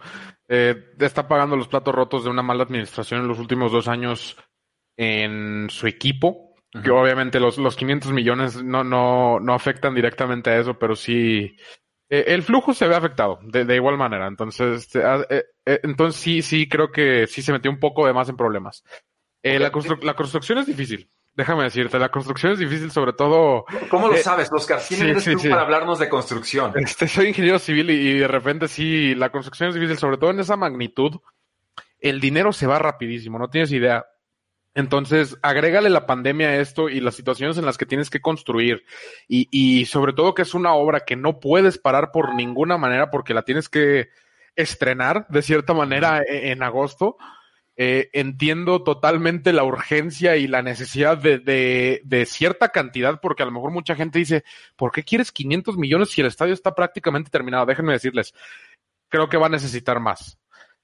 Eh, 0.48 0.94
está 1.00 1.26
pagando 1.26 1.56
los 1.56 1.68
platos 1.68 1.94
rotos 1.94 2.24
de 2.24 2.30
una 2.30 2.42
mala 2.42 2.62
administración 2.62 3.22
en 3.22 3.28
los 3.28 3.38
últimos 3.38 3.72
dos 3.72 3.88
años 3.88 4.36
en 4.96 5.68
su 5.70 5.86
equipo. 5.86 6.54
Que 6.82 6.90
obviamente 6.90 7.40
los, 7.40 7.56
los 7.56 7.74
500 7.74 8.12
millones 8.12 8.62
no, 8.62 8.84
no, 8.84 9.40
no 9.40 9.54
afectan 9.54 9.94
directamente 9.94 10.50
a 10.50 10.58
eso, 10.58 10.78
pero 10.78 10.94
sí, 10.94 11.56
eh, 12.08 12.24
el 12.28 12.42
flujo 12.42 12.72
se 12.74 12.86
ve 12.86 12.94
afectado 12.94 13.38
de, 13.42 13.64
de 13.64 13.76
igual 13.76 13.96
manera. 13.96 14.26
Entonces, 14.26 14.88
eh, 14.94 15.44
eh, 15.64 15.80
entonces 15.82 16.20
sí, 16.20 16.42
sí 16.42 16.68
creo 16.68 16.90
que 16.90 17.26
sí 17.26 17.42
se 17.42 17.52
metió 17.52 17.70
un 17.70 17.80
poco 17.80 18.06
de 18.06 18.12
más 18.12 18.28
en 18.28 18.36
problemas. 18.36 18.84
la, 19.42 19.70
la 20.02 20.14
construcción 20.14 20.58
es 20.58 20.66
difícil. 20.66 21.10
Déjame 21.36 21.64
decirte, 21.64 21.98
la 21.98 22.08
construcción 22.08 22.52
es 22.52 22.58
difícil, 22.58 22.90
sobre 22.90 23.12
todo. 23.12 23.66
¿Cómo 23.90 24.08
lo 24.08 24.16
sabes, 24.16 24.48
Oscar? 24.50 24.80
¿Quién 24.88 25.02
eres 25.02 25.24
tú 25.24 25.50
para 25.50 25.62
hablarnos 25.62 25.98
de 25.98 26.08
construcción? 26.08 26.72
Este, 26.76 27.06
soy 27.06 27.28
ingeniero 27.28 27.58
civil 27.58 27.90
y, 27.90 28.18
de 28.18 28.28
repente 28.28 28.68
sí, 28.68 29.14
la 29.14 29.30
construcción 29.30 29.68
es 29.68 29.74
difícil, 29.74 29.98
sobre 29.98 30.16
todo 30.16 30.30
en 30.30 30.40
esa 30.40 30.56
magnitud. 30.56 31.20
El 32.00 32.20
dinero 32.20 32.54
se 32.54 32.66
va 32.66 32.78
rapidísimo, 32.78 33.38
no 33.38 33.50
tienes 33.50 33.70
idea. 33.70 34.06
Entonces, 34.74 35.38
agrégale 35.42 35.90
la 35.90 36.06
pandemia 36.06 36.48
a 36.48 36.56
esto 36.56 36.88
y 36.88 37.00
las 37.00 37.14
situaciones 37.14 37.58
en 37.58 37.66
las 37.66 37.76
que 37.76 37.86
tienes 37.86 38.08
que 38.08 38.20
construir 38.20 38.84
y, 39.28 39.48
y, 39.50 39.86
sobre 39.86 40.12
todo 40.12 40.34
que 40.34 40.42
es 40.42 40.54
una 40.54 40.74
obra 40.74 41.00
que 41.00 41.16
no 41.16 41.40
puedes 41.40 41.78
parar 41.78 42.12
por 42.12 42.34
ninguna 42.34 42.78
manera 42.78 43.10
porque 43.10 43.34
la 43.34 43.42
tienes 43.42 43.68
que 43.68 44.08
estrenar 44.54 45.26
de 45.28 45.42
cierta 45.42 45.74
manera 45.74 46.22
e, 46.22 46.50
en, 46.50 46.62
agosto. 46.62 47.16
Eh, 47.78 48.08
entiendo 48.14 48.82
totalmente 48.82 49.52
la 49.52 49.62
urgencia 49.62 50.36
y 50.36 50.46
la 50.46 50.62
necesidad 50.62 51.18
de, 51.18 51.38
de, 51.38 52.00
de, 52.04 52.24
cierta 52.24 52.70
cantidad 52.70 53.20
porque 53.20 53.42
a 53.42 53.46
lo 53.46 53.52
mejor 53.52 53.70
mucha 53.70 53.94
gente 53.94 54.18
dice, 54.18 54.44
¿por 54.76 54.92
qué 54.92 55.02
quieres 55.02 55.30
500 55.30 55.76
millones 55.76 56.08
si 56.08 56.22
el 56.22 56.26
estadio 56.26 56.54
está 56.54 56.74
prácticamente 56.74 57.30
terminado? 57.30 57.66
Déjenme 57.66 57.92
decirles, 57.92 58.32
creo 59.10 59.28
que 59.28 59.36
va 59.36 59.46
a 59.46 59.50
necesitar 59.50 60.00
más. 60.00 60.38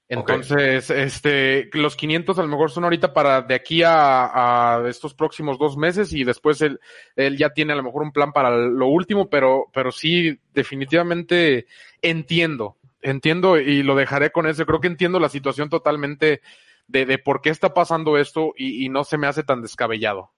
Entonces, 0.07 0.91
este, 0.91 1.69
los 1.73 1.95
500 1.95 2.37
a 2.37 2.43
lo 2.43 2.47
mejor 2.47 2.69
son 2.69 2.83
ahorita 2.83 3.13
para 3.13 3.41
de 3.41 3.55
aquí 3.55 3.81
a, 3.81 4.75
a, 4.75 4.87
estos 4.87 5.15
próximos 5.15 5.57
dos 5.57 5.77
meses 5.77 6.13
y 6.13 6.23
después 6.23 6.61
él, 6.61 6.79
él 7.15 7.37
ya 7.37 7.49
tiene 7.49 7.73
a 7.73 7.75
lo 7.75 7.83
mejor 7.83 8.03
un 8.03 8.11
plan 8.11 8.31
para 8.31 8.55
lo 8.55 8.87
último, 8.87 9.29
pero, 9.29 9.65
pero 9.73 9.91
sí, 9.91 10.37
definitivamente 10.53 11.65
entiendo, 12.01 12.77
entiendo 13.01 13.57
y 13.57 13.81
lo 13.81 13.95
dejaré 13.95 14.31
con 14.31 14.45
eso. 14.45 14.65
Creo 14.67 14.81
que 14.81 14.87
entiendo 14.87 15.19
la 15.19 15.29
situación 15.29 15.69
totalmente 15.69 16.41
de, 16.87 17.05
de 17.05 17.17
por 17.17 17.41
qué 17.41 17.49
está 17.49 17.73
pasando 17.73 18.17
esto 18.17 18.53
y, 18.57 18.85
y 18.85 18.89
no 18.89 19.03
se 19.03 19.17
me 19.17 19.27
hace 19.27 19.43
tan 19.43 19.61
descabellado. 19.61 20.31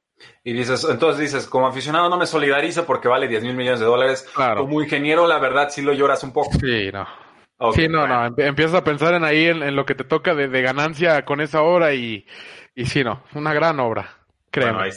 Y 0.44 0.54
dices, 0.54 0.88
entonces 0.90 1.20
dices, 1.20 1.46
como 1.48 1.68
aficionado 1.68 2.10
no 2.10 2.18
me 2.18 2.26
solidarizo 2.26 2.86
porque 2.86 3.08
vale 3.08 3.28
10 3.28 3.44
mil 3.44 3.56
millones 3.56 3.82
de 3.82 3.86
dólares. 3.86 4.26
Claro. 4.34 4.62
Como 4.62 4.82
ingeniero, 4.82 5.28
la 5.28 5.40
verdad, 5.40 5.70
sí 5.70 5.82
lo 5.82 5.94
lloras 5.94 6.24
un 6.24 6.32
poco. 6.32 6.52
Sí, 6.54 6.90
no 6.92 7.06
sí, 7.74 7.88
no, 7.88 8.08
no, 8.08 8.26
empiezas 8.38 8.76
a 8.76 8.84
pensar 8.84 9.14
en 9.14 9.24
ahí 9.24 9.46
en, 9.46 9.76
lo 9.76 9.86
que 9.86 9.96
te 9.96 10.04
toca 10.04 10.36
de, 10.36 10.62
ganancia 10.62 11.24
con 11.26 11.42
esa 11.42 11.62
obra 11.62 11.94
y, 11.94 12.26
y 12.76 12.86
sí, 12.86 13.04
no, 13.04 13.24
una 13.34 13.54
gran 13.54 13.80
obra, 13.80 14.18
créeme. 14.52 14.90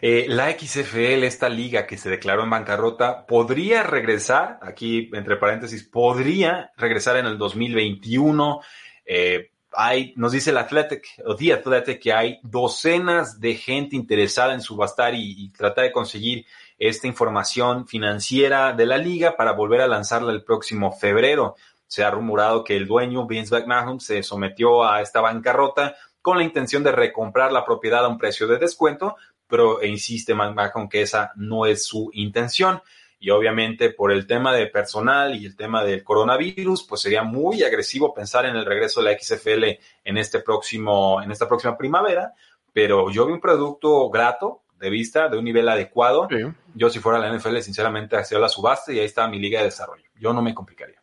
Eh, 0.00 0.24
la 0.26 0.50
XFL, 0.50 1.22
esta 1.24 1.48
liga 1.48 1.86
que 1.86 1.98
se 1.98 2.10
declaró 2.10 2.42
en 2.42 2.50
bancarrota, 2.50 3.26
podría 3.26 3.82
regresar, 3.82 4.58
aquí 4.62 5.10
entre 5.12 5.36
paréntesis, 5.36 5.84
podría 5.84 6.72
regresar 6.76 7.16
en 7.18 7.26
el 7.26 7.38
2021. 7.38 8.60
Eh, 9.04 9.51
hay, 9.74 10.12
nos 10.16 10.32
dice 10.32 10.50
el 10.50 10.58
Athletic, 10.58 11.04
o 11.24 11.34
The 11.34 11.54
Athletic, 11.54 12.00
que 12.00 12.12
hay 12.12 12.38
docenas 12.42 13.40
de 13.40 13.54
gente 13.54 13.96
interesada 13.96 14.54
en 14.54 14.60
subastar 14.60 15.14
y, 15.14 15.34
y 15.44 15.48
tratar 15.50 15.84
de 15.84 15.92
conseguir 15.92 16.46
esta 16.78 17.06
información 17.06 17.86
financiera 17.86 18.72
de 18.72 18.86
la 18.86 18.98
liga 18.98 19.36
para 19.36 19.52
volver 19.52 19.80
a 19.80 19.86
lanzarla 19.86 20.32
el 20.32 20.42
próximo 20.42 20.92
febrero 20.92 21.56
se 21.92 22.02
ha 22.02 22.10
rumorado 22.10 22.64
que 22.64 22.74
el 22.74 22.86
dueño, 22.86 23.26
Vince 23.26 23.54
McMahon, 23.54 24.00
se 24.00 24.22
sometió 24.22 24.82
a 24.82 25.02
esta 25.02 25.20
bancarrota 25.20 25.94
con 26.22 26.38
la 26.38 26.42
intención 26.42 26.82
de 26.82 26.90
recomprar 26.90 27.52
la 27.52 27.66
propiedad 27.66 28.02
a 28.02 28.08
un 28.08 28.16
precio 28.16 28.46
de 28.46 28.56
descuento, 28.56 29.16
pero 29.46 29.84
insiste 29.84 30.34
McMahon 30.34 30.88
que 30.88 31.02
esa 31.02 31.32
no 31.36 31.66
es 31.66 31.84
su 31.84 32.08
intención. 32.14 32.80
Y 33.22 33.30
obviamente 33.30 33.90
por 33.90 34.10
el 34.10 34.26
tema 34.26 34.52
de 34.52 34.66
personal 34.66 35.36
y 35.36 35.46
el 35.46 35.54
tema 35.54 35.84
del 35.84 36.02
coronavirus, 36.02 36.82
pues 36.82 37.02
sería 37.02 37.22
muy 37.22 37.62
agresivo 37.62 38.12
pensar 38.12 38.46
en 38.46 38.56
el 38.56 38.66
regreso 38.66 39.00
de 39.00 39.12
la 39.12 39.16
XFL 39.16 39.64
en 40.02 40.18
este 40.18 40.40
próximo, 40.40 41.22
en 41.22 41.30
esta 41.30 41.46
próxima 41.46 41.78
primavera. 41.78 42.34
Pero 42.72 43.12
yo 43.12 43.24
vi 43.24 43.32
un 43.32 43.40
producto 43.40 44.10
grato 44.10 44.62
de 44.76 44.90
vista, 44.90 45.28
de 45.28 45.38
un 45.38 45.44
nivel 45.44 45.68
adecuado. 45.68 46.26
Yo 46.74 46.90
si 46.90 46.98
fuera 46.98 47.20
la 47.20 47.32
NFL, 47.32 47.58
sinceramente, 47.58 48.16
hacía 48.16 48.40
la 48.40 48.48
subasta 48.48 48.92
y 48.92 48.98
ahí 48.98 49.04
está 49.04 49.28
mi 49.28 49.38
liga 49.38 49.60
de 49.60 49.66
desarrollo. 49.66 50.02
Yo 50.18 50.32
no 50.32 50.42
me 50.42 50.52
complicaría. 50.52 51.01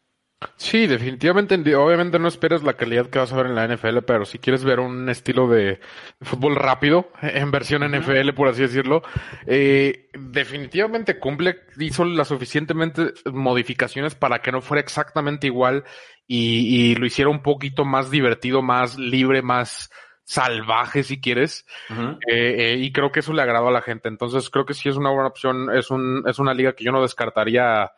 Sí, 0.56 0.88
definitivamente, 0.88 1.76
obviamente 1.76 2.18
no 2.18 2.30
esperes 2.30 2.64
la 2.64 2.76
calidad 2.76 3.08
que 3.08 3.20
vas 3.20 3.34
a 3.34 3.36
ver 3.36 3.48
en 3.48 3.56
la 3.56 3.68
NFL, 3.68 4.00
pero 4.08 4.24
si 4.24 4.40
quieres 4.40 4.64
ver 4.64 4.80
un 4.80 5.10
estilo 5.10 5.50
de 5.50 5.82
fútbol 6.22 6.56
rápido, 6.56 7.12
en 7.22 7.52
versión 7.52 7.84
NFL, 7.84 8.32
por 8.32 8.48
así 8.48 8.62
decirlo, 8.62 9.02
eh, 9.46 10.10
definitivamente 10.14 11.20
cumple, 11.20 11.58
hizo 11.78 12.06
las 12.06 12.30
suficientemente 12.30 13.14
modificaciones 13.34 14.16
para 14.16 14.42
que 14.42 14.54
no 14.54 14.62
fuera 14.62 14.80
exactamente 14.80 15.48
igual 15.48 15.84
y, 16.26 16.96
lo 16.96 17.06
hiciera 17.06 17.30
un 17.30 17.42
poquito 17.42 17.84
más 17.84 18.10
divertido, 18.10 18.62
más 18.62 18.98
libre, 18.98 19.42
más 19.42 19.90
salvaje 20.24 21.04
si 21.04 21.20
quieres. 21.20 21.66
Eh, 21.90 22.76
eh, 22.76 22.76
y 22.78 22.94
creo 22.94 23.12
que 23.12 23.22
eso 23.22 23.34
le 23.34 23.42
agradó 23.42 23.68
a 23.70 23.72
la 23.72 23.82
gente. 23.82 24.08
Entonces 24.08 24.50
creo 24.50 24.66
que 24.66 24.76
sí 24.76 24.88
es 24.88 24.96
una 24.96 25.10
buena 25.10 25.28
opción 25.28 25.76
es 25.76 25.90
un 25.90 26.24
es 26.28 26.38
una 26.38 26.54
liga 26.54 26.74
que 26.74 26.84
yo 26.84 26.92
no 26.92 27.02
descartaría 27.02 27.92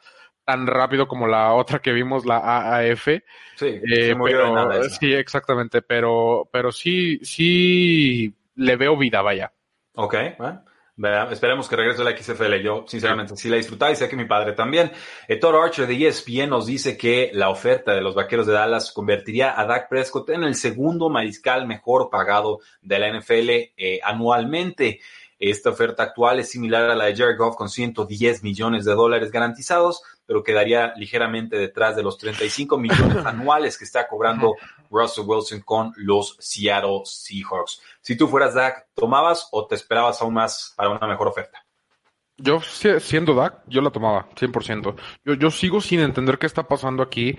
tan 0.46 0.68
rápido 0.68 1.08
como 1.08 1.28
la 1.28 1.54
otra 1.54 1.80
que 1.80 1.92
vimos, 1.92 2.26
la 2.26 2.38
AAF. 2.38 3.08
Sí, 3.56 3.66
eh, 3.66 4.16
pero, 4.24 4.84
sí, 4.90 5.14
exactamente, 5.14 5.82
pero, 5.82 6.50
pero 6.52 6.72
sí, 6.72 7.20
sí 7.24 8.34
le 8.56 8.76
veo 8.76 8.98
vida, 8.98 9.22
vaya. 9.22 9.52
Ok, 9.96 10.16
esperemos 11.32 11.68
que 11.68 11.76
regrese 11.76 12.04
la 12.04 12.16
XFL. 12.16 12.62
Yo, 12.62 12.86
sinceramente, 12.88 13.36
sí, 13.36 13.50
la 13.50 13.58
disfrutaba 13.58 13.92
y 13.92 13.96
sé 13.96 14.08
que 14.08 14.16
mi 14.16 14.26
padre 14.26 14.54
también. 14.54 14.92
Eh, 15.28 15.40
Archer 15.44 15.88
de 15.88 16.08
ESPN 16.08 16.50
nos 16.50 16.66
dice 16.66 16.98
que 16.98 17.32
la 17.34 17.50
oferta 17.50 17.94
de 17.94 18.02
los 18.02 18.16
vaqueros 18.16 18.46
de 18.46 18.54
Dallas 18.54 18.92
convertiría 18.92 19.60
a 19.60 19.66
Dak 19.66 19.90
Prescott 19.90 20.30
en 20.30 20.44
el 20.44 20.56
segundo 20.56 21.10
mariscal 21.10 21.68
mejor 21.68 22.10
pagado 22.10 22.60
de 22.82 23.00
la 23.00 23.20
NFL 23.20 23.50
eh, 23.50 24.00
anualmente. 24.04 25.00
Esta 25.40 25.72
oferta 25.72 26.04
actual 26.04 26.40
es 26.40 26.52
similar 26.52 26.88
a 26.88 26.96
la 26.96 27.06
de 27.06 27.16
Jared 27.16 27.38
Goff 27.38 27.56
con 27.56 27.68
110 27.68 28.44
millones 28.44 28.86
de 28.86 28.94
dólares 28.94 29.32
garantizados, 29.32 30.04
pero 30.32 30.44
quedaría 30.44 30.94
ligeramente 30.96 31.58
detrás 31.58 31.98
de 31.98 32.04
los 32.04 32.18
35 32.18 32.78
millones 32.78 33.18
anuales 33.26 33.78
que 33.78 33.84
está 33.84 34.08
cobrando 34.08 34.56
Russell 34.90 35.26
Wilson 35.28 35.60
con 35.60 35.92
los 35.98 36.38
Seattle 36.40 37.02
Seahawks. 37.04 37.82
Si 38.00 38.16
tú 38.16 38.30
fueras 38.30 38.54
Dak, 38.54 38.88
¿tomabas 38.94 39.50
o 39.52 39.68
te 39.68 39.76
esperabas 39.76 40.22
aún 40.22 40.36
más 40.36 40.74
para 40.78 40.90
una 40.90 41.06
mejor 41.06 41.28
oferta? 41.28 41.66
Yo, 42.38 42.62
siendo 42.62 43.36
Dak, 43.36 43.62
yo 43.68 43.82
la 43.82 43.92
tomaba, 43.92 44.30
100%. 44.30 44.96
Yo, 45.26 45.34
yo 45.34 45.52
sigo 45.52 45.82
sin 45.82 46.00
entender 46.00 46.40
qué 46.40 46.48
está 46.48 46.64
pasando 46.64 47.04
aquí, 47.04 47.38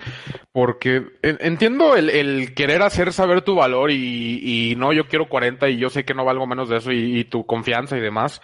porque 0.53 1.03
entiendo 1.23 1.97
el, 1.97 2.55
querer 2.55 2.83
hacer 2.83 3.13
saber 3.13 3.43
tu 3.43 3.55
valor 3.55 3.91
y, 3.91 4.75
no, 4.77 4.93
yo 4.93 5.09
quiero 5.09 5.31
40 5.31 5.71
y 5.71 5.79
yo 5.79 5.89
sé 5.89 6.05
que 6.05 6.15
no 6.15 6.25
valgo 6.25 6.47
menos 6.47 6.69
de 6.69 6.77
eso 6.77 6.93
y, 6.93 7.25
tu 7.25 7.47
confianza 7.47 7.97
y 7.97 8.01
demás. 8.01 8.43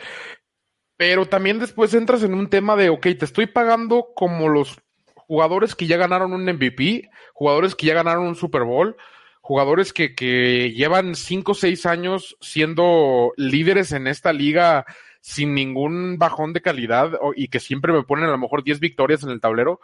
Pero 0.99 1.27
también 1.27 1.61
después 1.61 1.95
entras 1.95 2.25
en 2.25 2.35
un 2.35 2.51
tema 2.51 2.75
de, 2.75 2.91
ok, 2.91 3.03
te 3.19 3.25
estoy 3.25 3.47
pagando 3.47 4.09
como 4.17 4.49
los 4.49 4.81
jugadores 5.15 5.77
que 5.77 5.87
ya 5.87 5.97
ganaron 5.97 6.33
un 6.33 6.45
MVP, 6.45 7.09
jugadores 7.33 7.77
que 7.77 7.87
ya 7.87 7.95
ganaron 7.95 8.27
un 8.27 8.35
Super 8.35 8.65
Bowl, 8.65 8.97
jugadores 9.41 9.93
que, 9.93 10.17
que 10.17 10.73
llevan 10.73 11.15
5 11.15 11.53
o 11.53 11.55
6 11.55 11.87
años 11.87 12.37
siendo 12.41 13.33
líderes 13.37 13.93
en 13.93 14.09
esta 14.09 14.33
liga 14.33 14.85
sin 15.21 15.55
ningún 15.55 16.19
bajón 16.19 16.53
de 16.53 16.63
calidad 16.63 17.13
y 17.37 17.47
que 17.47 17.61
siempre 17.61 17.93
me 17.93 18.03
ponen 18.03 18.25
a 18.25 18.33
lo 18.33 18.39
mejor 18.39 18.65
10 18.65 18.81
victorias 18.81 19.23
en 19.23 19.31
el 19.31 19.41
tablero. 19.41 19.81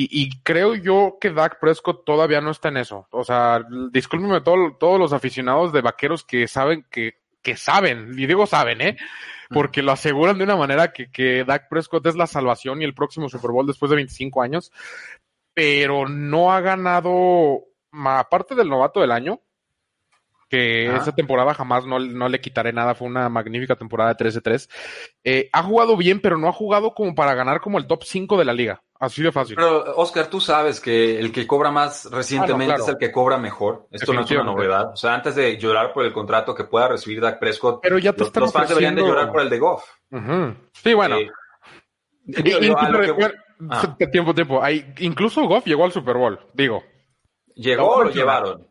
Y, 0.00 0.40
creo 0.44 0.76
yo 0.76 1.18
que 1.20 1.30
Dak 1.30 1.58
Prescott 1.58 2.04
todavía 2.04 2.40
no 2.40 2.52
está 2.52 2.68
en 2.68 2.76
eso. 2.76 3.08
O 3.10 3.24
sea, 3.24 3.66
discúlpenme 3.90 4.40
todos 4.42 4.98
los 5.00 5.12
aficionados 5.12 5.72
de 5.72 5.80
vaqueros 5.80 6.22
que 6.22 6.46
saben 6.46 6.86
que, 6.88 7.18
que 7.42 7.56
saben, 7.56 8.16
y 8.16 8.26
digo 8.26 8.46
saben, 8.46 8.80
¿eh? 8.80 8.96
Porque 9.50 9.82
lo 9.82 9.92
aseguran 9.92 10.36
de 10.38 10.44
una 10.44 10.56
manera 10.56 10.92
que, 10.92 11.10
que 11.10 11.44
Dak 11.44 11.68
Prescott 11.68 12.06
es 12.06 12.16
la 12.16 12.26
salvación 12.26 12.82
y 12.82 12.84
el 12.84 12.94
próximo 12.94 13.28
Super 13.28 13.50
Bowl 13.50 13.66
después 13.66 13.88
de 13.90 13.96
25 13.96 14.42
años, 14.42 14.70
pero 15.54 16.08
no 16.08 16.52
ha 16.52 16.60
ganado, 16.60 17.64
aparte 17.92 18.54
del 18.54 18.68
novato 18.68 19.00
del 19.00 19.12
año, 19.12 19.40
que 20.48 20.94
esa 20.94 21.12
temporada 21.14 21.52
jamás 21.54 21.86
no, 21.86 21.98
no, 21.98 22.28
le 22.28 22.40
quitaré 22.40 22.72
nada, 22.72 22.94
fue 22.94 23.06
una 23.06 23.28
magnífica 23.28 23.76
temporada 23.76 24.14
de 24.14 24.24
13-3. 24.24 24.68
Eh, 25.24 25.50
ha 25.52 25.62
jugado 25.62 25.96
bien, 25.96 26.20
pero 26.20 26.38
no 26.38 26.48
ha 26.48 26.52
jugado 26.52 26.94
como 26.94 27.14
para 27.14 27.34
ganar 27.34 27.60
como 27.60 27.78
el 27.78 27.86
top 27.86 28.04
5 28.04 28.38
de 28.38 28.44
la 28.44 28.54
liga. 28.54 28.82
Así 29.00 29.22
de 29.22 29.30
fácil. 29.30 29.54
Pero, 29.54 29.94
Oscar, 29.96 30.26
tú 30.26 30.40
sabes 30.40 30.80
que 30.80 31.20
el 31.20 31.30
que 31.30 31.46
cobra 31.46 31.70
más 31.70 32.10
recientemente 32.10 32.74
ah, 32.74 32.78
es 32.80 32.88
el 32.88 32.98
que 32.98 33.12
cobra 33.12 33.38
mejor. 33.38 33.86
Esto 33.92 34.12
no 34.12 34.22
es 34.22 34.30
una 34.32 34.42
novedad. 34.42 34.92
O 34.92 34.96
sea, 34.96 35.14
antes 35.14 35.36
de 35.36 35.56
llorar 35.56 35.92
por 35.92 36.04
el 36.04 36.12
contrato 36.12 36.54
que 36.54 36.64
pueda 36.64 36.88
recibir 36.88 37.20
Dak 37.20 37.38
Prescott, 37.38 37.80
pero 37.80 37.98
ya 37.98 38.12
te 38.12 38.24
los, 38.24 38.34
los 38.34 38.52
fans 38.52 38.68
deberían 38.68 38.96
de 38.96 39.02
llorar 39.02 39.30
por 39.30 39.40
el 39.40 39.50
de 39.50 39.58
Goff. 39.58 39.84
Sí, 40.72 40.94
bueno. 40.94 41.16
Eh, 41.18 41.30
ah. 43.70 43.96
Tiempo, 44.10 44.34
tiempo. 44.34 44.62
incluso 44.98 45.46
Goff 45.46 45.64
llegó 45.64 45.84
al 45.84 45.92
Super 45.92 46.16
Bowl, 46.16 46.40
digo. 46.52 46.82
¿Llegó 47.54 47.88
o 47.88 48.04
lo 48.04 48.10
llevaron? 48.10 48.66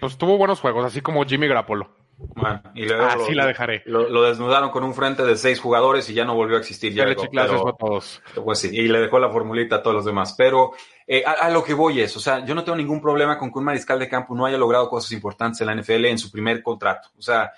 pues 0.00 0.18
tuvo 0.18 0.36
buenos 0.36 0.60
juegos, 0.60 0.84
así 0.84 1.00
como 1.00 1.24
Jimmy 1.24 1.46
Grappolo. 1.46 2.01
Bueno, 2.18 2.62
y 2.74 2.86
luego 2.86 3.04
Así 3.04 3.34
la 3.34 3.46
dejaré. 3.46 3.82
Lo, 3.86 4.22
desnudaron 4.22 4.70
con 4.70 4.84
un 4.84 4.94
frente 4.94 5.24
de 5.24 5.36
seis 5.36 5.60
jugadores 5.60 6.08
y 6.08 6.14
ya 6.14 6.24
no 6.24 6.34
volvió 6.34 6.56
a 6.56 6.60
existir. 6.60 6.92
Ya 6.92 7.04
le 7.04 7.16
pero, 7.16 7.68
a 7.68 7.76
todos. 7.76 8.22
Pues 8.44 8.60
sí, 8.60 8.70
y 8.72 8.88
le 8.88 9.00
dejó 9.00 9.18
la 9.18 9.30
formulita 9.30 9.76
a 9.76 9.82
todos 9.82 9.96
los 9.96 10.04
demás. 10.04 10.34
Pero 10.36 10.72
eh, 11.06 11.24
a, 11.24 11.50
lo 11.50 11.64
que 11.64 11.74
voy 11.74 12.00
es, 12.00 12.16
o 12.16 12.20
sea, 12.20 12.44
yo 12.44 12.54
no 12.54 12.64
tengo 12.64 12.76
ningún 12.76 13.00
problema 13.00 13.38
con 13.38 13.52
que 13.52 13.58
un 13.58 13.64
mariscal 13.64 13.98
de 13.98 14.08
campo 14.08 14.34
no 14.34 14.46
haya 14.46 14.58
logrado 14.58 14.88
cosas 14.88 15.12
importantes 15.12 15.60
en 15.60 15.66
la 15.66 15.74
NFL 15.74 16.06
en 16.06 16.18
su 16.18 16.30
primer 16.30 16.62
contrato. 16.62 17.08
O 17.18 17.22
sea, 17.22 17.52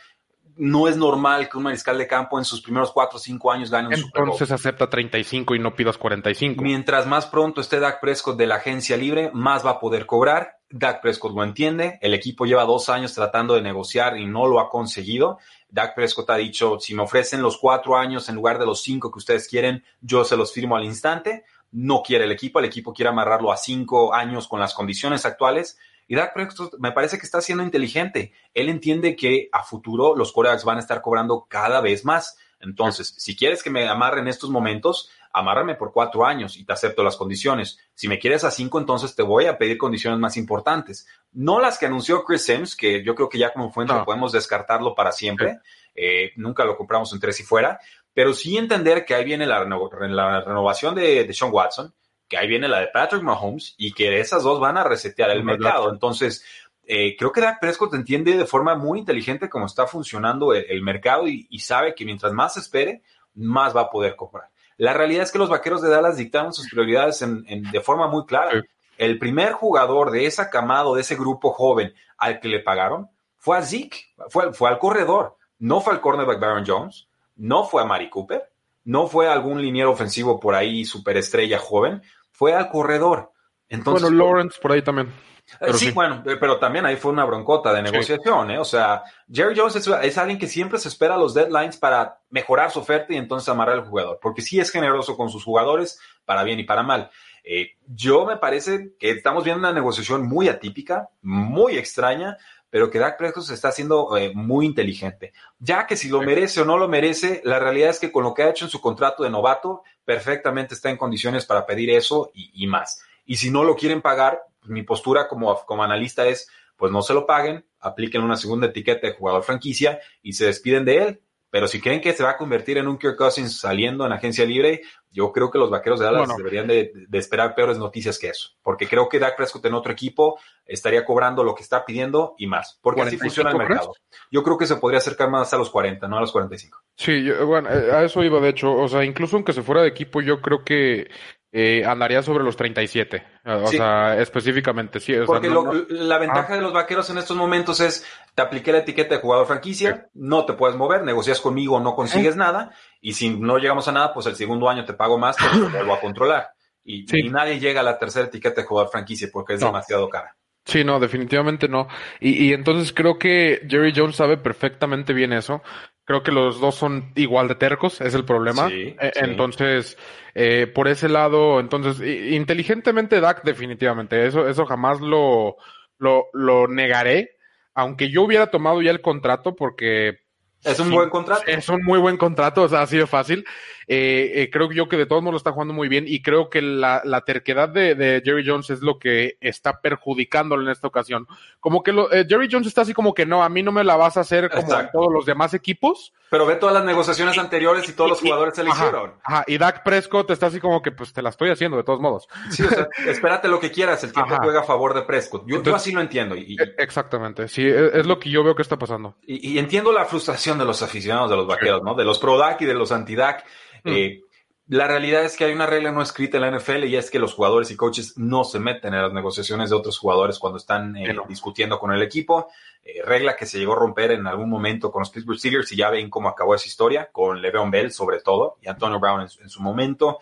no 0.57 0.89
es 0.89 0.97
normal 0.97 1.49
que 1.49 1.57
un 1.57 1.65
mariscal 1.65 1.99
de 1.99 2.07
campo 2.07 2.39
en 2.39 2.45
sus 2.45 2.61
primeros 2.61 2.93
cuatro 2.93 3.17
o 3.17 3.21
cinco 3.21 3.51
años 3.51 3.71
gane 3.71 3.89
un 3.89 3.97
Super 3.97 4.23
Bowl. 4.23 4.33
Entonces 4.33 4.51
acepta 4.51 4.89
35 4.89 5.55
y 5.55 5.59
no 5.59 5.75
pidas 5.75 5.99
45. 5.99 6.63
Mientras 6.63 7.07
más 7.07 7.27
pronto 7.27 7.61
esté 7.61 7.81
Dak 7.81 8.01
Prescott 8.01 8.37
de 8.37 8.47
la 8.47 8.57
agencia 8.57 8.97
libre, 8.97 9.31
más 9.33 9.65
va 9.65 9.73
a 9.73 9.81
poder 9.81 10.07
cobrar. 10.07 10.59
Dak 10.77 11.01
Prescott 11.01 11.33
lo 11.33 11.45
entiende. 11.45 12.01
El 12.01 12.15
equipo 12.15 12.47
lleva 12.47 12.65
dos 12.65 12.89
años 12.89 13.15
tratando 13.15 13.55
de 13.55 13.63
negociar 13.63 14.19
y 14.19 14.27
no 14.27 14.49
lo 14.49 14.59
ha 14.59 14.69
conseguido. 14.69 15.39
Dak 15.69 15.95
Prescott 15.95 16.31
ha 16.31 16.37
dicho, 16.37 16.81
si 16.81 16.97
me 16.97 17.03
ofrecen 17.03 17.43
los 17.43 17.59
cuatro 17.59 17.97
años 17.97 18.29
en 18.29 18.35
lugar 18.35 18.59
de 18.59 18.67
los 18.67 18.83
cinco 18.83 19.13
que 19.13 19.19
ustedes 19.19 19.47
quieren, 19.47 19.85
yo 20.01 20.25
se 20.25 20.37
los 20.37 20.53
firmo 20.53 20.75
al 20.75 20.83
instante. 20.83 21.45
No 21.71 22.03
quiere 22.03 22.25
el 22.25 22.33
equipo, 22.33 22.59
el 22.59 22.65
equipo 22.65 22.93
quiere 22.93 23.11
amarrarlo 23.11 23.53
a 23.53 23.57
cinco 23.57 24.13
años 24.13 24.49
con 24.49 24.59
las 24.59 24.75
condiciones 24.75 25.25
actuales 25.25 25.79
y 26.09 26.17
Dak 26.17 26.35
Prescott 26.35 26.75
me 26.81 26.91
parece 26.91 27.19
que 27.19 27.25
está 27.25 27.41
siendo 27.41 27.63
inteligente. 27.63 28.33
Él 28.53 28.69
entiende 28.69 29.15
que 29.15 29.49
a 29.53 29.63
futuro 29.63 30.17
los 30.17 30.33
corebacks 30.33 30.65
van 30.65 30.79
a 30.79 30.81
estar 30.81 31.01
cobrando 31.01 31.47
cada 31.49 31.81
vez 31.81 32.05
más. 32.05 32.37
Entonces, 32.59 33.15
si 33.17 33.37
quieres 33.37 33.63
que 33.63 33.71
me 33.71 33.87
amarre 33.87 34.21
en 34.21 34.29
estos 34.29 34.51
momentos, 34.51 35.09
amárrame 35.35 35.75
por 35.75 35.93
cuatro 35.93 36.25
años 36.25 36.57
y 36.57 36.65
te 36.65 36.73
acepto 36.73 37.03
las 37.03 37.17
condiciones. 37.17 37.79
Si 37.93 38.09
me 38.09 38.19
quieres 38.19 38.45
a 38.45 38.51
cinco, 38.51 38.79
entonces 38.79 39.15
te 39.15 39.23
voy 39.23 39.47
a 39.47 39.59
pedir 39.59 39.77
condiciones 39.77 40.19
más 40.19 40.37
importantes. 40.37 41.07
No 41.33 41.61
las 41.61 41.77
que 41.77 41.87
anunció 41.87 42.25
Chris 42.25 42.47
Sims, 42.47 42.75
que 42.75 43.05
yo 43.05 43.15
creo 43.15 43.29
que 43.29 43.39
ya 43.39 43.53
como 43.53 43.73
fuente 43.73 43.93
podemos 44.05 44.33
descartarlo 44.33 44.95
para 44.95 45.13
siempre. 45.13 45.59
Eh, 45.95 46.33
nunca 46.37 46.65
lo 46.65 46.77
compramos 46.77 47.13
en 47.13 47.21
tres 47.21 47.41
y 47.41 47.43
fuera. 47.43 47.79
Pero 48.15 48.33
sí 48.33 48.57
entender 48.57 49.05
que 49.05 49.15
ahí 49.15 49.25
viene 49.25 49.45
la, 49.45 49.65
renovación 49.65 50.95
de, 50.95 51.25
de 51.25 51.35
Sean 51.35 51.53
Watson, 51.53 51.93
que 52.29 52.37
ahí 52.37 52.47
viene 52.47 52.69
la 52.69 52.79
de 52.79 52.87
Patrick 52.87 53.23
Mahomes 53.23 53.75
y 53.77 53.93
que 53.93 54.21
esas 54.21 54.45
dos 54.45 54.61
van 54.61 54.77
a 54.79 54.85
resetear 54.85 55.31
el 55.31 55.43
mercado. 55.43 55.93
Entonces, 55.93 56.45
eh, 56.87 57.17
creo 57.17 57.33
que 57.33 57.41
Dak 57.41 57.61
Prescott 57.61 57.95
entiende 57.95 58.37
de 58.37 58.47
forma 58.47 58.75
muy 58.75 58.99
inteligente 58.99 59.49
cómo 59.49 59.67
está 59.67 59.87
funcionando 59.87 60.53
el, 60.53 60.83
mercado 60.83 61.27
y, 61.27 61.59
sabe 61.59 61.95
que 61.95 62.05
mientras 62.05 62.33
más 62.33 62.57
espere, 62.57 63.03
más 63.35 63.75
va 63.75 63.83
a 63.83 63.91
poder 63.91 64.17
comprar. 64.17 64.51
La 64.77 64.93
realidad 64.93 65.23
es 65.23 65.33
que 65.33 65.39
los 65.39 65.49
vaqueros 65.49 65.83
de 65.83 65.91
Dallas 65.91 66.17
dictaron 66.17 66.53
sus 66.53 66.69
prioridades 66.69 67.25
de 67.25 67.81
forma 67.81 68.09
muy 68.09 68.25
clara. 68.27 68.63
El 68.99 69.19
primer 69.19 69.53
jugador 69.53 70.11
de 70.11 70.27
esa 70.27 70.51
camada, 70.51 70.93
de 70.95 71.01
ese 71.01 71.17
grupo 71.17 71.53
joven 71.53 71.93
al 72.17 72.41
que 72.41 72.49
le 72.49 72.61
pagaron, 72.61 73.09
fue 73.37 73.59
a 73.59 73.63
Zeke, 73.63 73.99
fue, 74.31 74.53
fue 74.53 74.69
al 74.69 74.79
corredor. 74.79 75.37
No 75.59 75.81
fue 75.81 75.95
al 75.95 76.01
cornerback 76.01 76.41
Baron 76.41 76.65
Jones, 76.67 77.09
no 77.37 77.65
fue 77.65 77.83
a 77.83 77.85
Mari 77.85 78.11
Cooper, 78.11 78.51
no 78.85 79.07
fue 79.07 79.29
algún 79.29 79.61
liniero 79.63 79.91
ofensivo 79.93 80.39
por 80.39 80.55
ahí, 80.55 80.85
superestrella 80.85 81.59
joven, 81.59 82.03
fue 82.33 82.55
al 82.55 82.69
corredor. 82.69 83.33
Entonces, 83.69 84.11
bueno, 84.11 84.25
Lawrence 84.25 84.59
por 84.61 84.73
ahí 84.73 84.83
también. 84.83 85.13
Eh, 85.61 85.73
sí, 85.75 85.91
bueno, 85.91 86.23
eh, 86.27 86.37
pero 86.41 86.59
también 86.59 86.87
ahí 86.87 86.97
fue 86.97 87.13
una 87.13 87.25
broncota 87.25 87.73
de 87.73 87.83
negociación, 87.83 88.51
¿eh? 88.51 88.59
O 88.59 88.65
sea, 88.65 89.03
Jerry 89.31 89.55
Jones 89.57 89.77
es, 89.77 90.19
alguien 90.19 90.39
que 90.39 90.49
siempre 90.49 90.79
se 90.79 90.89
espera 90.89 91.17
los 91.17 91.35
deadlines 91.35 91.77
para 91.77 92.21
mejorar 92.31 92.71
su 92.71 92.81
oferta 92.81 93.13
y 93.13 93.17
entonces 93.17 93.49
amarrar 93.49 93.77
al 93.77 93.87
jugador, 93.87 94.19
porque 94.21 94.43
sí 94.43 94.59
es 94.59 94.71
generoso 94.71 95.17
con 95.17 95.29
sus 95.29 95.45
jugadores, 95.45 95.99
para 96.25 96.43
bien 96.43 96.59
y 96.59 96.65
para 96.65 96.83
mal. 96.83 97.11
Eh, 97.45 97.73
yo 97.87 98.25
me 98.25 98.39
parece 98.39 98.95
que 98.99 99.11
estamos 99.11 99.45
viendo 99.45 99.61
una 99.61 99.73
negociación 99.73 100.27
muy 100.27 100.49
atípica, 100.49 101.11
muy 101.21 101.77
extraña, 101.77 102.39
pero 102.71 102.91
que 102.91 102.99
Dak 102.99 103.19
Prescott 103.19 103.45
se 103.45 103.55
está 103.55 103.69
haciendo 103.69 104.17
eh, 104.17 104.33
muy 104.35 104.67
inteligente. 104.67 105.33
Ya 105.59 105.87
que 105.87 105.97
si 105.97 106.09
lo 106.09 106.23
merece 106.23 106.63
o 106.63 106.65
no 106.65 106.79
lo 106.79 106.89
merece, 106.89 107.43
la 107.45 107.59
realidad 107.59 107.91
es 107.91 108.01
que 108.01 108.11
con 108.11 108.25
lo 108.25 108.33
que 108.33 108.43
ha 108.43 108.51
hecho 108.51 108.65
en 108.65 108.71
su 108.71 108.81
contrato 108.81 109.23
de 109.23 109.31
novato, 109.31 109.83
perfectamente 110.05 110.75
está 110.75 110.91
en 110.91 110.97
condiciones 110.97 111.45
para 111.45 111.67
pedir 111.67 111.91
eso 111.91 112.33
y, 112.35 112.67
más. 112.67 113.01
Y 113.27 113.37
si 113.37 113.51
no 113.51 113.63
lo 113.63 113.77
quieren 113.77 114.03
pagar, 114.03 114.41
mi 114.65 114.83
postura 114.83 115.29
como, 115.29 115.55
como 115.65 115.83
analista 115.83 116.27
es, 116.27 116.49
pues 116.77 116.91
no 116.93 117.03
se 117.03 117.15
lo 117.15 117.27
paguen, 117.27 117.65
apliquen 117.81 118.23
una 118.23 118.37
segunda 118.37 118.67
etiqueta 118.67 119.07
de 119.07 119.15
jugador 119.15 119.43
franquicia 119.43 120.01
y 120.23 120.33
se 120.33 120.47
despiden 120.47 120.85
de 120.85 120.99
él 120.99 121.21
pero 121.55 121.69
si 121.69 121.81
creen 121.81 122.01
que 122.01 122.13
se 122.13 122.25
va 122.25 122.31
a 122.31 122.37
convertir 122.37 122.79
en 122.79 122.89
un 122.89 122.99
Kirk 122.99 123.17
Cousins 123.17 123.61
saliendo 123.61 124.05
en 124.05 124.11
agencia 124.11 124.45
libre, 124.45 124.81
yo 125.09 125.31
creo 125.31 125.53
que 125.53 125.59
los 125.59 125.71
vaqueros 125.71 126.01
de 126.01 126.07
Dallas 126.07 126.37
deberían 126.37 126.67
de, 126.67 126.91
esperar 127.13 127.55
peores 127.55 127.79
noticias 127.79 128.19
que 128.19 128.27
eso. 128.27 128.57
Porque 128.61 128.89
creo 128.89 129.09
que 129.09 129.21
Dak 129.21 129.37
Prescott 129.37 129.65
en 129.67 129.75
otro 129.75 129.93
equipo 129.93 130.37
estaría 130.67 131.05
cobrando 131.05 131.45
lo 131.45 131.55
que 131.55 131.63
está 131.63 131.85
pidiendo 131.85 132.35
y 132.39 132.49
más. 132.49 132.81
Porque 132.83 133.03
así 133.03 133.19
funciona 133.19 133.53
el 133.53 133.59
mercado. 133.59 133.93
Yo 134.33 134.43
creo 134.43 134.59
que 134.59 134.67
se 134.67 134.75
podría 134.75 134.99
acercar 134.99 135.31
más 135.31 135.55
a 135.55 135.57
los 135.57 135.71
40, 135.71 136.09
no 136.09 136.19
a 136.19 136.23
los 136.23 136.33
45. 136.33 136.77
Sí, 136.97 137.31
bueno, 137.47 137.71
eh, 137.71 137.93
a 137.93 138.03
eso 138.03 138.25
iba 138.25 138.41
de 138.41 138.49
hecho. 138.49 138.75
O 138.75 138.89
sea, 138.89 139.05
incluso 139.05 139.37
aunque 139.37 139.53
se 139.53 139.63
fuera 139.63 139.83
de 139.83 139.89
equipo, 139.91 140.23
yo 140.23 140.41
creo 140.41 140.65
que 140.65 141.09
eh, 141.57 141.85
andaría 141.87 142.21
sobre 142.21 142.43
los 142.43 142.57
37. 142.57 143.25
O 143.45 143.69
sea, 143.69 144.19
específicamente, 144.21 144.99
sí. 144.99 145.15
Porque 145.25 145.49
la 145.89 146.19
ventaja 146.19 146.57
de 146.57 146.61
los 146.61 146.73
vaqueros 146.73 147.09
en 147.11 147.19
estos 147.19 147.37
momentos 147.37 147.79
es, 147.79 148.05
te 148.35 148.43
apliqué 148.43 148.73
la 148.73 148.79
etiqueta 148.79 149.15
de 149.15 149.21
jugador 149.21 149.47
franquicia, 149.47 150.09
no 150.15 150.47
te 150.47 150.55
puedes 150.55 150.75
mover, 150.77 151.05
negocias 151.05 151.41
conmigo, 151.41 151.79
no 151.79 151.95
consigues 151.95 152.35
nada, 152.35 152.75
y 153.01 153.13
si 153.13 153.31
no 153.31 153.59
llegamos 153.59 153.87
a 153.87 153.93
nada, 153.93 154.13
pues 154.13 154.27
el 154.27 154.35
segundo 154.35 154.69
año 154.69 154.85
te 154.85 154.95
pago 154.95 155.17
más, 155.17 155.37
te 155.37 155.45
vuelvo 155.69 155.95
a 155.95 156.01
controlar. 156.01 156.49
Y, 156.83 157.05
nadie 157.31 157.61
llega 157.61 157.83
a 157.83 157.85
la 157.85 158.01
tercera 158.01 158.27
etiqueta 158.27 158.63
de 158.63 158.67
jugador 158.67 158.91
franquicia 158.91 159.29
porque 159.33 159.55
es 159.55 159.61
demasiado 159.61 160.09
cara. 160.09 160.37
Sí, 160.65 160.83
no, 160.83 160.99
definitivamente 160.99 161.69
no. 161.69 161.87
Y, 162.19 162.49
y 162.49 162.53
entonces 162.53 162.93
creo 162.93 163.17
que 163.17 163.61
Jerry 163.69 163.93
Jones 163.95 164.17
sabe 164.17 164.39
perfectamente 164.39 165.13
bien 165.13 165.33
eso. 165.33 165.63
Creo 166.05 166.23
que 166.23 166.33
los 166.33 166.61
dos 166.61 166.75
son 166.75 167.13
igual 167.15 167.49
de 167.49 167.55
tercos, 167.55 168.01
es 168.01 168.15
el 168.15 168.25
problema. 168.25 168.69
E, 168.71 168.97
entonces, 169.15 169.97
eh, 170.35 170.67
por 170.67 170.89
ese 170.89 171.09
lado, 171.09 171.61
entonces, 171.61 172.01
inteligentemente 172.33 173.21
Dak 173.21 173.43
definitivamente, 173.43 174.27
eso, 174.27 174.47
eso 174.47 174.67
jamás 174.67 175.01
lo, 175.01 175.57
lo, 175.99 176.27
lo 176.35 176.69
negaré, 176.69 177.39
aunque 177.75 178.11
yo 178.11 178.23
hubiera 178.23 178.49
tomado 178.49 178.83
ya 178.83 178.91
el 178.91 179.01
contrato 179.01 179.57
porque 179.57 180.25
es 180.65 180.81
un 180.81 180.91
buen 180.91 181.11
contrato. 181.11 181.43
Es 181.47 181.69
un 181.69 181.83
muy 181.83 181.99
buen 181.99 182.17
contrato, 182.17 182.63
o 182.63 182.69
sea, 182.69 182.83
ha 182.83 182.87
sido 182.87 183.07
fácil. 183.07 183.45
Eh, 183.87 184.33
eh, 184.35 184.51
creo 184.51 184.71
yo 184.73 184.89
que 184.89 184.97
de 184.97 185.07
todos 185.07 185.23
modos 185.23 185.35
lo 185.35 185.39
está 185.39 185.53
jugando 185.53 185.75
muy 185.75 185.89
bien 185.89 186.05
y 186.07 186.23
creo 186.23 186.49
que 186.49 186.63
la, 186.63 187.03
la 187.05 187.23
terquedad 187.23 187.69
de, 187.69 187.95
de, 187.95 188.23
Jerry 188.25 188.45
Jones 188.47 188.71
es 188.71 188.81
lo 188.81 188.99
que 188.99 189.37
está 189.41 189.81
perjudicándolo 189.81 190.63
en 190.63 190.71
esta 190.71 190.89
ocasión. 190.89 191.27
Como 191.61 191.83
que 191.83 191.93
lo, 191.93 192.13
eh, 192.13 192.27
Jerry 192.29 192.49
Jones 192.51 192.67
está 192.67 192.83
así 192.83 192.95
como 192.95 193.15
que 193.15 193.27
no, 193.27 193.43
a 193.43 193.49
mí 193.49 193.63
no 193.63 193.73
me 193.73 193.85
la 193.85 193.97
vas 193.97 194.17
a 194.17 194.21
hacer 194.21 194.51
como 194.51 194.69
todos 194.93 195.13
los 195.13 195.27
demás 195.27 195.55
equipos. 195.55 196.13
Pero 196.31 196.47
ve 196.47 196.57
todas 196.57 196.75
las 196.75 196.85
negociaciones 196.85 197.39
anteriores 197.39 197.89
y 197.89 197.93
todos 197.93 198.11
los 198.11 198.21
jugadores 198.21 198.55
se 198.55 198.65
le 198.65 198.71
hicieron. 198.71 199.15
Ajá, 199.23 199.45
y 199.47 199.59
Dak 199.59 199.85
Prescott 199.85 200.31
está 200.31 200.47
así 200.47 200.59
como 200.59 200.83
que 200.83 200.91
pues 200.91 201.13
te 201.13 201.23
la 201.23 201.29
estoy 201.31 201.51
haciendo 201.51 201.77
de 201.77 201.85
todos 201.85 202.01
modos. 202.01 202.29
Sí, 202.51 202.65
o 202.65 202.69
sea, 202.69 202.89
espérate 203.07 203.47
lo 203.49 203.61
que 203.61 203.71
quieras, 203.71 204.03
el 204.05 204.13
tiempo 204.13 204.37
juega 204.43 204.61
a 204.61 204.65
favor 204.65 204.95
de 204.95 205.03
Prescott. 205.03 205.45
Yo, 205.47 205.63
así 205.75 205.93
lo 205.93 206.01
entiendo. 206.01 206.35
E, 206.35 206.57
exactamente, 206.79 207.47
sí, 207.49 207.63
e, 207.63 208.01
es, 208.01 208.07
lo 208.07 208.19
que 208.19 208.31
yo 208.31 208.43
veo 208.43 208.57
que 208.57 208.63
está 208.63 208.79
pasando. 208.79 209.17
Y, 209.23 209.53
y 209.53 209.59
entiendo 209.59 209.93
la 209.93 210.07
frustración 210.07 210.59
de 210.59 210.65
los 210.65 210.83
aficionados 210.83 211.31
de 211.31 211.37
los 211.37 211.47
vaqueros, 211.47 211.83
¿no? 211.83 211.95
De 211.95 212.05
los 212.05 212.19
pro 212.19 212.37
Dak 212.37 212.61
y 212.63 212.65
de 212.65 212.75
los 212.75 212.91
anti 212.91 213.15
Dak. 213.15 213.45
Mm. 213.85 213.91
Eh, 213.93 214.21
la 214.67 214.89
realidad 214.89 215.25
es 215.25 215.37
que 215.37 215.45
hay 215.45 215.53
una 215.53 215.67
regla 215.67 215.93
no 215.93 216.01
escrita 216.01 216.39
en 216.39 216.43
la 216.43 216.59
NFL 216.59 216.85
y 216.85 216.97
es 216.97 217.11
que 217.11 217.19
los 217.19 217.35
jugadores 217.35 217.71
y 217.71 217.77
coaches 217.77 218.17
no 218.17 218.45
se 218.45 218.59
meten 218.59 218.95
en 218.95 219.03
las 219.03 219.13
negociaciones 219.13 219.69
de 219.71 219.77
otros 219.77 219.99
jugadores 219.99 220.39
cuando 220.39 220.57
están 220.57 220.97
eh, 220.97 221.15
discutiendo 221.29 221.79
con 221.79 221.93
el 221.93 222.03
equipo. 222.03 222.49
Eh, 222.83 223.03
regla 223.05 223.37
que 223.37 223.45
se 223.45 223.59
llegó 223.59 223.75
a 223.75 223.77
romper 223.77 224.13
en 224.13 224.27
algún 224.27 224.49
momento 224.49 224.91
con 224.91 225.01
los 225.01 225.11
Pittsburgh 225.11 225.39
Steelers 225.39 225.71
y 225.73 225.77
ya 225.77 225.91
ven 225.91 226.09
cómo 226.09 226.29
acabó 226.29 226.55
esa 226.55 226.67
historia, 226.67 227.11
con 227.13 227.43
Le'Veon 227.43 227.71
Bell 227.71 227.93
sobre 227.93 228.21
todo 228.21 228.57
y 228.63 228.69
Antonio 228.69 228.99
Brown 228.99 229.21
en, 229.21 229.49
su 229.51 229.61
momento. 229.63 230.21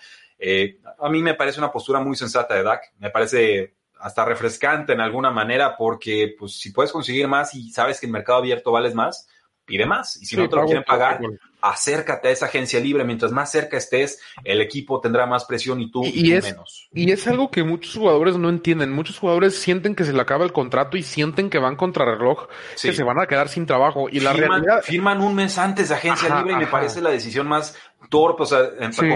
a 0.99 1.09
mí 1.09 1.23
me 1.23 1.35
parece 1.35 1.61
una 1.61 1.71
postura 1.71 2.01
muy 2.01 2.17
sensata 2.17 2.55
de 2.55 2.65
Dak. 2.65 2.93
Me 2.99 3.11
parece 3.11 3.75
hasta 4.03 4.25
refrescante 4.25 4.93
en 4.93 5.01
alguna 5.01 5.31
manera 5.31 5.77
porque 5.77 6.35
pues 6.37 6.59
si 6.59 6.73
puedes 6.73 6.91
conseguir 6.91 7.29
más 7.29 7.55
y 7.55 7.71
sabes 7.71 8.01
que 8.01 8.07
el 8.07 8.13
mercado 8.13 8.39
abierto 8.39 8.73
vales 8.73 8.95
más, 8.95 9.29
pide 9.65 9.87
más. 9.87 10.17
Y 10.21 10.27
si 10.27 10.37
no 10.37 10.49
te 10.49 10.57
lo 10.57 10.65
quieren 10.65 10.83
pagar, 10.83 11.21
acércate 11.63 12.29
a 12.29 12.31
esa 12.33 12.47
agencia 12.47 12.81
libre. 12.81 13.05
Mientras 13.05 13.33
más 13.33 13.51
cerca 13.51 13.77
estés, 13.77 14.21
el 14.45 14.61
equipo 14.61 15.01
tendrá 15.01 15.27
más 15.27 15.45
presión 15.45 15.81
y 15.81 15.91
tú, 15.91 16.05
y, 16.05 16.33
es, 16.33 16.45
menos. 16.45 16.89
Y 16.93 17.11
es 17.13 17.27
algo 17.27 17.51
que 17.51 17.63
muchos 17.63 17.95
jugadores 17.95 18.37
no 18.37 18.49
entienden. 18.49 18.93
Muchos 18.93 19.19
jugadores 19.19 19.59
sienten 19.59 19.95
que 19.95 20.05
se 20.05 20.13
le 20.13 20.21
acaba 20.21 20.45
el 20.45 20.53
contrato 20.53 20.97
y 20.97 21.03
sienten 21.03 21.49
que 21.49 21.59
van 21.59 21.77
contra 21.77 22.05
reloj, 22.05 22.49
que 22.81 22.93
se 22.93 23.05
van 23.05 23.21
a 23.21 23.27
quedar 23.27 23.49
sin 23.49 23.65
trabajo. 23.65 24.09
Y 24.11 24.21
la 24.21 24.33
realidad. 24.33 24.83
Firman 24.83 25.23
un 25.23 25.35
mes 25.35 25.57
antes 25.57 25.89
de 25.89 25.95
agencia 25.95 26.37
libre 26.37 26.55
y 26.55 26.57
me 26.57 26.67
parece 26.67 27.01
la 27.01 27.11
decisión 27.11 27.47
más 27.47 27.77
torpe, 28.11 28.43
o 28.43 28.47
sea, 28.47 28.71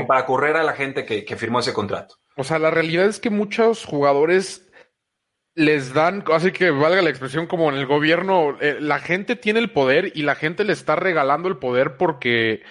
para 0.07 0.25
correr 0.25 0.57
a 0.57 0.63
la 0.63 0.73
gente 0.73 1.05
que, 1.05 1.25
que 1.25 1.37
firmó 1.37 1.61
ese 1.61 1.73
contrato. 1.73 2.17
O 2.39 2.45
sea, 2.45 2.59
la 2.59 2.71
realidad 2.71 3.07
es 3.07 3.19
que 3.19 3.31
muchos 3.31 3.85
jugadores 3.85 4.66
les 5.57 5.95
dan, 5.95 6.23
así 6.33 6.53
que 6.53 6.71
valga 6.71 7.01
la 7.01 7.09
expresión 7.09 7.47
como 7.47 7.71
en 7.71 7.77
el 7.79 7.87
gobierno, 7.87 8.59
eh, 8.61 8.77
la 8.79 9.01
gente 9.01 9.37
tiene 9.37 9.59
el 9.59 9.73
poder 9.73 10.13
y 10.15 10.23
la 10.23 10.35
gente 10.35 10.65
le 10.65 10.75
está 10.75 10.97
regalando 10.97 11.49
el 11.49 11.57
poder 11.57 11.97
porque 11.97 12.63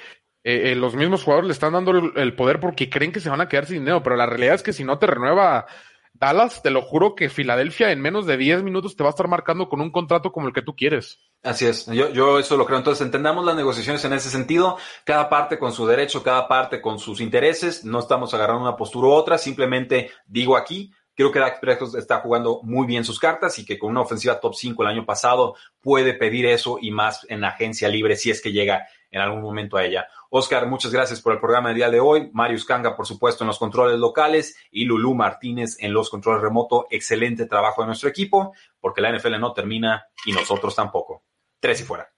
eh, 0.43 0.71
eh, 0.71 0.75
los 0.75 0.95
mismos 0.95 1.23
jugadores 1.23 1.47
le 1.47 1.53
están 1.53 1.73
dando 1.73 1.91
el, 1.91 2.35
poder 2.35 2.59
porque 2.59 2.87
creen 2.87 3.11
que 3.11 3.19
se 3.19 3.31
van 3.31 3.41
a 3.41 3.49
quedar 3.49 3.65
sin 3.65 3.79
dinero, 3.79 4.03
pero 4.03 4.15
la 4.15 4.27
realidad 4.27 4.53
es 4.53 4.61
que 4.61 4.71
si 4.71 4.83
no 4.83 4.99
te 4.99 5.07
renueva 5.07 5.65
Dallas, 6.13 6.61
te 6.61 6.69
lo 6.69 6.83
juro 6.83 7.15
que 7.15 7.29
Filadelfia 7.29 7.91
en 7.91 8.01
menos 8.01 8.27
de 8.27 8.37
10 8.37 8.61
minutos 8.61 8.95
te 8.95 9.03
va 9.03 9.09
a 9.09 9.17
estar 9.17 9.27
marcando 9.27 9.67
con 9.67 9.81
un 9.81 9.91
contrato 9.91 10.31
como 10.31 10.47
el 10.47 10.53
que 10.53 10.61
tú 10.61 10.75
quieres. 10.75 11.17
Así 11.41 11.65
es, 11.65 11.87
yo, 11.87 12.11
yo 12.11 12.37
eso 12.37 12.55
lo 12.55 12.67
creo. 12.67 12.77
Entonces, 12.77 13.03
entendamos 13.03 13.43
las 13.43 13.55
negociaciones 13.55 14.05
en 14.05 14.13
ese 14.13 14.29
sentido, 14.29 14.77
cada 15.03 15.27
parte 15.27 15.57
con 15.57 15.71
su 15.71 15.87
derecho, 15.87 16.21
cada 16.21 16.47
parte 16.47 16.81
con 16.81 16.99
sus 16.99 17.19
intereses, 17.19 17.83
no 17.83 17.97
estamos 17.97 18.31
agarrando 18.35 18.61
una 18.61 18.77
postura 18.77 19.07
u 19.07 19.11
otra, 19.11 19.39
simplemente 19.39 20.11
digo 20.27 20.55
aquí, 20.55 20.91
Creo 21.15 21.31
que 21.31 21.39
Dak 21.39 21.59
Prescott 21.59 21.95
está 21.95 22.19
jugando 22.19 22.59
muy 22.63 22.85
bien 22.85 23.03
sus 23.03 23.19
cartas 23.19 23.57
y 23.57 23.65
que 23.65 23.79
con 23.79 23.91
una 23.91 24.01
ofensiva 24.01 24.39
top 24.39 24.53
5 24.53 24.83
el 24.83 24.89
año 24.89 25.05
pasado 25.05 25.55
puede 25.81 26.13
pedir 26.13 26.45
eso 26.45 26.77
y 26.81 26.91
más 26.91 27.25
en 27.29 27.41
la 27.41 27.49
agencia 27.49 27.87
libre 27.87 28.15
si 28.17 28.31
es 28.31 28.41
que 28.41 28.51
llega 28.51 28.85
en 29.11 29.21
algún 29.21 29.41
momento 29.41 29.77
a 29.77 29.85
ella. 29.85 30.07
Oscar, 30.29 30.67
muchas 30.67 30.91
gracias 30.91 31.21
por 31.21 31.31
el 31.31 31.39
programa 31.39 31.69
del 31.69 31.77
día 31.77 31.89
de 31.89 32.01
hoy. 32.01 32.29
Marius 32.33 32.65
Kanga, 32.65 32.97
por 32.97 33.07
supuesto, 33.07 33.45
en 33.45 33.47
los 33.47 33.57
controles 33.57 33.97
locales 33.97 34.57
y 34.71 34.83
Lulú 34.83 35.15
Martínez 35.15 35.77
en 35.79 35.93
los 35.93 36.09
controles 36.09 36.41
remoto. 36.41 36.87
Excelente 36.89 37.45
trabajo 37.45 37.81
de 37.81 37.87
nuestro 37.87 38.09
equipo 38.09 38.53
porque 38.81 39.01
la 39.01 39.17
NFL 39.17 39.39
no 39.39 39.53
termina 39.53 40.05
y 40.25 40.33
nosotros 40.33 40.75
tampoco. 40.75 41.23
Tres 41.61 41.79
y 41.79 41.83
fuera. 41.85 42.11